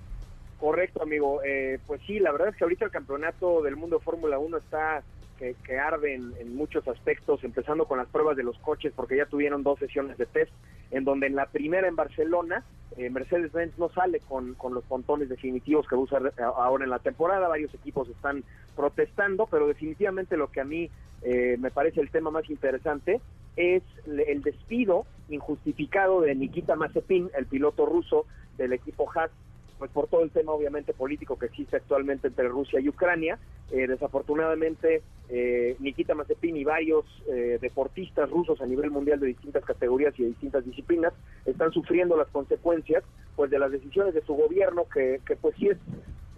Correcto, 0.59 1.03
amigo. 1.03 1.41
Eh, 1.43 1.79
pues 1.87 2.03
sí, 2.07 2.19
la 2.19 2.33
verdad 2.33 2.49
es 2.49 2.57
que 2.57 2.65
ahorita 2.65 2.85
el 2.85 2.91
campeonato 2.91 3.63
del 3.63 3.77
mundo 3.77 3.99
de 3.99 4.05
Fórmula 4.05 4.39
1 4.39 4.59
está 4.59 5.03
que, 5.41 5.57
que 5.65 5.79
arde 5.79 6.15
en, 6.15 6.55
muchos 6.55 6.87
aspectos, 6.87 7.43
empezando 7.43 7.87
con 7.87 7.97
las 7.97 8.09
pruebas 8.09 8.37
de 8.37 8.43
los 8.43 8.59
coches, 8.59 8.93
porque 8.95 9.17
ya 9.17 9.25
tuvieron 9.25 9.63
dos 9.63 9.79
sesiones 9.79 10.19
de 10.19 10.27
test, 10.27 10.53
en 10.91 11.05
donde 11.05 11.27
en 11.27 11.35
la 11.35 11.47
primera 11.47 11.89
en 11.89 11.97
Barcelona, 11.97 12.63
eh, 12.99 13.09
Mercedes-Benz 13.09 13.79
no 13.79 13.89
sale 13.89 14.21
con, 14.21 14.55
con 14.55 14.75
los 14.75 14.85
pontones 14.85 15.31
definitivos 15.31 15.89
que 15.89 15.97
va 15.97 16.03
a 16.03 16.05
usar 16.05 16.35
ahora 16.39 16.85
en 16.85 16.91
la 16.91 16.99
temporada, 16.99 17.49
varios 17.49 17.73
equipos 17.73 18.09
están 18.11 18.45
protestando, 18.77 19.47
pero 19.47 19.67
definitivamente 19.67 20.37
lo 20.37 20.51
que 20.51 20.61
a 20.61 20.65
mí 20.65 20.91
eh, 21.23 21.57
me 21.59 21.71
parece 21.71 22.03
el 22.03 22.11
tema 22.11 22.31
más 22.31 22.49
interesante 22.51 23.21
es 23.57 23.83
el 24.07 24.43
despido 24.43 25.07
injustificado 25.31 26.21
de 26.21 26.35
Nikita 26.35 26.77
Mazepin, 26.77 27.31
el 27.37 27.47
piloto 27.47 27.87
ruso 27.87 28.27
del 28.59 28.75
equipo 28.75 29.11
Haas, 29.15 29.31
pues 29.81 29.91
por 29.93 30.09
todo 30.09 30.23
el 30.23 30.31
tema 30.31 30.53
obviamente 30.53 30.93
político 30.93 31.39
que 31.39 31.47
existe 31.47 31.75
actualmente 31.75 32.29
entre 32.29 32.47
Rusia 32.49 32.81
y 32.81 32.89
Ucrania. 32.91 33.39
Eh, 33.73 33.87
desafortunadamente, 33.87 35.03
eh, 35.31 35.75
Nikita 35.79 36.15
Mazepin 36.15 36.55
y 36.55 36.65
varios 36.65 37.07
eh, 37.29 37.59
deportistas 37.63 38.29
rusos 38.29 38.61
a 38.61 38.67
nivel 38.67 38.91
mundial 38.91 39.19
de 39.19 39.29
distintas 39.29 39.65
categorías 39.65 40.13
y 40.19 40.23
de 40.25 40.29
distintas 40.29 40.67
disciplinas 40.67 41.15
están 41.47 41.73
sufriendo 41.73 42.15
las 42.15 42.29
consecuencias 42.29 43.03
pues 43.37 43.51
de 43.51 43.59
las 43.59 43.73
decisiones 43.73 44.13
de 44.13 44.21
su 44.21 44.35
gobierno 44.35 44.85
que, 44.93 45.23
que 45.27 45.35
pues 45.37 45.57
sí 45.57 45.69
es, 45.69 45.79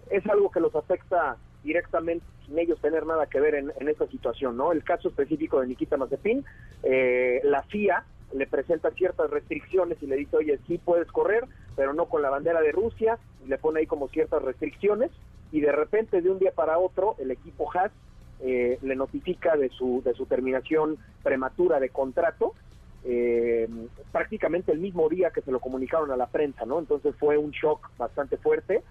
es 0.09 0.25
algo 0.27 0.49
que 0.49 0.61
los 0.61 0.73
afecta 0.73 1.35
directamente 1.65 2.25
sin 2.45 2.57
ellos 2.59 2.79
tener 2.79 3.05
nada 3.05 3.25
que 3.25 3.41
ver 3.41 3.55
en, 3.55 3.71
esta 3.89 4.07
situación, 4.07 4.55
¿no? 4.55 4.71
El 4.71 4.83
caso 4.83 5.09
específico 5.09 5.61
de 5.61 5.67
Nikita 5.67 5.95
Mazepin, 5.95 6.43
la 6.83 7.63
FIA 7.63 8.03
le 8.35 8.47
presenta 8.47 8.91
ciertas 8.91 9.29
restricciones 9.29 9.97
y 10.01 10.07
le 10.07 10.17
dice, 10.17 10.37
oye, 10.37 10.59
sí 10.67 10.77
puedes 10.77 11.07
correr, 11.11 11.45
pero 11.75 11.93
no 11.93 12.05
con 12.05 12.21
la 12.21 12.29
bandera 12.29 12.61
de 12.61 12.71
Rusia, 12.71 13.17
le 13.47 13.57
pone 13.57 13.81
ahí 13.81 13.85
como 13.85 14.07
ciertas 14.07 14.41
restricciones, 14.41 15.11
y 15.51 15.61
de 15.61 15.71
repente 15.71 16.21
de 16.21 16.29
un 16.29 16.39
día 16.39 16.51
para 16.51 16.79
otro 16.79 17.15
el 17.19 17.31
equipo 17.31 17.69
Haas 17.73 17.91
eh, 18.41 18.79
le 18.81 18.95
notifica 18.95 19.55
de 19.55 19.69
su, 19.69 20.01
de 20.03 20.13
su 20.13 20.25
terminación 20.25 20.97
prematura 21.21 21.79
de 21.79 21.89
contrato, 21.89 22.53
eh, 23.05 23.69
prácticamente 24.11 24.71
el 24.71 24.79
mismo 24.79 25.09
día 25.09 25.31
que 25.31 25.41
se 25.41 25.51
lo 25.51 25.59
comunicaron 25.59 26.11
a 26.11 26.17
la 26.17 26.27
prensa, 26.27 26.65
¿no? 26.65 26.79
Entonces 26.79 27.15
fue 27.17 27.37
un 27.37 27.51
shock 27.51 27.89
bastante 27.97 28.37
fuerte 28.37 28.83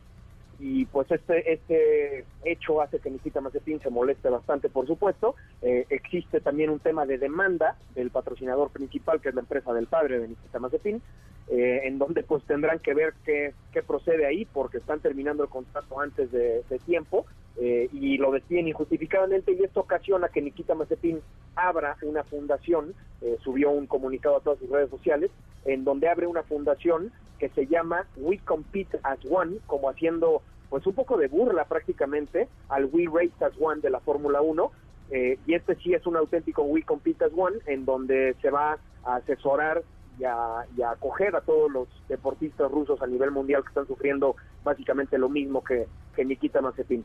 y 0.65 0.87
pues 0.87 1.11
este 1.11 1.53
este 1.53 2.25
hecho 2.45 2.81
hace 2.81 3.01
que 3.01 3.11
Nikita 3.11 3.41
Mazepin 3.41 3.81
se 3.81 3.91
moleste 3.91 4.29
bastante, 4.29 4.69
por 4.69 4.87
supuesto. 4.87 5.35
Eh, 5.61 5.87
existe 5.91 6.41
también 6.41 6.71
un 6.71 6.79
tema 6.79 7.05
de 7.05 7.19
demanda 7.19 7.77
del 7.97 8.11
patrocinador 8.11 8.71
principal, 8.71 9.21
que 9.21 9.31
es 9.31 9.35
la 9.35 9.41
empresa 9.41 9.73
del 9.75 9.89
padre 9.89 10.21
de 10.21 10.29
Nikita 10.29 10.61
Mazepin, 10.61 11.03
eh, 11.49 11.81
en 11.83 11.99
donde 11.99 12.23
pues 12.23 12.45
tendrán 12.45 12.79
que 12.79 12.95
ver 12.95 13.15
qué, 13.25 13.55
qué, 13.73 13.83
procede 13.83 14.25
ahí, 14.25 14.45
porque 14.45 14.79
están 14.79 15.01
terminando 15.01 15.43
el 15.43 15.49
contrato 15.49 15.99
antes 15.99 16.31
de, 16.31 16.63
tiempo 16.87 17.27
eh, 17.61 17.89
y 17.93 18.17
lo 18.19 18.31
despiden 18.31 18.69
injustificadamente 18.69 19.53
y 19.53 19.65
esto 19.65 19.81
ocasiona 19.81 20.29
que 20.29 20.43
Nikita 20.43 20.77
Mazepin 20.77 21.21
abra 21.57 21.97
una 22.03 22.23
fundación, 22.23 22.95
subió 23.43 23.71
un 23.71 23.87
comunicado 23.87 24.37
a 24.37 24.41
todas 24.41 24.59
sus 24.59 24.71
redes 24.71 24.91
sociales, 24.91 25.31
en 25.65 25.85
donde 25.85 26.09
abre 26.09 26.27
una 26.27 26.43
fundación 26.43 27.13
que 27.39 27.49
se 27.51 27.67
llama 27.67 28.07
We 28.17 28.39
Compete 28.39 29.01
as 29.03 29.19
One, 29.29 29.59
como 29.67 29.91
haciendo 29.91 30.43
pues 30.73 30.87
un 30.87 30.95
poco 30.95 31.19
de 31.19 31.29
burla 31.29 31.67
prácticamente 31.67 32.49
al 32.71 32.87
We 32.87 33.05
Race 33.05 33.45
as 33.45 33.53
One 33.61 33.83
de 33.83 33.91
la 33.91 34.01
Fórmula 34.01 34.41
1. 34.41 34.71
Eh, 35.11 35.39
y 35.47 35.53
este 35.53 35.75
sí 35.75 35.93
es 35.93 36.07
un 36.07 36.17
auténtico 36.17 36.63
We 36.63 36.83
Compete 36.83 37.27
as 37.27 37.33
One, 37.37 37.59
en 37.67 37.85
donde 37.85 38.35
se 38.41 38.49
va 38.49 38.79
a 39.05 39.17
asesorar 39.17 39.83
y 40.19 40.25
a, 40.25 40.65
acoger 40.91 41.37
a 41.37 41.43
todos 41.43 41.71
los 41.71 41.89
deportistas 42.09 42.71
rusos 42.71 43.03
a 43.03 43.07
nivel 43.07 43.31
mundial 43.31 43.61
que 43.61 43.69
están 43.69 43.87
sufriendo 43.87 44.35
básicamente 44.65 45.19
lo 45.19 45.29
mismo 45.29 45.63
que, 45.63 45.89
que 46.17 46.25
Nikita 46.25 46.63
Mazepin. 46.63 47.05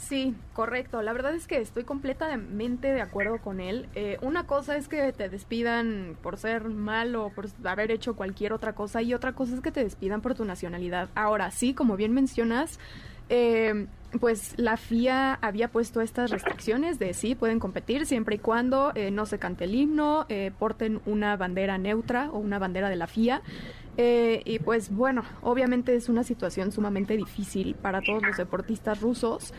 Sí, 0.00 0.34
correcto. 0.54 1.02
La 1.02 1.12
verdad 1.12 1.34
es 1.34 1.46
que 1.46 1.58
estoy 1.58 1.84
completamente 1.84 2.88
de 2.88 3.02
acuerdo 3.02 3.38
con 3.38 3.60
él. 3.60 3.86
Eh, 3.94 4.16
una 4.22 4.46
cosa 4.46 4.76
es 4.76 4.88
que 4.88 5.12
te 5.12 5.28
despidan 5.28 6.16
por 6.22 6.38
ser 6.38 6.64
malo, 6.64 7.30
por 7.34 7.46
haber 7.64 7.90
hecho 7.90 8.16
cualquier 8.16 8.54
otra 8.54 8.72
cosa, 8.72 9.02
y 9.02 9.12
otra 9.12 9.34
cosa 9.34 9.54
es 9.54 9.60
que 9.60 9.70
te 9.70 9.84
despidan 9.84 10.22
por 10.22 10.34
tu 10.34 10.44
nacionalidad. 10.46 11.10
Ahora, 11.14 11.50
sí, 11.50 11.74
como 11.74 11.96
bien 11.96 12.14
mencionas, 12.14 12.80
eh, 13.28 13.86
pues 14.18 14.54
la 14.56 14.78
FIA 14.78 15.34
había 15.34 15.68
puesto 15.68 16.00
estas 16.00 16.30
restricciones 16.30 16.98
de 16.98 17.12
sí, 17.12 17.34
pueden 17.34 17.60
competir 17.60 18.06
siempre 18.06 18.36
y 18.36 18.38
cuando 18.38 18.92
eh, 18.94 19.10
no 19.10 19.26
se 19.26 19.38
cante 19.38 19.64
el 19.64 19.74
himno, 19.74 20.26
porten 20.58 21.02
una 21.04 21.36
bandera 21.36 21.78
neutra 21.78 22.30
o 22.32 22.38
una 22.38 22.58
bandera 22.58 22.88
de 22.88 22.96
la 22.96 23.06
FIA. 23.06 23.42
y 23.98 24.58
pues 24.60 24.90
bueno, 24.90 25.24
obviamente 25.42 25.94
es 25.94 26.08
una 26.08 26.24
situación 26.24 26.72
sumamente 26.72 27.16
difícil 27.18 27.74
para 27.74 28.00
todos 28.00 28.22
los 28.22 28.38
deportistas 28.38 29.00
rusos. 29.02 29.52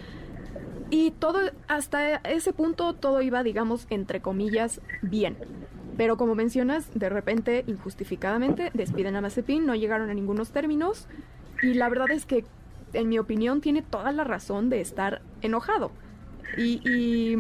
Y 0.92 1.12
todo, 1.12 1.40
hasta 1.70 2.18
ese 2.18 2.52
punto, 2.52 2.94
todo 2.94 3.22
iba, 3.22 3.44
digamos, 3.44 3.88
entre 3.90 4.22
comillas, 4.22 4.82
bien. 5.02 5.38
Pero 5.96 6.18
como 6.18 6.36
mencionas, 6.36 6.88
de 6.94 7.08
repente, 7.08 7.64
injustificadamente, 7.66 8.72
despiden 8.74 9.16
a 9.16 9.22
Mazepin, 9.22 9.66
no 9.66 9.74
llegaron 9.74 10.10
a 10.10 10.14
ningunos 10.14 10.52
términos. 10.52 11.08
Y 11.64 11.76
la 11.76 11.88
verdad 11.88 12.12
es 12.12 12.26
que, 12.26 12.44
en 12.92 13.08
mi 13.08 13.20
opinión, 13.20 13.62
tiene 13.62 13.82
toda 13.82 14.12
la 14.12 14.26
razón 14.26 14.70
de 14.70 14.82
estar 14.82 15.22
enojado. 15.42 15.92
Y, 16.58 17.38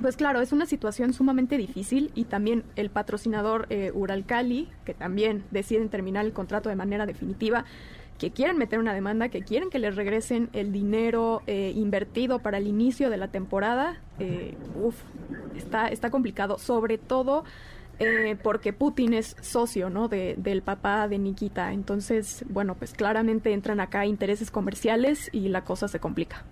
pues 0.00 0.16
claro, 0.16 0.40
es 0.40 0.52
una 0.52 0.64
situación 0.64 1.12
sumamente 1.12 1.58
difícil 1.58 2.12
y 2.14 2.24
también 2.24 2.64
el 2.76 2.88
patrocinador 2.88 3.66
eh, 3.68 3.92
Uralcali, 3.94 4.70
que 4.86 4.94
también 4.94 5.44
deciden 5.50 5.90
terminar 5.90 6.24
el 6.24 6.32
contrato 6.32 6.70
de 6.70 6.76
manera 6.76 7.04
definitiva, 7.04 7.66
que 8.18 8.30
quieren 8.30 8.58
meter 8.58 8.78
una 8.78 8.94
demanda, 8.94 9.28
que 9.28 9.42
quieren 9.42 9.70
que 9.70 9.78
les 9.78 9.96
regresen 9.96 10.48
el 10.52 10.72
dinero 10.72 11.42
eh, 11.46 11.72
invertido 11.74 12.38
para 12.38 12.58
el 12.58 12.66
inicio 12.66 13.10
de 13.10 13.16
la 13.16 13.28
temporada, 13.28 14.00
eh, 14.18 14.54
uf, 14.80 14.96
está, 15.56 15.88
está 15.88 16.10
complicado, 16.10 16.58
sobre 16.58 16.98
todo 16.98 17.44
eh, 17.98 18.36
porque 18.42 18.72
Putin 18.72 19.14
es 19.14 19.36
socio, 19.40 19.88
¿no? 19.88 20.08
De, 20.08 20.34
del 20.36 20.62
papá 20.62 21.08
de 21.08 21.18
Nikita. 21.18 21.72
Entonces, 21.72 22.44
bueno, 22.48 22.74
pues 22.74 22.92
claramente 22.92 23.52
entran 23.52 23.80
acá 23.80 24.06
intereses 24.06 24.50
comerciales 24.50 25.28
y 25.32 25.48
la 25.48 25.64
cosa 25.64 25.88
se 25.88 26.00
complica. 26.00 26.42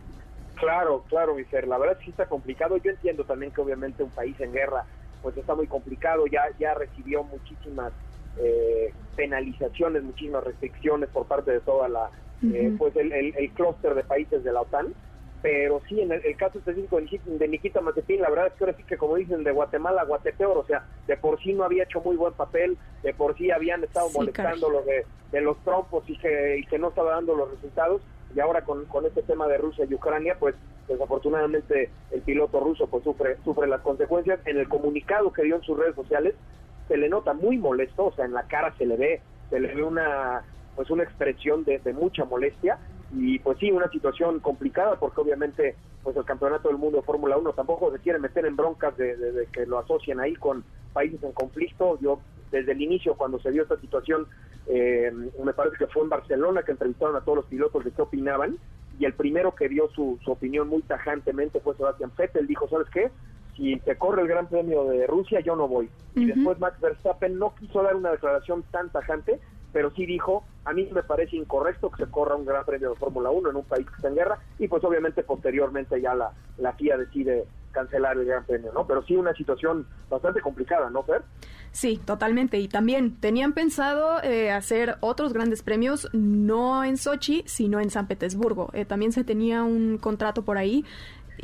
Claro, 0.56 1.04
claro, 1.08 1.34
mi 1.34 1.44
La 1.66 1.78
verdad 1.78 1.98
sí 2.04 2.10
está 2.10 2.26
complicado. 2.26 2.76
Yo 2.76 2.90
entiendo 2.90 3.24
también 3.24 3.52
que 3.52 3.60
obviamente 3.60 4.04
un 4.04 4.10
país 4.10 4.38
en 4.40 4.52
guerra, 4.52 4.84
pues 5.20 5.36
está 5.36 5.54
muy 5.54 5.66
complicado. 5.66 6.26
Ya, 6.26 6.42
ya 6.58 6.74
recibió 6.74 7.24
muchísimas 7.24 7.92
eh, 8.38 8.92
penalizaciones, 9.16 10.02
muchísimas 10.02 10.44
restricciones 10.44 11.08
por 11.10 11.26
parte 11.26 11.50
de 11.50 11.60
toda 11.60 11.88
la, 11.88 12.10
eh, 12.42 12.74
pues 12.78 12.96
el, 12.96 13.12
el, 13.12 13.50
clúster 13.52 13.94
de 13.94 14.04
países 14.04 14.42
de 14.42 14.52
la 14.52 14.62
OTAN. 14.62 14.94
Pero 15.42 15.82
sí, 15.88 16.00
en 16.00 16.12
el, 16.12 16.36
caso 16.36 16.58
específico 16.58 17.00
de 17.00 17.48
Nikita 17.48 17.80
Mazepin, 17.80 18.20
la 18.20 18.30
verdad 18.30 18.46
es 18.46 18.52
que 18.52 18.64
ahora 18.64 18.76
sí 18.76 18.84
que, 18.84 18.96
como 18.96 19.16
dicen, 19.16 19.42
de 19.42 19.50
Guatemala 19.50 20.02
a 20.02 20.04
Guatepeor, 20.04 20.56
o 20.56 20.64
sea, 20.64 20.86
de 21.08 21.16
por 21.16 21.42
sí 21.42 21.52
no 21.52 21.64
había 21.64 21.82
hecho 21.82 22.00
muy 22.00 22.14
buen 22.14 22.32
papel, 22.34 22.78
de 23.02 23.12
por 23.12 23.36
sí 23.36 23.50
habían 23.50 23.82
estado 23.82 24.08
molestando 24.10 24.70
lo 24.70 24.82
de, 24.82 25.04
de, 25.32 25.40
los 25.40 25.58
trompos 25.64 26.08
y 26.08 26.16
que, 26.16 26.58
y 26.58 26.66
que 26.66 26.78
no 26.78 26.90
estaba 26.90 27.14
dando 27.14 27.34
los 27.34 27.50
resultados. 27.50 28.02
Y 28.36 28.38
ahora 28.38 28.62
con, 28.62 28.84
con 28.84 29.04
este 29.04 29.22
tema 29.24 29.48
de 29.48 29.58
Rusia 29.58 29.84
y 29.84 29.94
Ucrania, 29.94 30.36
pues 30.38 30.54
desafortunadamente 30.86 31.90
el 32.12 32.22
piloto 32.22 32.60
ruso 32.60 32.86
pues 32.86 33.02
sufre, 33.02 33.36
sufre 33.44 33.66
las 33.66 33.80
consecuencias. 33.80 34.38
En 34.46 34.58
el 34.58 34.68
comunicado 34.68 35.32
que 35.32 35.42
dio 35.42 35.56
en 35.56 35.62
sus 35.62 35.76
redes 35.76 35.96
sociales, 35.96 36.34
se 36.92 36.98
le 36.98 37.08
nota 37.08 37.32
muy 37.32 37.56
molesto, 37.56 38.04
o 38.04 38.12
sea, 38.12 38.26
en 38.26 38.34
la 38.34 38.42
cara 38.42 38.74
se 38.76 38.84
le 38.84 38.98
ve, 38.98 39.22
se 39.48 39.58
le 39.58 39.74
ve 39.74 39.82
una 39.82 40.42
pues 40.76 40.90
una 40.90 41.04
expresión 41.04 41.64
de, 41.64 41.80
mucha 41.94 42.26
molestia 42.26 42.78
y 43.14 43.38
pues 43.38 43.58
sí, 43.58 43.70
una 43.70 43.88
situación 43.88 44.40
complicada 44.40 44.96
porque 44.96 45.22
obviamente 45.22 45.74
pues 46.02 46.14
el 46.18 46.26
campeonato 46.26 46.68
del 46.68 46.76
mundo 46.76 46.98
de 46.98 47.04
Fórmula 47.04 47.38
1 47.38 47.54
tampoco 47.54 47.90
se 47.92 47.98
quiere 47.98 48.18
meter 48.18 48.44
en 48.44 48.56
broncas 48.56 48.94
de, 48.98 49.48
que 49.52 49.64
lo 49.64 49.78
asocien 49.78 50.20
ahí 50.20 50.34
con 50.34 50.64
países 50.92 51.22
en 51.22 51.32
conflicto. 51.32 51.98
Yo 52.02 52.20
desde 52.50 52.72
el 52.72 52.82
inicio 52.82 53.14
cuando 53.14 53.38
se 53.38 53.50
dio 53.52 53.62
esta 53.62 53.80
situación, 53.80 54.26
eh, 54.66 55.10
me 55.42 55.54
parece 55.54 55.78
que 55.78 55.86
fue 55.86 56.02
en 56.02 56.10
Barcelona 56.10 56.62
que 56.62 56.72
entrevistaron 56.72 57.16
a 57.16 57.22
todos 57.22 57.36
los 57.36 57.46
pilotos 57.46 57.84
de 57.84 57.92
qué 57.92 58.02
opinaban 58.02 58.58
y 58.98 59.06
el 59.06 59.14
primero 59.14 59.54
que 59.54 59.70
dio 59.70 59.88
su, 59.94 60.18
opinión 60.26 60.68
muy 60.68 60.82
tajantemente 60.82 61.60
fue 61.60 61.74
Sebastián 61.74 62.12
Vettel, 62.18 62.46
dijo, 62.46 62.68
¿sabes 62.68 62.88
qué? 62.92 63.10
Si 63.56 63.78
se 63.80 63.96
corre 63.96 64.22
el 64.22 64.28
Gran 64.28 64.46
Premio 64.46 64.84
de 64.84 65.06
Rusia, 65.06 65.40
yo 65.40 65.56
no 65.56 65.68
voy. 65.68 65.90
Y 66.14 66.26
después 66.26 66.58
Max 66.58 66.80
Verstappen 66.80 67.38
no 67.38 67.54
quiso 67.54 67.82
dar 67.82 67.96
una 67.96 68.10
declaración 68.10 68.62
tan 68.70 68.90
tajante, 68.90 69.40
pero 69.72 69.90
sí 69.90 70.06
dijo, 70.06 70.44
a 70.64 70.72
mí 70.72 70.88
me 70.92 71.02
parece 71.02 71.36
incorrecto 71.36 71.90
que 71.90 72.04
se 72.04 72.10
corra 72.10 72.36
un 72.36 72.44
gran 72.44 72.64
premio 72.64 72.90
de 72.90 72.96
Fórmula 72.96 73.30
1 73.30 73.50
en 73.50 73.56
un 73.56 73.64
país 73.64 73.86
que 73.86 73.96
está 73.96 74.08
en 74.08 74.14
guerra 74.14 74.38
y 74.58 74.68
pues 74.68 74.84
obviamente 74.84 75.22
posteriormente 75.22 76.00
ya 76.00 76.14
la, 76.14 76.32
la 76.58 76.72
FIA 76.72 76.96
decide 76.98 77.46
cancelar 77.72 78.18
el 78.18 78.26
gran 78.26 78.44
premio, 78.44 78.70
¿no? 78.72 78.86
Pero 78.86 79.02
sí 79.02 79.16
una 79.16 79.34
situación 79.34 79.86
bastante 80.10 80.40
complicada, 80.40 80.90
¿no, 80.90 81.02
Fer? 81.02 81.22
Sí, 81.72 81.98
totalmente. 82.04 82.58
Y 82.58 82.68
también 82.68 83.16
tenían 83.16 83.54
pensado 83.54 84.22
eh, 84.22 84.50
hacer 84.50 84.96
otros 85.00 85.32
grandes 85.32 85.62
premios, 85.62 86.08
no 86.12 86.84
en 86.84 86.98
Sochi, 86.98 87.42
sino 87.46 87.80
en 87.80 87.88
San 87.88 88.06
Petersburgo. 88.06 88.68
Eh, 88.74 88.84
también 88.84 89.12
se 89.12 89.24
tenía 89.24 89.62
un 89.62 89.96
contrato 89.96 90.44
por 90.44 90.58
ahí 90.58 90.84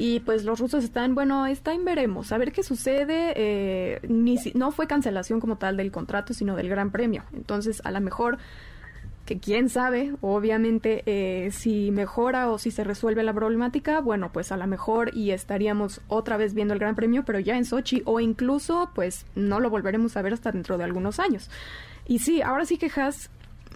y 0.01 0.20
pues 0.20 0.44
los 0.44 0.61
rusos 0.61 0.84
están, 0.84 1.16
bueno, 1.16 1.46
está 1.46 1.74
en 1.74 1.84
veremos, 1.84 2.30
a 2.30 2.38
ver 2.38 2.53
qué 2.53 2.62
sucede. 2.62 3.32
Eh, 3.34 4.01
ni 4.09 4.36
no 4.55 4.70
fue 4.70 4.86
cancelación 4.86 5.40
como 5.40 5.59
tal 5.59 5.76
del 5.76 5.90
contrato, 5.90 6.32
sino 6.32 6.55
del 6.55 6.68
Gran 6.68 6.92
Premio. 6.92 7.24
Entonces, 7.34 7.82
a 7.84 7.90
lo 7.90 8.01
mejor, 8.01 8.38
que 9.26 9.40
quién 9.40 9.68
sabe, 9.68 10.14
obviamente, 10.20 11.03
eh, 11.07 11.51
si 11.51 11.90
mejora 11.90 12.49
o 12.49 12.59
si 12.59 12.70
se 12.70 12.84
resuelve 12.84 13.24
la 13.24 13.34
problemática, 13.34 14.01
bueno, 14.01 14.30
pues 14.32 14.53
a 14.53 14.57
lo 14.57 14.68
mejor 14.68 15.11
y 15.16 15.32
estaríamos 15.32 16.01
otra 16.07 16.36
vez 16.36 16.55
viendo 16.55 16.74
el 16.74 16.80
Gran 16.80 16.94
Premio, 16.94 17.24
pero 17.24 17.40
ya 17.40 17.59
en 17.59 17.64
Sochi, 17.64 18.03
o 18.05 18.20
incluso, 18.20 18.92
pues 18.94 19.26
no 19.34 19.59
lo 19.59 19.68
volveremos 19.68 20.16
a 20.16 20.22
ver 20.22 20.32
hasta 20.32 20.53
dentro 20.53 20.78
de 20.78 20.84
algunos 20.84 21.18
años. 21.18 21.51
Y 22.07 22.20
sí, 22.20 22.40
ahora 22.40 22.66
sí 22.66 22.78
que 22.78 22.88
Haas, 22.94 23.30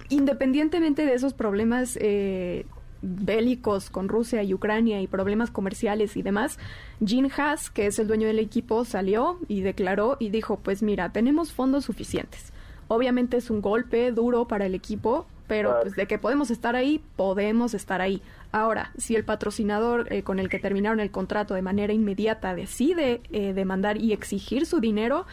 independientemente 0.09 1.05
de 1.05 1.15
esos 1.15 1.35
problemas, 1.35 1.99
eh, 2.01 2.65
bélicos 3.03 3.91
con 3.91 4.09
Rusia 4.09 4.43
y 4.43 4.55
Ucrania 4.55 5.03
y 5.03 5.07
problemas 5.07 5.51
comerciales 5.51 6.17
y 6.17 6.23
demás, 6.23 6.59
Gene 7.05 7.31
Haas, 7.37 7.69
que 7.69 7.87
es 7.87 7.99
el 7.99 8.07
dueño 8.07 8.29
del 8.29 8.39
equipo, 8.39 8.85
salió 8.85 9.39
y 9.49 9.61
declaró 9.61 10.17
y 10.21 10.31
dijo, 10.31 10.59
pues 10.59 10.83
mira, 10.83 11.13
tenemos 11.13 11.53
fondos 11.53 11.85
suficientes. 11.85 12.53
Obviamente 12.89 13.37
es 13.37 13.51
un 13.51 13.61
golpe 13.61 14.13
duro 14.13 14.47
para 14.47 14.67
el 14.67 14.75
equipo, 14.75 15.27
pero 15.47 15.79
pues 15.83 15.97
de 15.97 16.07
que 16.07 16.19
podemos 16.19 16.51
estar 16.51 16.77
ahí, 16.77 17.03
podemos 17.17 17.75
estar 17.75 18.01
ahí. 18.01 18.23
Ahora, 18.53 18.93
si 18.97 19.17
el 19.17 19.25
patrocinador 19.25 20.13
eh, 20.13 20.23
con 20.23 20.39
el 20.39 20.49
que 20.49 20.59
terminaron 20.59 21.01
el 21.01 21.11
contrato 21.11 21.55
de 21.55 21.63
manera 21.63 21.93
inmediata 21.93 22.55
decide 22.55 23.21
eh, 23.31 23.53
demandar 23.53 23.97
y 23.97 24.13
exigir 24.13 24.67
su 24.67 24.81
dinero, 24.81 25.27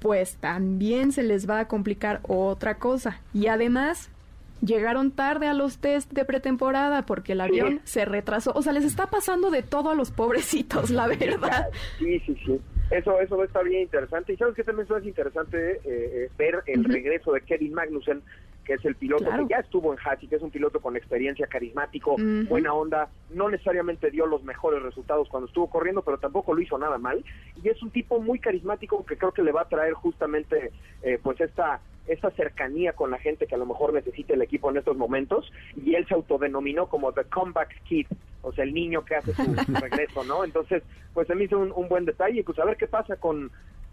pues 0.00 0.36
también 0.36 1.12
se 1.12 1.22
les 1.22 1.48
va 1.48 1.60
a 1.60 1.68
complicar 1.68 2.20
otra 2.24 2.78
cosa. 2.78 3.20
Y 3.32 3.46
además, 3.46 4.10
llegaron 4.64 5.10
tarde 5.10 5.48
a 5.48 5.54
los 5.54 5.78
test 5.78 6.10
de 6.12 6.24
pretemporada 6.24 7.04
porque 7.04 7.32
el 7.32 7.40
avión 7.40 7.80
se 7.84 8.04
retrasó. 8.04 8.52
O 8.54 8.62
sea, 8.62 8.72
les 8.72 8.84
está 8.84 9.08
pasando 9.08 9.50
de 9.50 9.62
todo 9.62 9.90
a 9.90 9.94
los 9.94 10.10
pobrecitos, 10.10 10.90
la 10.90 11.06
verdad. 11.06 11.68
Sí, 11.98 12.18
sí, 12.20 12.36
sí. 12.46 12.60
Eso, 12.90 13.18
eso 13.20 13.42
está 13.42 13.62
bien 13.62 13.82
interesante. 13.82 14.34
Y 14.34 14.36
sabes 14.36 14.54
que 14.54 14.64
también 14.64 14.86
es 14.90 15.06
interesante 15.06 15.76
eh, 15.76 15.80
eh, 15.84 16.30
ver 16.36 16.62
el 16.66 16.84
regreso 16.84 17.32
de 17.32 17.40
Kevin 17.40 17.72
Magnussen, 17.72 18.22
que 18.64 18.74
es 18.74 18.84
el 18.84 18.94
piloto 18.94 19.24
que 19.24 19.46
ya 19.48 19.56
estuvo 19.56 19.92
en 19.92 19.98
Hattie, 19.98 20.28
que 20.28 20.36
es 20.36 20.42
un 20.42 20.50
piloto 20.50 20.78
con 20.80 20.96
experiencia, 20.96 21.46
carismático, 21.46 22.16
buena 22.48 22.74
onda. 22.74 23.08
No 23.30 23.48
necesariamente 23.48 24.10
dio 24.10 24.26
los 24.26 24.44
mejores 24.44 24.82
resultados 24.82 25.28
cuando 25.28 25.48
estuvo 25.48 25.68
corriendo, 25.68 26.02
pero 26.02 26.18
tampoco 26.18 26.54
lo 26.54 26.60
hizo 26.60 26.78
nada 26.78 26.98
mal. 26.98 27.24
Y 27.62 27.68
es 27.68 27.82
un 27.82 27.90
tipo 27.90 28.20
muy 28.20 28.38
carismático 28.38 29.04
que 29.04 29.16
creo 29.16 29.32
que 29.32 29.42
le 29.42 29.52
va 29.52 29.62
a 29.62 29.68
traer 29.68 29.94
justamente, 29.94 30.70
eh, 31.02 31.18
pues, 31.20 31.40
esta 31.40 31.80
esa 32.06 32.30
cercanía 32.32 32.92
con 32.94 33.10
la 33.10 33.18
gente 33.18 33.46
que 33.46 33.54
a 33.54 33.58
lo 33.58 33.66
mejor 33.66 33.92
necesita 33.92 34.34
el 34.34 34.42
equipo 34.42 34.70
en 34.70 34.76
estos 34.76 34.96
momentos 34.96 35.50
y 35.76 35.94
él 35.94 36.06
se 36.06 36.14
autodenominó 36.14 36.88
como 36.88 37.12
The 37.12 37.24
Comeback 37.24 37.82
Kid, 37.84 38.06
o 38.42 38.52
sea, 38.52 38.64
el 38.64 38.74
niño 38.74 39.04
que 39.04 39.16
hace 39.16 39.34
su, 39.34 39.42
regreso, 39.80 40.24
¿no? 40.24 40.44
Entonces, 40.44 40.82
pues 41.14 41.26
se 41.26 41.34
me 41.34 41.44
hizo 41.44 41.58
un, 41.58 41.88
buen 41.88 42.04
detalle, 42.04 42.42
pues 42.44 42.58
a 42.58 42.64
ver 42.64 42.76
qué 42.76 42.88
pasa 42.88 43.16
con, 43.16 43.50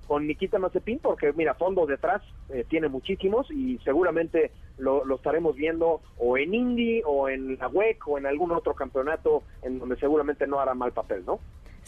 con 0.07 0.25
Nikita 0.25 0.57
Mazepin, 0.57 0.99
porque 0.99 1.33
mira, 1.33 1.53
fondo 1.53 1.85
detrás 1.85 2.21
eh, 2.49 2.65
tiene 2.67 2.87
muchísimos 2.87 3.49
y 3.51 3.77
seguramente 3.83 4.51
lo, 4.77 5.05
lo, 5.05 5.17
estaremos 5.17 5.55
viendo 5.55 6.01
o 6.17 6.37
en 6.37 6.53
Indy 6.53 7.01
o 7.05 7.29
en 7.29 7.57
la 7.57 7.67
WEC 7.67 8.07
o 8.07 8.17
en 8.17 8.25
algún 8.25 8.51
otro 8.51 8.73
campeonato 8.73 9.43
en 9.61 9.77
donde 9.77 9.97
seguramente 9.97 10.47
no 10.47 10.59
hará 10.59 10.73
mal 10.73 10.93
papel, 10.93 11.23
¿no? 11.25 11.39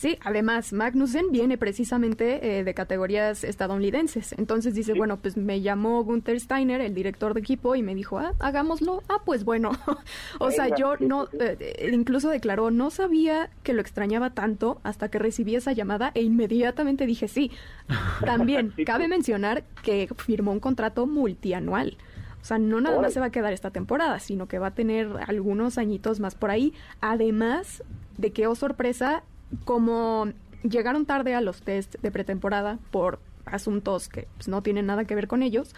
Sí, 0.02 0.18
además 0.26 0.74
Magnussen 0.74 1.32
viene 1.32 1.60
precisamente 1.60 2.58
eh, 2.58 2.64
de 2.64 2.74
categorías 2.74 3.44
estadounidenses. 3.44 4.34
Entonces 4.36 4.74
dice, 4.74 4.96
bueno, 4.96 5.18
pues 5.18 5.38
me 5.38 5.62
llamó 5.62 6.04
Gunther 6.04 6.40
Steiner, 6.40 6.82
el 6.82 6.96
director 6.96 7.36
de 7.36 7.42
equipo, 7.42 7.76
y 7.76 7.84
me 7.84 7.94
dijo, 7.94 8.18
ah, 8.18 8.34
hagámoslo. 8.40 9.04
Ah, 9.10 9.22
pues 9.24 9.44
bueno. 9.44 9.70
o 10.40 10.50
sea, 10.50 10.76
yo 10.76 10.96
no, 10.98 11.28
eh, 11.40 11.92
incluso 11.94 12.32
declaró, 12.32 12.72
no 12.72 12.90
sabía 12.90 13.52
que 13.62 13.74
lo 13.74 13.82
extrañaba 13.82 14.32
tanto 14.32 14.82
hasta 14.82 15.10
que 15.10 15.20
recibí 15.20 15.56
esa 15.56 15.72
llamada 15.72 16.10
e 16.16 16.24
inmediatamente 16.24 17.06
dije 17.06 17.28
sí. 17.28 17.52
También 18.26 18.74
cabe 18.84 19.08
mencionar 19.08 19.66
que 19.84 20.10
firmó 20.18 20.52
un 20.52 20.60
contrato 20.60 21.06
multianual. 21.06 21.96
O 22.42 22.44
sea, 22.44 22.58
no 22.58 22.82
nada 22.82 23.00
más 23.00 23.14
se 23.14 23.20
va 23.20 23.28
a 23.28 23.32
quedar 23.32 23.54
esta 23.54 23.70
temporada, 23.70 24.18
sino 24.18 24.48
que 24.48 24.58
va 24.58 24.68
a 24.68 24.74
tener 24.74 25.12
algunos 25.28 25.78
añitos 25.78 26.20
más 26.20 26.34
por 26.34 26.50
ahí. 26.50 26.74
Además 27.02 27.84
de 28.18 28.32
que, 28.32 28.48
oh 28.48 28.56
sorpresa, 28.56 29.24
como 29.66 30.32
llegaron 30.64 31.06
tarde 31.06 31.34
a 31.34 31.42
los 31.42 31.62
test 31.62 31.96
de 32.02 32.12
pretemporada 32.12 32.80
por 32.92 33.20
asuntos 33.46 34.10
que 34.10 34.28
pues, 34.36 34.48
no 34.48 34.62
tienen 34.62 34.86
nada 34.86 35.06
que 35.06 35.16
ver 35.16 35.28
con 35.28 35.44
ellos, 35.44 35.74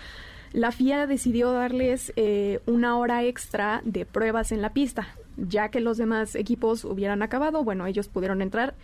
la 0.52 0.72
FIA 0.72 1.08
decidió 1.08 1.52
darles 1.52 2.14
eh, 2.16 2.60
una 2.68 2.98
hora 2.98 3.24
extra 3.24 3.82
de 3.86 4.06
pruebas 4.06 4.52
en 4.52 4.62
la 4.62 4.72
pista, 4.72 5.08
ya 5.36 5.70
que 5.70 5.80
los 5.80 5.98
demás 5.98 6.36
equipos 6.36 6.86
hubieran 6.86 7.24
acabado, 7.24 7.64
bueno, 7.64 7.88
ellos 7.88 8.08
pudieron 8.08 8.42
entrar 8.42 8.76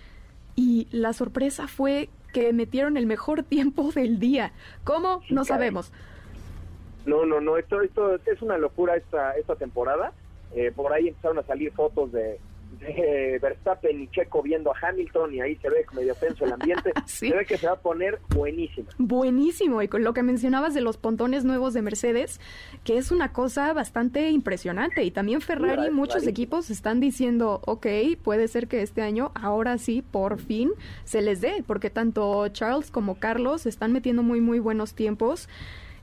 y 0.55 0.87
la 0.91 1.13
sorpresa 1.13 1.67
fue 1.67 2.09
que 2.33 2.53
metieron 2.53 2.97
el 2.97 3.05
mejor 3.05 3.43
tiempo 3.55 3.91
del 3.91 4.19
día. 4.19 4.51
¿Cómo? 4.83 5.21
No 5.29 5.45
sabemos. 5.45 5.91
No, 7.05 7.25
no, 7.25 7.39
no, 7.39 7.57
esto, 7.57 7.81
esto 7.81 8.15
es 8.15 8.41
una 8.41 8.57
locura 8.57 8.95
esta, 8.95 9.33
esta 9.33 9.55
temporada. 9.55 10.11
Eh, 10.55 10.71
por 10.75 10.91
ahí 10.91 11.07
empezaron 11.07 11.37
a 11.37 11.43
salir 11.43 11.71
fotos 11.71 12.11
de, 12.11 12.39
de 12.79 13.39
Verstappen 13.41 14.01
y 14.01 14.07
Checo 14.09 14.41
viendo 14.41 14.71
a 14.71 14.75
Hamilton 14.81 15.33
y 15.33 15.41
ahí 15.41 15.55
se 15.57 15.69
ve 15.69 15.85
medio 15.93 16.15
tenso 16.15 16.45
el 16.45 16.53
ambiente. 16.53 16.91
Se 17.05 17.31
ve 17.31 17.45
que 17.45 17.57
se 17.57 17.67
va 17.67 17.73
a 17.73 17.79
poner 17.79 18.19
buenísimo. 18.29 18.87
Buenísimo. 18.97 19.81
Y 19.81 19.87
con 19.87 20.03
lo 20.03 20.13
que 20.13 20.23
mencionabas 20.23 20.73
de 20.73 20.81
los 20.81 20.97
pontones 20.97 21.43
nuevos 21.43 21.73
de 21.73 21.81
Mercedes, 21.81 22.39
que 22.83 22.97
es 22.97 23.11
una 23.11 23.33
cosa 23.33 23.73
bastante 23.73 24.29
impresionante. 24.29 25.03
Y 25.03 25.11
también 25.11 25.41
Ferrari, 25.41 25.91
muchos 25.91 26.25
equipos 26.27 26.69
están 26.69 26.99
diciendo, 26.99 27.61
ok, 27.65 27.87
puede 28.23 28.47
ser 28.47 28.67
que 28.67 28.81
este 28.81 29.01
año, 29.01 29.31
ahora 29.35 29.77
sí, 29.77 30.01
por 30.01 30.39
fin, 30.39 30.71
se 31.03 31.21
les 31.21 31.41
dé, 31.41 31.63
porque 31.65 31.89
tanto 31.89 32.47
Charles 32.49 32.91
como 32.91 33.19
Carlos 33.19 33.65
están 33.65 33.91
metiendo 33.91 34.23
muy, 34.23 34.39
muy 34.39 34.59
buenos 34.59 34.93
tiempos. 34.93 35.49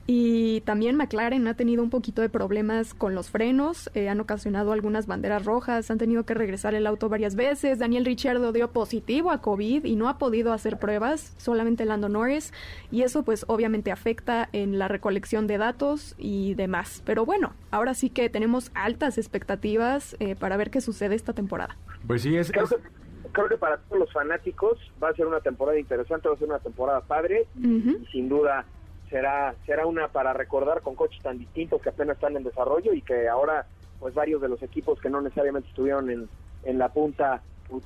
Y 0.09 0.61
también 0.61 0.97
McLaren 0.97 1.49
ha 1.49 1.55
tenido 1.55 1.83
un 1.83 1.91
poquito 1.91 2.23
de 2.23 2.29
problemas 2.29 2.95
con 2.95 3.17
los 3.17 3.31
frenos, 3.31 3.91
eh, 3.95 4.09
han 4.09 4.21
ocasionado 4.21 4.73
algunas 4.73 5.09
banderas 5.09 5.45
rojas, 5.45 5.91
han 5.91 5.99
tenido 5.99 6.25
que 6.25 6.35
regresar 6.35 6.75
el 6.75 6.87
auto 6.87 7.09
varias 7.09 7.35
veces. 7.35 7.81
Daniel 7.81 8.05
Ricciardo 8.05 8.53
dio 8.53 8.71
positivo 8.71 9.33
a 9.33 9.41
COVID 9.41 9.85
y 9.85 9.97
no 9.97 10.09
ha 10.09 10.19
podido 10.19 10.53
hacer 10.53 10.79
pruebas, 10.79 11.35
solamente 11.39 11.85
Lando 11.85 12.09
Norris, 12.09 12.53
y 12.93 13.03
eso 13.03 13.25
pues 13.25 13.45
obviamente 13.49 13.91
afecta 13.91 14.49
en 14.53 14.79
la 14.79 14.87
recolección 14.87 15.49
de 15.49 15.59
datos 15.59 16.15
y 16.19 16.55
demás. 16.55 17.03
Pero 17.05 17.27
bueno, 17.27 17.55
ahora 17.73 17.95
sí 17.95 18.09
que 18.09 18.31
tenemos 18.31 18.71
altas 18.75 19.19
expectativas 19.19 20.17
eh, 20.21 20.37
para 20.37 20.57
ver 20.57 20.71
qué 20.71 20.81
sucede 20.81 21.17
esta 21.17 21.33
temporada. 21.33 21.77
Pues 22.07 22.23
sí, 22.23 22.37
es... 22.37 22.53
Creo, 22.53 23.49
Que, 23.49 23.57
para 23.59 23.77
todos 23.79 23.99
los 23.99 24.13
fanáticos 24.13 24.79
va 25.03 25.11
a 25.11 25.15
ser 25.15 25.27
una 25.27 25.41
temporada 25.41 25.79
interesante, 25.79 26.29
va 26.29 26.35
a 26.35 26.39
ser 26.39 26.49
una 26.49 26.61
temporada 26.61 27.01
padre 27.03 27.47
y 27.61 28.07
sin 28.11 28.31
duda 28.31 28.65
será 29.11 29.55
será 29.65 29.87
una 29.87 30.09
para 30.09 30.33
recordar 30.33 30.83
con 30.83 30.95
coches 30.95 31.23
tan 31.23 31.39
distintos 31.39 31.81
que 31.81 31.91
apenas 31.91 32.17
están 32.17 32.37
en 32.37 32.45
desarrollo 32.45 32.93
y 32.93 33.03
que 33.03 33.29
ahora 33.29 33.67
pues 34.01 34.15
varios 34.15 34.41
de 34.43 34.49
los 34.49 34.63
equipos 34.63 35.01
que 35.01 35.11
no 35.11 35.21
necesariamente 35.21 35.69
estuvieron 35.69 36.11
en, 36.11 36.29
en 36.65 36.79
la 36.79 36.89
punta 36.89 37.43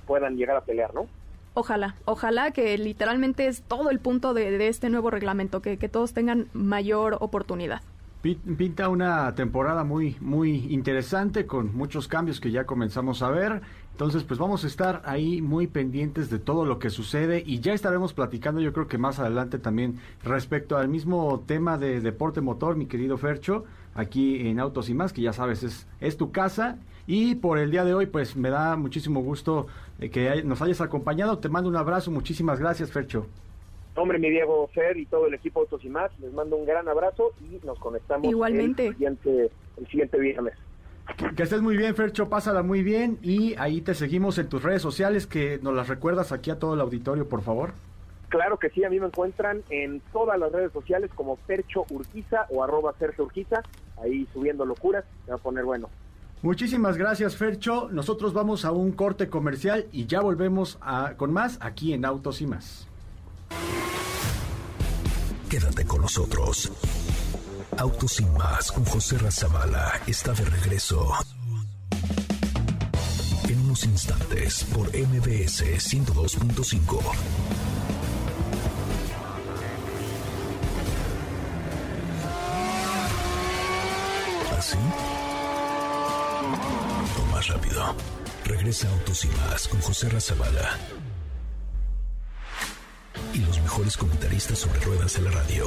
puedan 0.07 0.37
llegar 0.37 0.57
a 0.57 0.63
pelear, 0.63 0.95
¿no? 0.95 1.07
Ojalá, 1.55 1.97
ojalá 2.05 2.53
que 2.53 2.77
literalmente 2.79 3.47
es 3.47 3.63
todo 3.63 3.91
el 3.91 3.99
punto 3.99 4.35
de, 4.35 4.57
de 4.57 4.69
este 4.69 4.89
nuevo 4.89 5.11
reglamento, 5.11 5.61
que, 5.63 5.79
que 5.79 5.89
todos 5.89 6.13
tengan 6.13 6.49
mayor 6.53 7.17
oportunidad. 7.21 7.83
Pinta 8.23 8.91
una 8.91 9.35
temporada 9.35 9.83
muy, 9.83 10.15
muy 10.21 10.67
interesante 10.69 11.47
con 11.47 11.75
muchos 11.75 12.07
cambios 12.07 12.39
que 12.39 12.51
ya 12.51 12.65
comenzamos 12.65 13.23
a 13.23 13.31
ver. 13.31 13.63
Entonces, 13.93 14.25
pues 14.25 14.39
vamos 14.39 14.63
a 14.63 14.67
estar 14.67 15.01
ahí 15.07 15.41
muy 15.41 15.67
pendientes 15.67 16.29
de 16.29 16.39
todo 16.39 16.67
lo 16.67 16.79
que 16.79 16.91
sucede 16.91 17.43
y 17.47 17.61
ya 17.61 17.73
estaremos 17.73 18.13
platicando, 18.13 18.61
yo 18.61 18.75
creo 18.75 18.89
que 18.89 18.99
más 18.99 19.19
adelante 19.19 19.59
también 19.59 20.01
respecto 20.23 20.77
al 20.77 20.89
mismo 20.89 21.45
tema 21.47 21.79
de 21.79 22.03
deporte 22.03 22.43
motor, 22.43 22.77
mi 22.77 22.85
querido 22.85 23.17
Fercho, 23.17 23.65
aquí 23.95 24.47
en 24.49 24.61
Autos 24.61 24.91
y 24.91 24.95
más, 24.95 25.15
que 25.15 25.23
ya 25.23 25.33
sabes, 25.33 25.63
es, 25.63 25.87
es 26.01 26.19
tu 26.19 26.31
casa. 26.31 26.77
Y 27.07 27.37
por 27.37 27.59
el 27.59 27.71
día 27.71 27.87
de 27.87 27.95
hoy, 27.95 28.05
pues 28.05 28.37
me 28.37 28.51
da 28.51 28.77
muchísimo 28.77 29.23
gusto 29.23 29.67
eh, 29.99 30.11
que 30.11 30.43
nos 30.45 30.61
hayas 30.61 30.83
acompañado. 30.83 31.39
Te 31.39 31.49
mando 31.49 31.71
un 31.71 31.77
abrazo, 31.77 32.11
muchísimas 32.11 32.61
gracias, 32.61 32.91
Fercho. 32.93 33.27
Hombre, 33.97 34.19
mi 34.19 34.31
Diego 34.31 34.69
Fer 34.69 34.97
y 34.97 35.07
todo 35.07 35.27
el 35.27 35.35
equipo 35.35 35.61
Autos 35.61 35.85
y 35.85 35.89
más, 35.89 36.11
les 36.21 36.33
mando 36.33 36.57
un 36.57 36.65
gran 36.65 36.89
abrazo 36.89 37.33
y 37.41 37.65
nos 37.67 37.79
conectamos 37.79 38.29
Igualmente. 38.29 38.87
El, 38.87 38.93
siguiente, 38.95 39.51
el 39.77 39.87
siguiente 39.89 40.19
viernes. 40.19 40.55
Que 41.37 41.43
estés 41.43 41.61
muy 41.61 41.77
bien, 41.77 41.95
Fercho, 41.97 42.29
pásala 42.29 42.63
muy 42.63 42.83
bien 42.83 43.19
y 43.21 43.55
ahí 43.59 43.81
te 43.81 43.95
seguimos 43.95 44.39
en 44.39 44.49
tus 44.49 44.63
redes 44.63 44.81
sociales, 44.81 45.27
que 45.27 45.59
nos 45.61 45.75
las 45.75 45.89
recuerdas 45.89 46.31
aquí 46.33 46.51
a 46.51 46.59
todo 46.59 46.75
el 46.75 46.81
auditorio, 46.81 47.29
por 47.29 47.43
favor. 47.43 47.73
Claro 48.29 48.59
que 48.59 48.71
sí, 48.71 48.85
a 48.85 48.91
mí 48.91 49.01
me 49.01 49.07
encuentran 49.07 49.63
en 49.71 50.01
todas 50.13 50.39
las 50.39 50.53
redes 50.53 50.73
sociales 50.73 51.11
como 51.17 51.37
Fercho 51.37 51.85
Urquiza 51.91 52.47
o 52.51 52.63
arroba 52.63 52.95
Sergio 52.97 53.25
Urquiza, 53.25 53.61
ahí 54.01 54.27
subiendo 54.33 54.65
locuras, 54.65 55.05
se 55.25 55.33
va 55.33 55.37
a 55.37 55.41
poner 55.41 55.65
bueno. 55.65 55.89
Muchísimas 56.43 56.97
gracias, 56.97 57.37
Fercho. 57.37 57.89
Nosotros 57.91 58.33
vamos 58.33 58.65
a 58.65 58.71
un 58.71 58.93
corte 58.93 59.29
comercial 59.29 59.87
y 59.93 60.07
ya 60.07 60.21
volvemos 60.21 60.79
a, 60.81 61.15
con 61.17 61.33
más 61.33 61.59
aquí 61.61 61.93
en 61.93 62.05
Autos 62.05 62.41
y 62.41 62.47
más. 62.47 62.90
Quédate 65.51 65.85
con 65.85 66.03
nosotros. 66.03 66.71
Autos 67.77 68.13
sin 68.13 68.33
más 68.35 68.71
con 68.71 68.85
José 68.85 69.19
Razabala 69.19 70.01
está 70.07 70.33
de 70.33 70.45
regreso. 70.45 71.13
En 73.49 73.61
unos 73.63 73.83
instantes 73.83 74.63
por 74.73 74.87
MBS 74.97 75.65
102.5. 75.65 77.01
¿Así? 84.57 84.79
O 87.19 87.33
más 87.33 87.49
rápido. 87.49 87.97
Regresa 88.45 88.89
Autos 88.89 89.25
y 89.25 89.29
más 89.29 89.67
con 89.67 89.81
José 89.81 90.11
Razabala 90.11 91.00
mejores 93.71 93.97
comentaristas 93.97 94.59
sobre 94.59 94.81
ruedas 94.81 95.17
en 95.17 95.25
la 95.27 95.31
radio. 95.31 95.65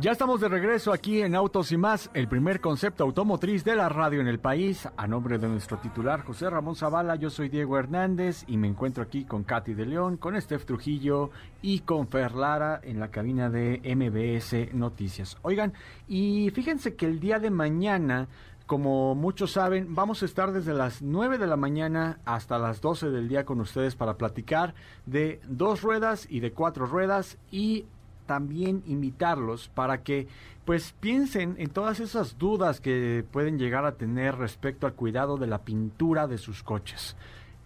Ya 0.00 0.10
estamos 0.10 0.40
de 0.40 0.48
regreso 0.48 0.92
aquí 0.92 1.22
en 1.22 1.36
Autos 1.36 1.70
y 1.70 1.76
más, 1.76 2.10
el 2.14 2.26
primer 2.26 2.60
concepto 2.60 3.04
automotriz 3.04 3.62
de 3.62 3.76
la 3.76 3.88
radio 3.88 4.20
en 4.20 4.26
el 4.26 4.40
país. 4.40 4.88
A 4.96 5.06
nombre 5.06 5.38
de 5.38 5.46
nuestro 5.46 5.78
titular 5.78 6.24
José 6.24 6.50
Ramón 6.50 6.74
Zavala, 6.74 7.14
yo 7.14 7.30
soy 7.30 7.48
Diego 7.48 7.78
Hernández 7.78 8.42
y 8.48 8.56
me 8.56 8.66
encuentro 8.66 9.04
aquí 9.04 9.24
con 9.24 9.44
Katy 9.44 9.74
de 9.74 9.86
León, 9.86 10.16
con 10.16 10.38
Steph 10.40 10.64
Trujillo 10.64 11.30
y 11.62 11.78
con 11.80 12.08
Fer 12.08 12.34
Lara 12.34 12.80
en 12.82 12.98
la 12.98 13.12
cabina 13.12 13.50
de 13.50 13.80
MBS 13.84 14.74
Noticias. 14.74 15.38
Oigan, 15.42 15.74
y 16.08 16.50
fíjense 16.50 16.96
que 16.96 17.06
el 17.06 17.20
día 17.20 17.38
de 17.38 17.50
mañana 17.50 18.26
como 18.66 19.14
muchos 19.14 19.52
saben, 19.52 19.94
vamos 19.94 20.22
a 20.22 20.26
estar 20.26 20.52
desde 20.52 20.72
las 20.72 21.02
9 21.02 21.36
de 21.36 21.46
la 21.46 21.56
mañana 21.56 22.18
hasta 22.24 22.58
las 22.58 22.80
12 22.80 23.10
del 23.10 23.28
día 23.28 23.44
con 23.44 23.60
ustedes 23.60 23.94
para 23.94 24.16
platicar 24.16 24.74
de 25.04 25.40
dos 25.46 25.82
ruedas 25.82 26.26
y 26.30 26.40
de 26.40 26.52
cuatro 26.52 26.86
ruedas 26.86 27.36
y 27.50 27.84
también 28.24 28.82
invitarlos 28.86 29.68
para 29.68 30.02
que 30.02 30.28
pues 30.64 30.94
piensen 30.98 31.56
en 31.58 31.68
todas 31.68 32.00
esas 32.00 32.38
dudas 32.38 32.80
que 32.80 33.22
pueden 33.30 33.58
llegar 33.58 33.84
a 33.84 33.96
tener 33.96 34.36
respecto 34.36 34.86
al 34.86 34.94
cuidado 34.94 35.36
de 35.36 35.46
la 35.46 35.58
pintura 35.58 36.26
de 36.26 36.38
sus 36.38 36.62
coches. 36.62 37.16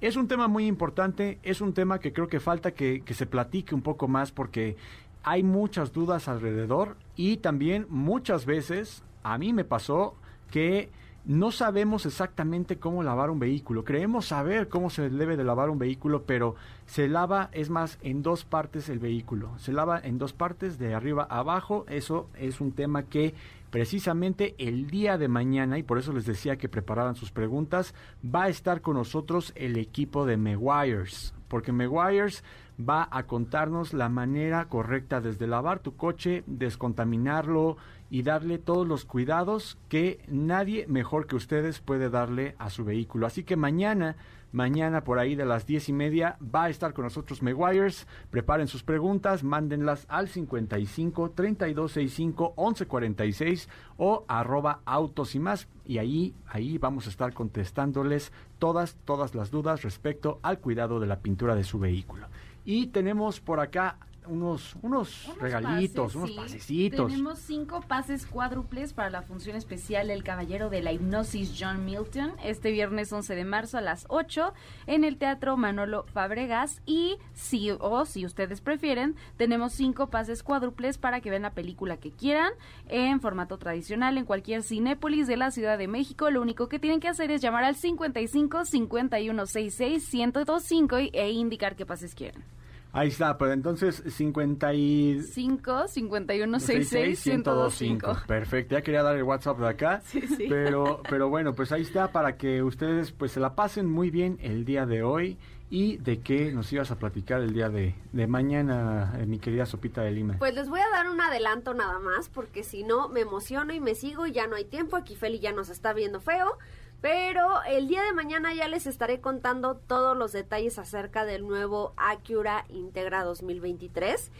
Es 0.01 0.17
un 0.17 0.27
tema 0.27 0.49
muy 0.49 0.67
importante, 0.67 1.39
es 1.45 1.61
un 1.61 1.75
tema 1.75 2.01
que 2.01 2.13
creo 2.13 2.27
que 2.27 2.41
falta 2.41 2.73
que, 2.73 3.03
que 3.03 3.15
se 3.15 3.27
platique 3.27 3.73
un 3.73 3.83
poco 3.83 4.09
más 4.09 4.33
porque 4.33 4.77
hay 5.23 5.45
muchas 5.45 5.93
dudas 5.93 6.27
alrededor 6.27 6.97
y 7.15 7.37
también 7.37 7.87
muchas 7.89 8.47
veces 8.47 9.05
a 9.23 9.39
mí 9.39 9.53
me 9.53 9.65
pasó 9.65 10.17
que 10.51 10.91
no 11.29 11.51
sabemos 11.51 12.07
exactamente 12.07 12.79
cómo 12.79 13.03
lavar 13.03 13.29
un 13.29 13.39
vehículo. 13.39 13.85
Creemos 13.85 14.27
saber 14.27 14.69
cómo 14.69 14.89
se 14.89 15.11
debe 15.11 15.37
de 15.37 15.45
lavar 15.45 15.69
un 15.69 15.79
vehículo, 15.79 16.23
pero 16.23 16.55
se 16.87 17.07
lava, 17.07 17.51
es 17.53 17.69
más, 17.69 17.99
en 18.01 18.23
dos 18.23 18.47
partes 18.47 18.89
el 18.89 18.99
vehículo. 18.99 19.51
Se 19.59 19.75
lava 19.75 20.01
en 20.01 20.17
dos 20.17 20.33
partes, 20.33 20.79
de 20.79 20.95
arriba 20.95 21.27
a 21.29 21.41
abajo. 21.41 21.85
Eso 21.89 22.31
es 22.39 22.63
un 22.63 22.73
tema 22.73 23.03
que 23.03 23.35
precisamente 23.71 24.55
el 24.57 24.87
día 24.87 25.19
de 25.19 25.29
mañana, 25.29 25.77
y 25.77 25.83
por 25.83 25.99
eso 25.99 26.15
les 26.15 26.25
decía 26.25 26.57
que 26.57 26.71
prepararan 26.71 27.15
sus 27.15 27.31
preguntas, 27.31 27.95
va 28.25 28.45
a 28.45 28.49
estar 28.49 28.81
con 28.81 28.95
nosotros 28.95 29.53
el 29.55 29.77
equipo 29.77 30.25
de 30.25 30.39
Meguiars, 30.39 31.35
porque 31.49 31.73
Meguiars 31.73 32.43
va 32.79 33.09
a 33.11 33.25
contarnos 33.25 33.93
la 33.93 34.09
manera 34.09 34.67
correcta 34.69 35.21
desde 35.21 35.47
lavar 35.47 35.81
tu 35.81 35.97
coche, 35.97 36.45
descontaminarlo, 36.47 37.77
y 38.11 38.23
darle 38.23 38.59
todos 38.59 38.87
los 38.87 39.05
cuidados 39.05 39.79
que 39.89 40.21
nadie 40.29 40.87
mejor 40.87 41.27
que 41.27 41.37
ustedes 41.37 41.81
puede 41.81 42.11
darle 42.11 42.55
a 42.59 42.71
su 42.71 42.85
vehículo. 42.85 43.27
Así 43.27 43.45
que 43.45 43.57
mañana, 43.57 44.17
mañana 44.51 45.05
por 45.05 45.19
ahí 45.19 45.35
de 45.35 45.45
las 45.45 45.67
diez 45.67 45.89
y 45.89 45.93
media 45.93 46.39
va 46.43 46.65
a 46.65 46.69
estar 46.71 46.95
con 46.95 47.05
nosotros 47.05 47.43
Meguiars. 47.43 48.07
Preparen 48.31 48.67
sus 48.67 48.83
preguntas, 48.83 49.45
mándenlas 49.45 50.07
al 50.09 50.29
55 50.29 51.33
3265 51.33 52.55
1146 52.57 53.69
o 53.99 54.25
arroba 54.27 54.81
autos 54.87 55.35
y 55.35 55.39
más. 55.39 55.69
Y 55.85 55.99
ahí, 55.99 56.35
ahí 56.47 56.79
vamos 56.79 57.07
a 57.07 57.11
estar 57.11 57.35
contestándoles 57.35 58.33
todas, 58.59 58.97
todas 59.05 59.35
las 59.35 59.51
dudas 59.51 59.83
respecto 59.83 60.39
al 60.43 60.61
cuidado 60.61 60.99
de 60.99 61.07
la 61.07 61.21
pintura 61.21 61.55
de 61.55 61.65
su 61.65 61.79
vehículo. 61.79 62.27
Y 62.65 62.89
tenemos 62.89 63.41
por 63.41 63.61
acá 63.61 63.97
unos, 64.29 64.77
unos, 64.83 65.31
regalitos, 65.41 66.15
unos 66.15 66.31
pasecitos. 66.33 67.11
Tenemos 67.11 67.39
cinco 67.39 67.81
pases 67.81 68.27
cuádruples 68.27 68.93
para 68.93 69.11
la 69.11 69.23
función 69.23 69.57
especial 69.57 70.11
El 70.11 70.23
Caballero 70.23 70.71
de 70.71 70.83
la 70.83 70.93
Hipnosis 70.93 71.55
John 71.59 71.85
Milton, 71.85 72.33
este 72.45 72.71
viernes 72.71 73.13
11 73.13 73.35
de 73.35 73.45
marzo 73.45 73.79
a 73.79 73.81
las 73.81 74.07
8 74.09 74.53
en 74.87 75.05
el 75.05 75.17
Teatro 75.17 75.57
Manolo 75.57 76.05
Fabregas. 76.13 76.81
Y 76.87 77.17
si, 77.35 77.71
o 77.71 78.05
si 78.05 78.25
ustedes 78.25 78.61
prefieren, 78.61 79.17
tenemos 79.37 79.73
cinco 79.73 80.09
pases 80.09 80.43
cuádruples 80.43 80.99
para 80.99 81.21
que 81.21 81.31
vean 81.31 81.43
la 81.43 81.55
película 81.55 81.97
que 81.97 82.11
quieran 82.13 82.53
en 82.89 83.21
formato 83.21 83.59
tradicional 83.59 84.19
en 84.19 84.25
cualquier 84.25 84.63
cinépolis 84.63 85.27
de 85.27 85.37
la 85.37 85.51
Ciudad 85.51 85.79
de 85.79 85.89
México. 85.89 86.31
Lo 86.31 86.43
único 86.43 86.69
que 86.69 86.79
tienen 86.79 87.01
que 87.01 87.09
hacer 87.09 87.31
es 87.31 87.41
llamar 87.41 87.65
al 87.65 87.77
55 87.77 88.65
51 88.65 89.47
66 89.47 90.15
1025 90.15 90.97
e 91.13 91.31
indicar 91.31 91.77
qué 91.77 91.87
pases 91.87 92.15
quieren. 92.15 92.58
Ahí 92.93 93.09
está, 93.09 93.37
pero 93.37 93.53
entonces 93.53 94.03
55 94.07 95.89
51 95.89 96.61
66 96.61 97.27
1025. 97.27 98.23
Perfecto, 98.27 98.75
ya 98.75 98.83
quería 98.83 99.03
dar 99.03 99.17
el 99.17 99.23
WhatsApp 99.23 99.59
de 99.59 99.69
acá. 99.69 100.03
Sí, 100.09 100.23
sí. 100.23 100.47
Pero 100.49 101.03
pero 101.09 101.29
bueno, 101.29 101.55
pues 101.55 101.71
ahí 101.73 101.83
está 101.83 102.13
para 102.13 102.37
que 102.37 102.63
ustedes 102.63 103.13
pues 103.13 103.33
se 103.33 103.41
la 103.41 103.55
pasen 103.55 103.87
muy 103.87 104.11
bien 104.11 104.39
el 104.41 104.65
día 104.65 104.87
de 104.87 105.03
hoy 105.03 105.37
y 105.71 105.99
de 105.99 106.21
qué 106.21 106.51
nos 106.53 106.73
ibas 106.73 106.91
a 106.91 106.97
platicar 106.99 107.43
el 107.43 107.53
día 107.53 107.69
de, 107.69 107.95
de 108.13 108.27
mañana, 108.27 109.15
eh, 109.19 109.27
mi 109.27 109.39
querida 109.39 109.67
Sopita 109.67 110.01
de 110.03 110.13
Lima. 110.13 110.37
Pues 110.39 110.55
les 110.55 110.69
voy 110.69 110.81
a 110.81 110.89
dar 110.91 111.11
un 111.11 111.21
adelanto 111.21 111.75
nada 111.75 111.99
más, 111.99 112.31
porque 112.31 112.63
si 112.63 112.85
no 112.85 113.09
me 113.09 113.21
emociono 113.21 113.75
y 113.75 113.81
me 113.81 113.95
sigo 113.95 114.27
y 114.27 114.33
ya 114.33 114.47
no 114.47 114.57
hay 114.57 114.65
tiempo. 114.65 114.97
Aquí 114.97 115.15
Feli 115.15 115.41
ya 115.41 115.53
nos 115.53 115.69
está 115.69 115.93
viendo 115.93 116.21
feo. 116.21 116.57
Pero 117.01 117.63
el 117.63 117.87
día 117.87 118.03
de 118.03 118.13
mañana 118.13 118.55
ya 118.55 118.67
les 118.67 118.87
estaré 118.87 119.21
contando 119.21 119.77
todos 119.77 120.17
los 120.17 120.33
detalles 120.33 120.79
acerca 120.79 121.25
del 121.25 121.47
nuevo 121.47 121.93
Acura 121.97 122.65
Integra 122.69 123.23
2023 123.23 124.33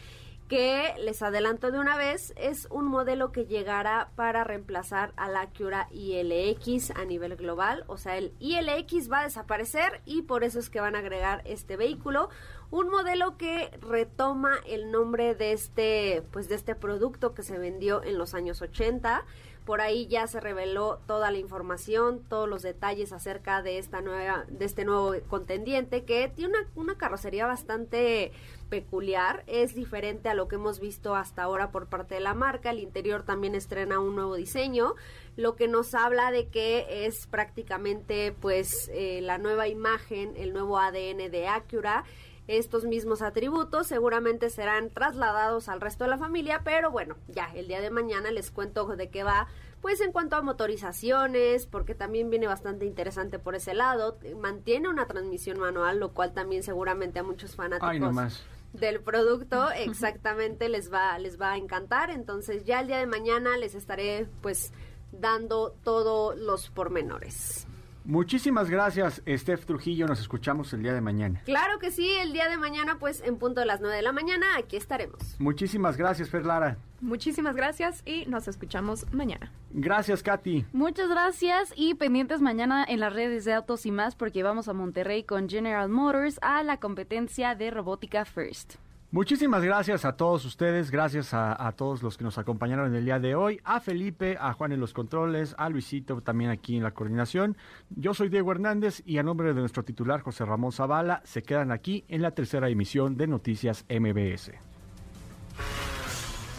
que 0.49 0.95
les 0.97 1.21
adelanto 1.21 1.69
de 1.69 1.79
una 1.79 1.95
vez, 1.95 2.33
es 2.35 2.67
un 2.71 2.85
modelo 2.85 3.31
que 3.31 3.45
llegará 3.45 4.09
para 4.15 4.43
reemplazar 4.43 5.13
al 5.15 5.37
Acura 5.37 5.87
ILX 5.91 6.89
a 6.89 7.05
nivel 7.05 7.35
global, 7.35 7.83
o 7.85 7.97
sea, 7.97 8.17
el 8.17 8.33
ILX 8.39 9.11
va 9.11 9.19
a 9.19 9.23
desaparecer 9.25 10.01
y 10.05 10.23
por 10.23 10.43
eso 10.43 10.57
es 10.57 10.71
que 10.71 10.81
van 10.81 10.95
a 10.95 10.99
agregar 10.99 11.43
este 11.45 11.77
vehículo, 11.77 12.29
un 12.71 12.89
modelo 12.89 13.37
que 13.37 13.69
retoma 13.79 14.55
el 14.67 14.91
nombre 14.91 15.35
de 15.35 15.51
este 15.51 16.23
pues 16.31 16.49
de 16.49 16.55
este 16.55 16.73
producto 16.73 17.35
que 17.35 17.43
se 17.43 17.59
vendió 17.59 18.03
en 18.03 18.17
los 18.17 18.33
años 18.33 18.63
80 18.63 19.23
por 19.69 19.81
ahí 19.81 20.07
ya 20.07 20.25
se 20.25 20.39
reveló 20.39 20.99
toda 21.05 21.29
la 21.29 21.37
información, 21.37 22.23
todos 22.27 22.49
los 22.49 22.63
detalles 22.63 23.13
acerca 23.13 23.61
de 23.61 23.77
esta 23.77 24.01
nueva, 24.01 24.45
de 24.47 24.65
este 24.65 24.83
nuevo 24.83 25.13
contendiente 25.27 26.05
que 26.05 26.27
tiene 26.27 26.57
una, 26.57 26.67
una 26.73 26.97
carrocería 26.97 27.45
bastante 27.45 28.31
peculiar, 28.71 29.43
es 29.45 29.75
diferente 29.75 30.27
a 30.27 30.33
lo 30.33 30.47
que 30.47 30.55
hemos 30.55 30.79
visto 30.79 31.13
hasta 31.13 31.43
ahora 31.43 31.69
por 31.69 31.85
parte 31.85 32.15
de 32.15 32.21
la 32.21 32.33
marca, 32.33 32.71
el 32.71 32.79
interior 32.79 33.21
también 33.21 33.53
estrena 33.53 33.99
un 33.99 34.15
nuevo 34.15 34.33
diseño, 34.33 34.95
lo 35.35 35.55
que 35.55 35.67
nos 35.67 35.93
habla 35.93 36.31
de 36.31 36.47
que 36.47 37.05
es 37.05 37.27
prácticamente 37.27 38.31
pues 38.41 38.89
eh, 38.91 39.21
la 39.21 39.37
nueva 39.37 39.67
imagen, 39.67 40.33
el 40.35 40.51
nuevo 40.51 40.79
ADN 40.79 41.29
de 41.29 41.47
Acura, 41.47 42.05
estos 42.49 42.85
mismos 42.85 43.21
atributos 43.21 43.85
seguramente 43.85 44.49
serán 44.49 44.89
trasladados 44.89 45.69
al 45.69 45.81
resto 45.81 46.03
de 46.03 46.09
la 46.09 46.17
familia, 46.17 46.61
pero 46.63 46.89
bueno, 46.89 47.15
ya 47.27 47.51
el 47.53 47.67
día 47.67 47.79
de 47.79 47.91
mañana 47.91 48.31
les 48.31 48.49
cuento 48.49 48.87
de 48.87 49.09
qué 49.09 49.23
va 49.23 49.47
pues 49.81 50.01
en 50.01 50.11
cuanto 50.11 50.35
a 50.35 50.41
motorizaciones, 50.41 51.67
porque 51.67 51.95
también 51.95 52.29
viene 52.29 52.47
bastante 52.47 52.85
interesante 52.85 53.39
por 53.39 53.55
ese 53.55 53.73
lado, 53.73 54.17
mantiene 54.41 54.89
una 54.89 55.05
transmisión 55.05 55.59
manual, 55.59 55.99
lo 55.99 56.09
cual 56.11 56.33
también 56.33 56.63
seguramente 56.63 57.19
a 57.19 57.23
muchos 57.23 57.55
fanáticos 57.55 58.41
del 58.73 58.99
producto 58.99 59.69
exactamente 59.75 60.69
les 60.69 60.91
va 60.91 61.17
les 61.19 61.39
va 61.39 61.53
a 61.53 61.57
encantar, 61.57 62.09
entonces 62.09 62.65
ya 62.65 62.81
el 62.81 62.87
día 62.87 62.97
de 62.97 63.05
mañana 63.05 63.57
les 63.57 63.75
estaré 63.75 64.27
pues 64.41 64.73
dando 65.11 65.75
todos 65.83 66.37
los 66.37 66.69
pormenores. 66.69 67.67
Muchísimas 68.09 68.71
gracias, 68.71 69.21
Steph 69.27 69.65
Trujillo. 69.65 70.07
Nos 70.07 70.19
escuchamos 70.19 70.73
el 70.73 70.81
día 70.81 70.95
de 70.95 70.99
mañana. 70.99 71.43
Claro 71.45 71.77
que 71.77 71.91
sí, 71.91 72.09
el 72.09 72.33
día 72.33 72.49
de 72.49 72.57
mañana, 72.57 72.97
pues 72.97 73.21
en 73.21 73.37
punto 73.37 73.59
de 73.59 73.67
las 73.67 73.81
9 73.81 73.97
de 73.97 74.01
la 74.01 74.11
mañana, 74.11 74.47
aquí 74.57 74.77
estaremos. 74.77 75.35
Muchísimas 75.37 75.95
gracias, 75.95 76.27
Fer 76.27 76.43
Lara. 76.43 76.79
Muchísimas 77.01 77.55
gracias 77.55 78.01
y 78.07 78.25
nos 78.25 78.47
escuchamos 78.47 79.05
mañana. 79.13 79.51
Gracias, 79.69 80.23
Katy. 80.23 80.65
Muchas 80.73 81.07
gracias 81.07 81.71
y 81.75 81.93
pendientes 81.93 82.41
mañana 82.41 82.83
en 82.83 82.99
las 82.99 83.13
redes 83.13 83.45
de 83.45 83.53
Autos 83.53 83.85
y 83.85 83.91
más 83.91 84.15
porque 84.15 84.41
vamos 84.41 84.67
a 84.67 84.73
Monterrey 84.73 85.23
con 85.23 85.47
General 85.47 85.87
Motors 85.87 86.39
a 86.41 86.63
la 86.63 86.77
competencia 86.77 87.53
de 87.53 87.69
robótica 87.69 88.25
First. 88.25 88.77
Muchísimas 89.11 89.63
gracias 89.63 90.05
a 90.05 90.13
todos 90.13 90.45
ustedes, 90.45 90.91
gracias 90.91 91.33
a, 91.33 91.71
todos 91.75 92.03
los 92.03 92.15
que 92.15 92.23
nos 92.23 92.37
acompañaron 92.37 92.91
en 92.91 92.95
el 92.95 93.05
día 93.05 93.17
de 93.17 93.33
hoy, 93.33 93.59
a 93.63 93.79
Felipe, 93.79 94.37
a 94.39 94.53
Juan 94.53 94.71
en 94.71 94.79
los 94.79 94.93
controles, 94.93 95.55
a 95.57 95.67
Luisito 95.67 96.21
también 96.21 96.51
aquí 96.51 96.77
en 96.77 96.83
la 96.83 96.91
coordinación. 96.91 97.57
Yo 97.89 98.13
soy 98.13 98.29
Diego 98.29 98.51
Hernández 98.51 99.01
y 99.07 99.17
a 99.17 99.23
nombre 99.23 99.51
de 99.55 99.61
nuestro 99.61 99.83
titular 99.83 100.21
José 100.21 100.45
Ramón 100.45 100.71
Zavala, 100.73 101.23
se 101.25 101.41
quedan 101.41 101.71
aquí 101.71 102.05
en 102.07 102.21
la 102.21 102.31
tercera 102.31 102.69
emisión 102.69 103.17
de 103.17 103.25
Noticias 103.25 103.83
MBS. 103.89 104.51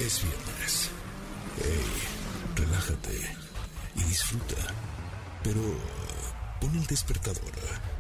Es 0.01 0.25
viernes. 0.25 0.91
relájate 2.57 3.17
y 3.95 4.03
disfruta. 4.03 4.75
Pero 5.45 5.61
pon 6.61 6.75
el 6.75 6.87
despertador 6.87 7.53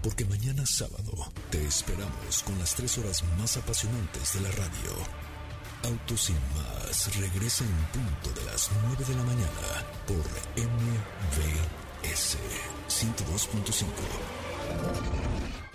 porque 0.02 0.24
mañana 0.24 0.66
sábado 0.66 1.30
te 1.50 1.64
esperamos 1.64 2.42
con 2.44 2.58
las 2.58 2.74
tres 2.74 2.98
horas 2.98 3.22
más 3.38 3.56
apasionantes 3.56 4.34
de 4.34 4.40
la 4.40 4.50
radio. 4.50 4.90
Autos 5.84 6.24
sin 6.24 6.36
más 6.54 7.16
regresa 7.16 7.64
en 7.64 7.70
punto 7.92 8.32
de 8.38 8.44
las 8.46 8.68
9 8.82 9.04
de 9.04 9.14
la 9.14 9.22
mañana 9.24 9.84
por 10.06 10.24
MVS 10.56 12.36
102.5. 12.88 15.69